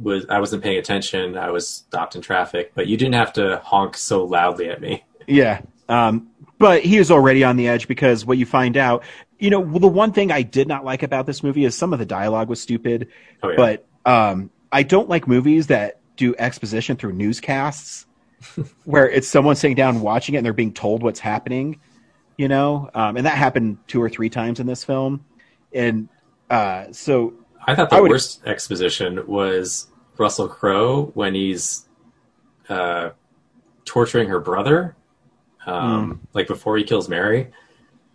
[0.01, 3.61] was i wasn't paying attention i was stopped in traffic but you didn't have to
[3.65, 5.61] honk so loudly at me Yeah.
[5.93, 6.29] Um,
[6.59, 9.05] but he is already on the edge because what you find out,
[9.39, 11.99] you know, the one thing I did not like about this movie is some of
[11.99, 13.09] the dialogue was stupid.
[13.43, 13.57] Oh, yeah.
[13.57, 18.07] But um, I don't like movies that do exposition through newscasts
[18.85, 21.81] where it's someone sitting down watching it and they're being told what's happening,
[22.39, 22.89] you know?
[22.95, 25.25] Um, and that happened two or three times in this film.
[25.75, 26.09] And
[26.49, 27.35] uh, so
[27.67, 29.87] i thought the I would- worst exposition was
[30.19, 31.87] russell crowe when he's
[32.69, 33.11] uh,
[33.85, 34.95] torturing her brother
[35.67, 37.51] um, like before he kills mary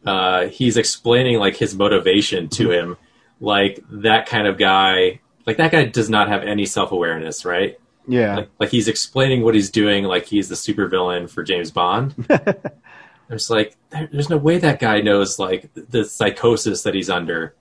[0.05, 2.97] uh, he's explaining like his motivation to him
[3.39, 8.35] like that kind of guy like that guy does not have any self-awareness right yeah.
[8.37, 12.15] like, like he's explaining what he's doing like he's the supervillain for James Bond.
[12.29, 17.09] I'm just like, there, there's no way that guy knows like the psychosis that he's
[17.09, 17.53] under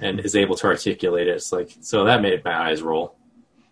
[0.00, 1.36] and is able to articulate it.
[1.36, 3.14] It's like, so that made my eyes roll.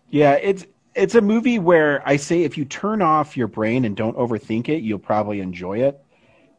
[0.09, 3.95] Yeah, it's it's a movie where I say if you turn off your brain and
[3.95, 5.99] don't overthink it, you'll probably enjoy it.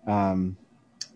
[0.06, 0.56] Um,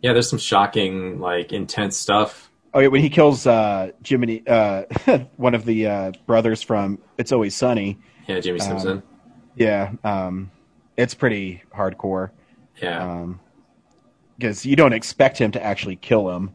[0.03, 2.51] Yeah, there's some shocking, like intense stuff.
[2.75, 4.83] oh yeah, when he kills uh, Jiminy, uh,
[5.37, 7.99] one of the uh, brothers from It's Always Sunny.
[8.27, 9.03] Yeah, Jimmi Um, Simpson.
[9.57, 10.51] Yeah, um,
[10.97, 12.31] it's pretty hardcore
[12.81, 13.27] yeah,
[14.37, 16.55] because you don't expect him to actually kill him,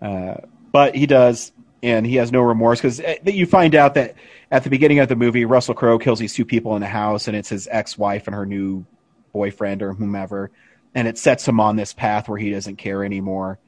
[0.00, 0.36] uh,
[0.72, 1.52] but he does,
[1.82, 4.14] and he has no remorse because you find out that
[4.50, 7.26] at the beginning of the movie, Russell Crowe kills these two people in the house,
[7.28, 8.84] and it's his ex-wife and her new
[9.32, 10.50] boyfriend or whomever,
[10.94, 13.58] and it sets him on this path where he doesn't care anymore,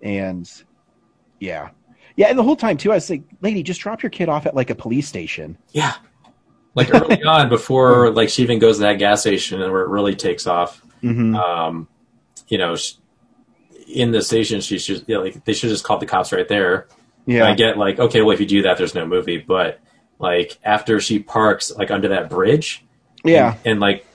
[0.00, 0.50] and
[1.40, 1.70] yeah,
[2.16, 4.46] yeah, and the whole time too, I was like, lady, just drop your kid off
[4.46, 5.58] at like a police station.
[5.72, 5.94] yeah.
[6.74, 9.88] Like early on, before like she even goes to that gas station and where it
[9.88, 10.80] really takes off.
[11.02, 11.36] Mhm.
[11.36, 11.86] Um,
[12.48, 12.76] you know,
[13.88, 16.88] in the station, she should yeah, like they should just call the cops right there.
[17.26, 17.44] Yeah.
[17.44, 19.38] And I get like, okay, well, if you do that, there's no movie.
[19.38, 19.80] But
[20.18, 22.84] like after she parks like under that bridge,
[23.24, 23.56] Yeah.
[23.64, 24.06] and, and, like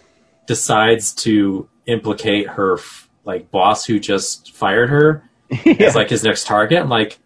[0.45, 5.23] decides to implicate her f- like boss who just fired her
[5.79, 6.79] as like his next target.
[6.79, 7.17] I'm like,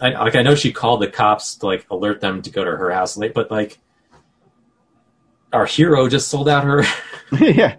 [0.00, 2.70] I like I know she called the cops to like alert them to go to
[2.76, 3.78] her house late, but like
[5.52, 6.84] our hero just sold out her.
[7.40, 7.76] yeah.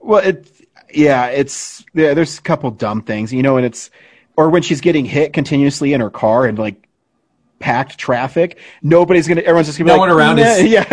[0.00, 0.50] Well, it,
[0.92, 3.90] yeah, it's, yeah, there's a couple dumb things, you know, and it's,
[4.36, 6.86] or when she's getting hit continuously in her car and like
[7.58, 10.84] packed traffic, nobody's gonna, everyone's just gonna be No like, one around is- yeah.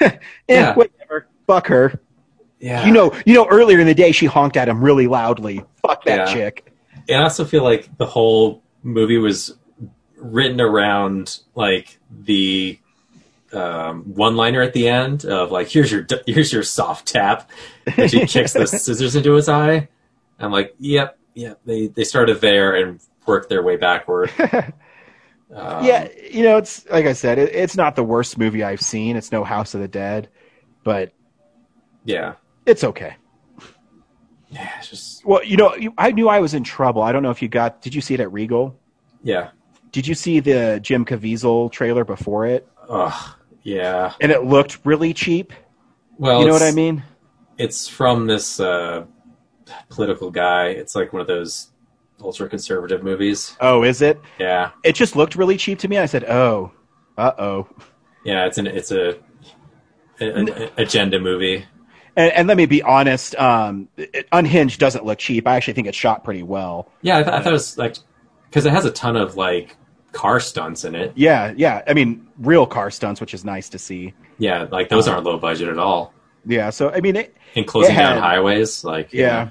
[0.00, 0.74] yeah, Yeah.
[0.74, 1.26] whatever.
[1.46, 2.00] Fuck her.
[2.60, 2.86] Yeah.
[2.86, 5.64] You know, you know, earlier in the day she honked at him really loudly.
[5.86, 6.34] Fuck that Yeah.
[6.34, 6.72] chick.
[7.08, 9.56] And I also feel like the whole movie was
[10.16, 12.78] written around like the
[13.52, 17.50] um, one-liner at the end of like, "Here's your here's your soft tap,"
[17.98, 19.88] and she kicks the scissors into his eye.
[20.38, 24.30] I'm like, "Yep, yep." They they started there and worked their way backward.
[25.54, 28.80] Um, yeah, you know, it's like I said, it, it's not the worst movie I've
[28.80, 29.16] seen.
[29.16, 30.30] It's no House of the Dead,
[30.82, 31.12] but
[32.06, 33.16] yeah, it's okay.
[34.50, 34.70] yeah.
[34.78, 37.02] It's just Well, you know, you, I knew I was in trouble.
[37.02, 37.82] I don't know if you got.
[37.82, 38.78] Did you see it at Regal?
[39.22, 39.50] yeah.
[39.90, 42.66] Did you see the Jim Caviezel trailer before it?
[42.88, 44.14] Ugh, yeah.
[44.22, 45.52] And it looked really cheap.
[46.16, 47.02] Well, you know what I mean?
[47.58, 49.04] It's from this uh,
[49.88, 50.68] political guy.
[50.68, 51.68] It's like one of those
[52.20, 53.56] ultra conservative movies.
[53.60, 54.20] Oh, is it?
[54.38, 55.98] Yeah, It just looked really cheap to me.
[55.98, 56.70] I said, "Oh,
[57.18, 57.68] uh oh."
[58.24, 58.46] yeah.
[58.46, 59.18] It's an it's a,
[60.20, 60.24] a-
[60.66, 61.64] a- agenda movie.
[62.14, 65.46] And, and let me be honest, um, it, Unhinged doesn't look cheap.
[65.46, 66.90] I actually think it's shot pretty well.
[67.00, 67.96] Yeah, I, th- I thought it was like
[68.50, 69.76] because it has a ton of like
[70.12, 71.12] car stunts in it.
[71.16, 71.82] Yeah, yeah.
[71.88, 74.12] I mean, real car stunts, which is nice to see.
[74.38, 76.12] Yeah, like those aren't low budget at all.
[76.44, 79.50] Yeah, so I mean, it, And closing had- down highways, like Yeah.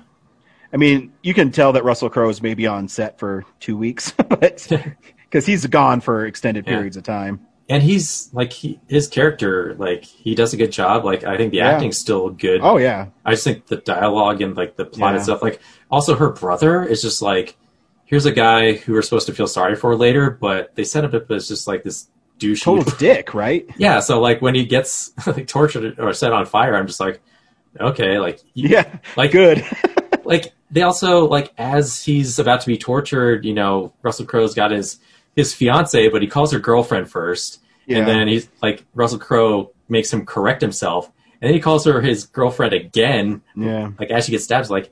[0.73, 4.11] I mean, you can tell that Russell Crowe is maybe on set for two weeks,
[4.29, 4.67] but
[5.23, 6.75] because he's gone for extended Yeah.
[6.75, 7.41] periods of time.
[7.69, 11.05] and he's like he his character like he does a good job.
[11.05, 11.71] Like I think the Yeah.
[11.71, 12.61] acting's still good.
[12.63, 15.23] Oh yeah, I just think the dialogue and like the plot and Yeah.
[15.23, 15.41] stuff.
[15.41, 17.57] Like also her brother is just like
[18.05, 21.15] here's a guy who we're supposed to feel sorry for later, but they set him
[21.15, 23.65] up as just like this douchey total dick, right?
[23.77, 27.21] Yeah, so like when he gets like tortured or set on fire, I'm just like,
[27.79, 29.63] okay, like Yeah, like good.
[30.25, 34.71] like they also like as he's about to be tortured, you know, Russell Crowe's got
[34.71, 34.99] his
[35.35, 37.99] his fiance, but he calls her girlfriend first, Yeah.
[37.99, 41.11] and then he's like Russell Crowe makes him correct himself,
[41.41, 44.91] and then he calls her his girlfriend again, Yeah, like as she gets stabbed, like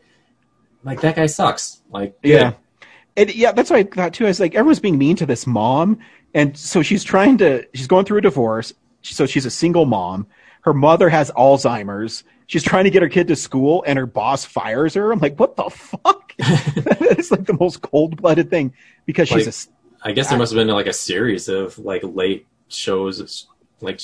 [0.84, 2.53] like that guy sucks, like yeah,
[3.18, 3.51] and yeah.
[3.51, 4.26] That's what I thought too.
[4.26, 5.99] I was like, everyone's being mean to this mom,
[6.34, 7.65] and so she's trying to.
[7.73, 10.27] She's going through a divorce, so she's a single mom.
[10.61, 12.23] Her mother has Alzheimer's.
[12.50, 15.12] She's trying to get her kid to school, and her boss fires her.
[15.12, 16.34] I'm like, what the fuck?
[16.40, 18.74] it's like the most cold blooded thing
[19.06, 19.70] because she's Like, a s-
[20.02, 23.48] I guess there must have been like a series of like late shows,
[23.82, 24.02] like.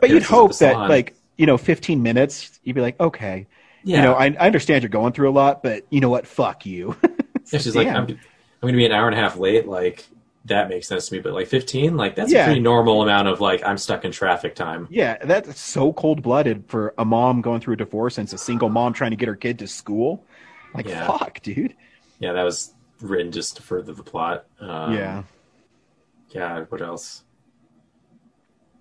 [0.00, 3.46] But you'd hope that, like, you know, 15 minutes, you'd be like, okay.
[3.84, 3.98] Yeah.
[3.98, 6.26] You know, I, I understand you're going through a lot, but you know what?
[6.26, 6.96] Fuck you.
[7.52, 8.18] Yeah, she's like, I'm, I'm
[8.60, 9.68] going to be an hour and a half late.
[9.68, 10.04] Like,
[10.46, 11.20] that makes sense to me.
[11.20, 12.42] But like 15, like, that's Yeah.
[12.42, 14.86] a pretty normal amount of like, I'm stuck in traffic time.
[14.90, 18.38] yeah, that's so cold blooded for a mom going through a divorce and it's a
[18.38, 20.24] single mom trying to get her kid to school.
[20.74, 21.06] Like, Yeah.
[21.06, 21.74] fuck, dude.
[22.18, 24.46] Yeah, that was written just to further the plot.
[24.60, 25.22] Um, yeah.
[26.30, 27.22] Yeah, what else?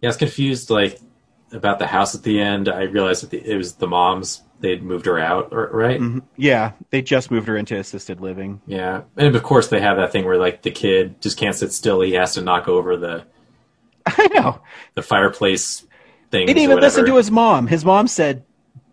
[0.01, 0.99] Yeah, I was confused, like,
[1.51, 2.67] about the house at the end.
[2.69, 4.41] I realized that the, it was the mom's.
[4.65, 5.99] They'd moved her out, right?
[6.01, 6.23] Mhm.
[6.37, 6.71] Yeah.
[6.89, 8.61] They just moved her into assisted living.
[8.65, 9.03] Yeah.
[9.15, 12.01] And of course, they have that thing where, like, the kid just can't sit still.
[12.01, 13.25] He has to knock over the,
[14.07, 14.59] I know.
[14.95, 15.85] the fireplace
[16.31, 16.47] thing.
[16.47, 17.67] He didn't even listen to his mom.
[17.67, 18.43] His mom said,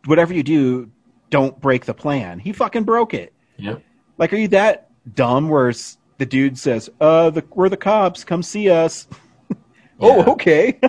[0.04, 0.90] whatever you do,
[1.30, 2.38] don't break the plan.
[2.38, 3.32] He fucking broke it.
[3.56, 3.76] Yeah.
[4.18, 5.72] Like, are you that dumb where
[6.18, 9.08] the dude says, uh, the, we're the cops, come see us?
[10.00, 10.78] oh, okay.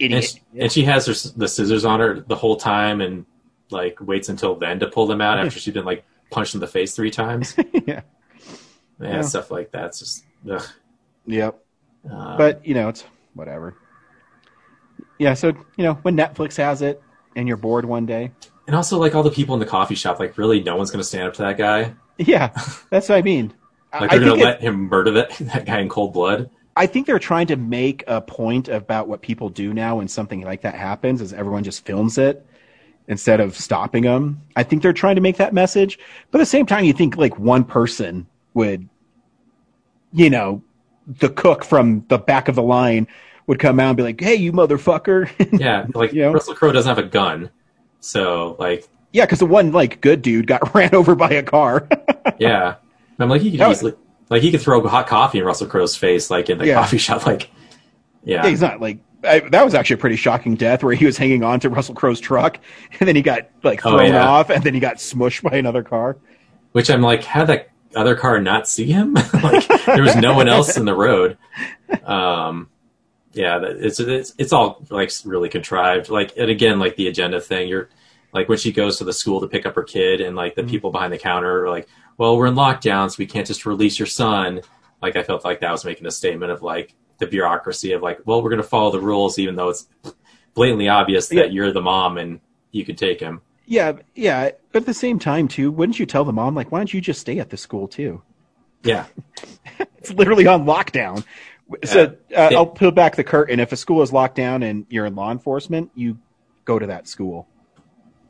[0.00, 0.24] And Idiot.
[0.24, 3.24] she, and she has her, the scissors on her the whole time and,
[3.74, 6.66] like, waits until then to pull them out after she's been, like, punched in the
[6.66, 7.54] face three times.
[7.72, 7.82] yeah.
[7.86, 8.02] Yeah,
[9.00, 9.20] Yeah.
[9.22, 10.64] stuff like that's just, ugh.
[11.26, 11.58] Yep.
[12.10, 13.76] Uh, but, you know, it's whatever.
[15.18, 17.02] Yeah, so, you know, when Netflix has it
[17.36, 18.32] and you're bored one day.
[18.66, 21.00] And also, like all the people in the coffee shop, like really, no one's going
[21.00, 21.94] to stand up to that guy.
[22.16, 22.50] Yeah,
[22.90, 23.52] that's what I mean.
[23.92, 26.48] Like they're going think to it- let him murder that that guy in cold blood.
[26.76, 30.42] I think they're trying to make a point about what people do now when something
[30.42, 32.46] like that happens, is everyone just films it
[33.08, 34.40] instead of stopping them.
[34.56, 35.98] I think they're trying to make that message,
[36.30, 38.88] but at the same time, you think like one person would,
[40.12, 40.62] you know,
[41.06, 43.06] the cook from the back of the line
[43.46, 45.28] would come out and be like, "Hey, you motherfucker!"
[45.60, 47.50] Yeah, like Russell Crowe doesn't have a gun,
[48.00, 51.86] so like yeah, because the one like good dude got ran over by a car.
[52.38, 52.76] yeah,
[53.18, 53.92] I'm like he could easily
[54.30, 56.74] like he could throw hot coffee in Russell Crowe's face, like in the Yeah.
[56.80, 57.50] coffee shop, like
[58.24, 61.06] yeah, Yeah, he's not like I, that was actually a pretty shocking death where he
[61.06, 62.58] was hanging on to Russell Crowe's truck
[63.00, 64.28] and then he got like Oh, thrown yeah.
[64.28, 66.16] off and then he got smushed by another car.
[66.72, 69.14] Which I'm like, how did that other car not see him?
[69.42, 71.38] like there was no one else in the road.
[72.04, 72.68] Um,
[73.32, 76.08] yeah, it's it's it's all like really contrived.
[76.08, 77.68] Like and again, like the agenda thing.
[77.68, 77.88] You're
[78.32, 80.62] like when she goes to the school to pick up her kid, and like the
[80.62, 80.70] Mm-hmm.
[80.70, 83.98] people behind the counter are like, "Well, we're in lockdown, so we can't just release
[83.98, 84.60] your son."
[85.02, 88.20] Like I felt like that was making a statement of like the bureaucracy of like,
[88.24, 89.86] "Well, we're going to follow the rules, even though it's
[90.54, 91.44] blatantly obvious that Yeah.
[91.46, 92.40] you're the mom and
[92.72, 94.50] you could take him." Yeah, yeah.
[94.72, 97.00] But at the same time, too, wouldn't you tell the mom like, why don't you
[97.00, 98.20] just stay at the school too?
[98.82, 99.06] Yeah,
[99.98, 101.24] It's literally on lockdown.
[101.84, 102.50] So uh, Yeah.
[102.58, 103.58] I'll peel back the curtain.
[103.58, 106.18] If a school is locked down and you're in law enforcement, you
[106.66, 107.48] go to that school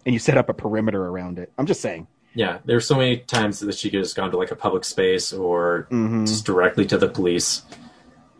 [0.06, 1.50] and you set up a perimeter around it.
[1.58, 2.06] I'm just saying.
[2.36, 4.84] Yeah, there's so many times that she could have just gone to like a public
[4.84, 6.26] space or Mhm.
[6.28, 7.62] just directly to the police,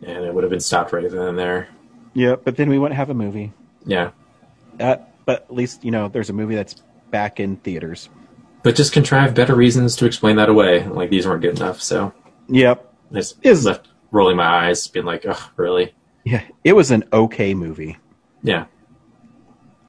[0.05, 1.67] and it would have been stopped right then and there.
[2.13, 3.51] Yeah, but then we wouldn't have a movie.
[3.85, 4.11] Yeah,
[4.79, 6.75] Uh, but at least you know there's a movie that's
[7.11, 8.09] back in theaters.
[8.63, 10.85] but just contrive better reasons to explain that away.
[10.87, 12.13] Like these weren't good enough, so
[12.49, 12.93] Yep.
[13.11, 17.53] I just left rolling my eyes, being like, "Ugh, really?" Yeah, it was an okay
[17.53, 17.97] movie.
[18.43, 18.65] Yeah.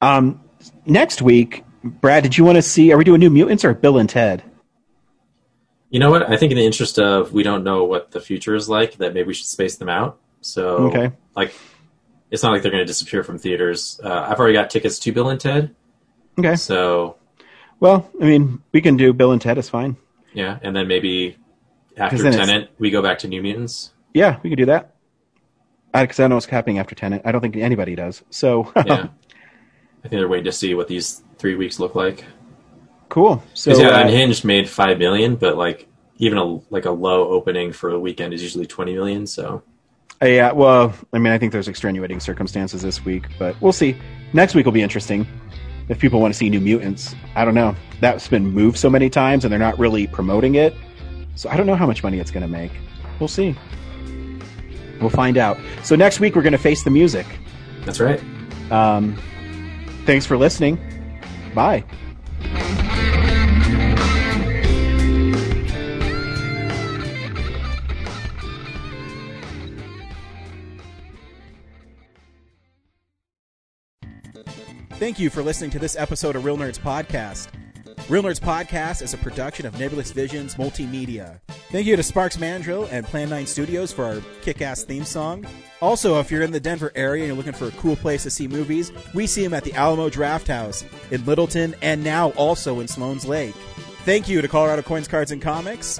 [0.01, 0.41] Um,
[0.85, 2.91] next week, Brad, did you want to see?
[2.91, 4.43] Are we doing New Mutants or Bill and Ted?
[5.89, 6.29] You know what?
[6.29, 9.13] I think in the interest of we don't know what the future is like, that
[9.13, 10.19] maybe we should space them out.
[10.41, 11.11] So, Okay.
[11.35, 11.53] like,
[12.29, 13.99] it's not like they're going to disappear from theaters.
[14.03, 15.73] Uh, I've already got tickets to Bill and Ted.
[16.37, 16.55] Okay.
[16.57, 17.15] So,
[17.79, 19.57] Well, I mean, we can do Bill and Ted.
[19.57, 19.95] Is fine.
[20.33, 21.37] yeah, and then maybe
[21.95, 23.91] after then it's- Tenet, we go back to New Mutants.
[24.13, 24.93] Yeah, we could do that.
[25.93, 27.21] Because I, don't know what's happening after Tenet.
[27.23, 28.23] I don't think anybody does.
[28.29, 29.07] So Yeah.
[30.03, 32.25] I think they're waiting to see what these three weeks look like.
[33.09, 33.43] Cool.
[33.53, 37.29] So 'Cause, yeah, uh, Unhinged made five million, but like even a like a low
[37.29, 39.27] opening for a weekend is usually twenty million.
[39.27, 39.61] So
[40.21, 43.95] Uh, yeah, well, I mean, I think there's extenuating circumstances this week, but we'll see.
[44.33, 45.27] Next week will be interesting.
[45.89, 47.75] If people want to see New Mutants, I don't know.
[48.01, 50.73] That's been moved so many times, and they're not really promoting it.
[51.35, 52.71] So I don't know how much money it's going to make.
[53.19, 53.55] We'll see.
[54.99, 55.57] We'll find out.
[55.83, 57.25] So next week we're going to face the music.
[57.85, 58.19] that's right.
[58.71, 59.15] Um,
[60.05, 60.77] thanks for listening.
[61.53, 61.83] Bye.
[74.99, 77.49] Thank you for listening to this episode of Real Nerds Podcast.
[78.09, 81.39] Real Nerds Podcast is a production of Nebulous Visions Multimedia.
[81.71, 85.45] Thank you to Sparks Mandrill and Plan 9 Studios for our kick ass theme song.
[85.81, 88.31] Also, if you're in the Denver area and you're looking for a cool place to
[88.31, 92.87] see movies, we see them at the Alamo Drafthouse in Littleton and now also in
[92.87, 93.53] Sloan's Lake.
[94.03, 95.99] Thank you to Colorado Coins, Cards, and Comics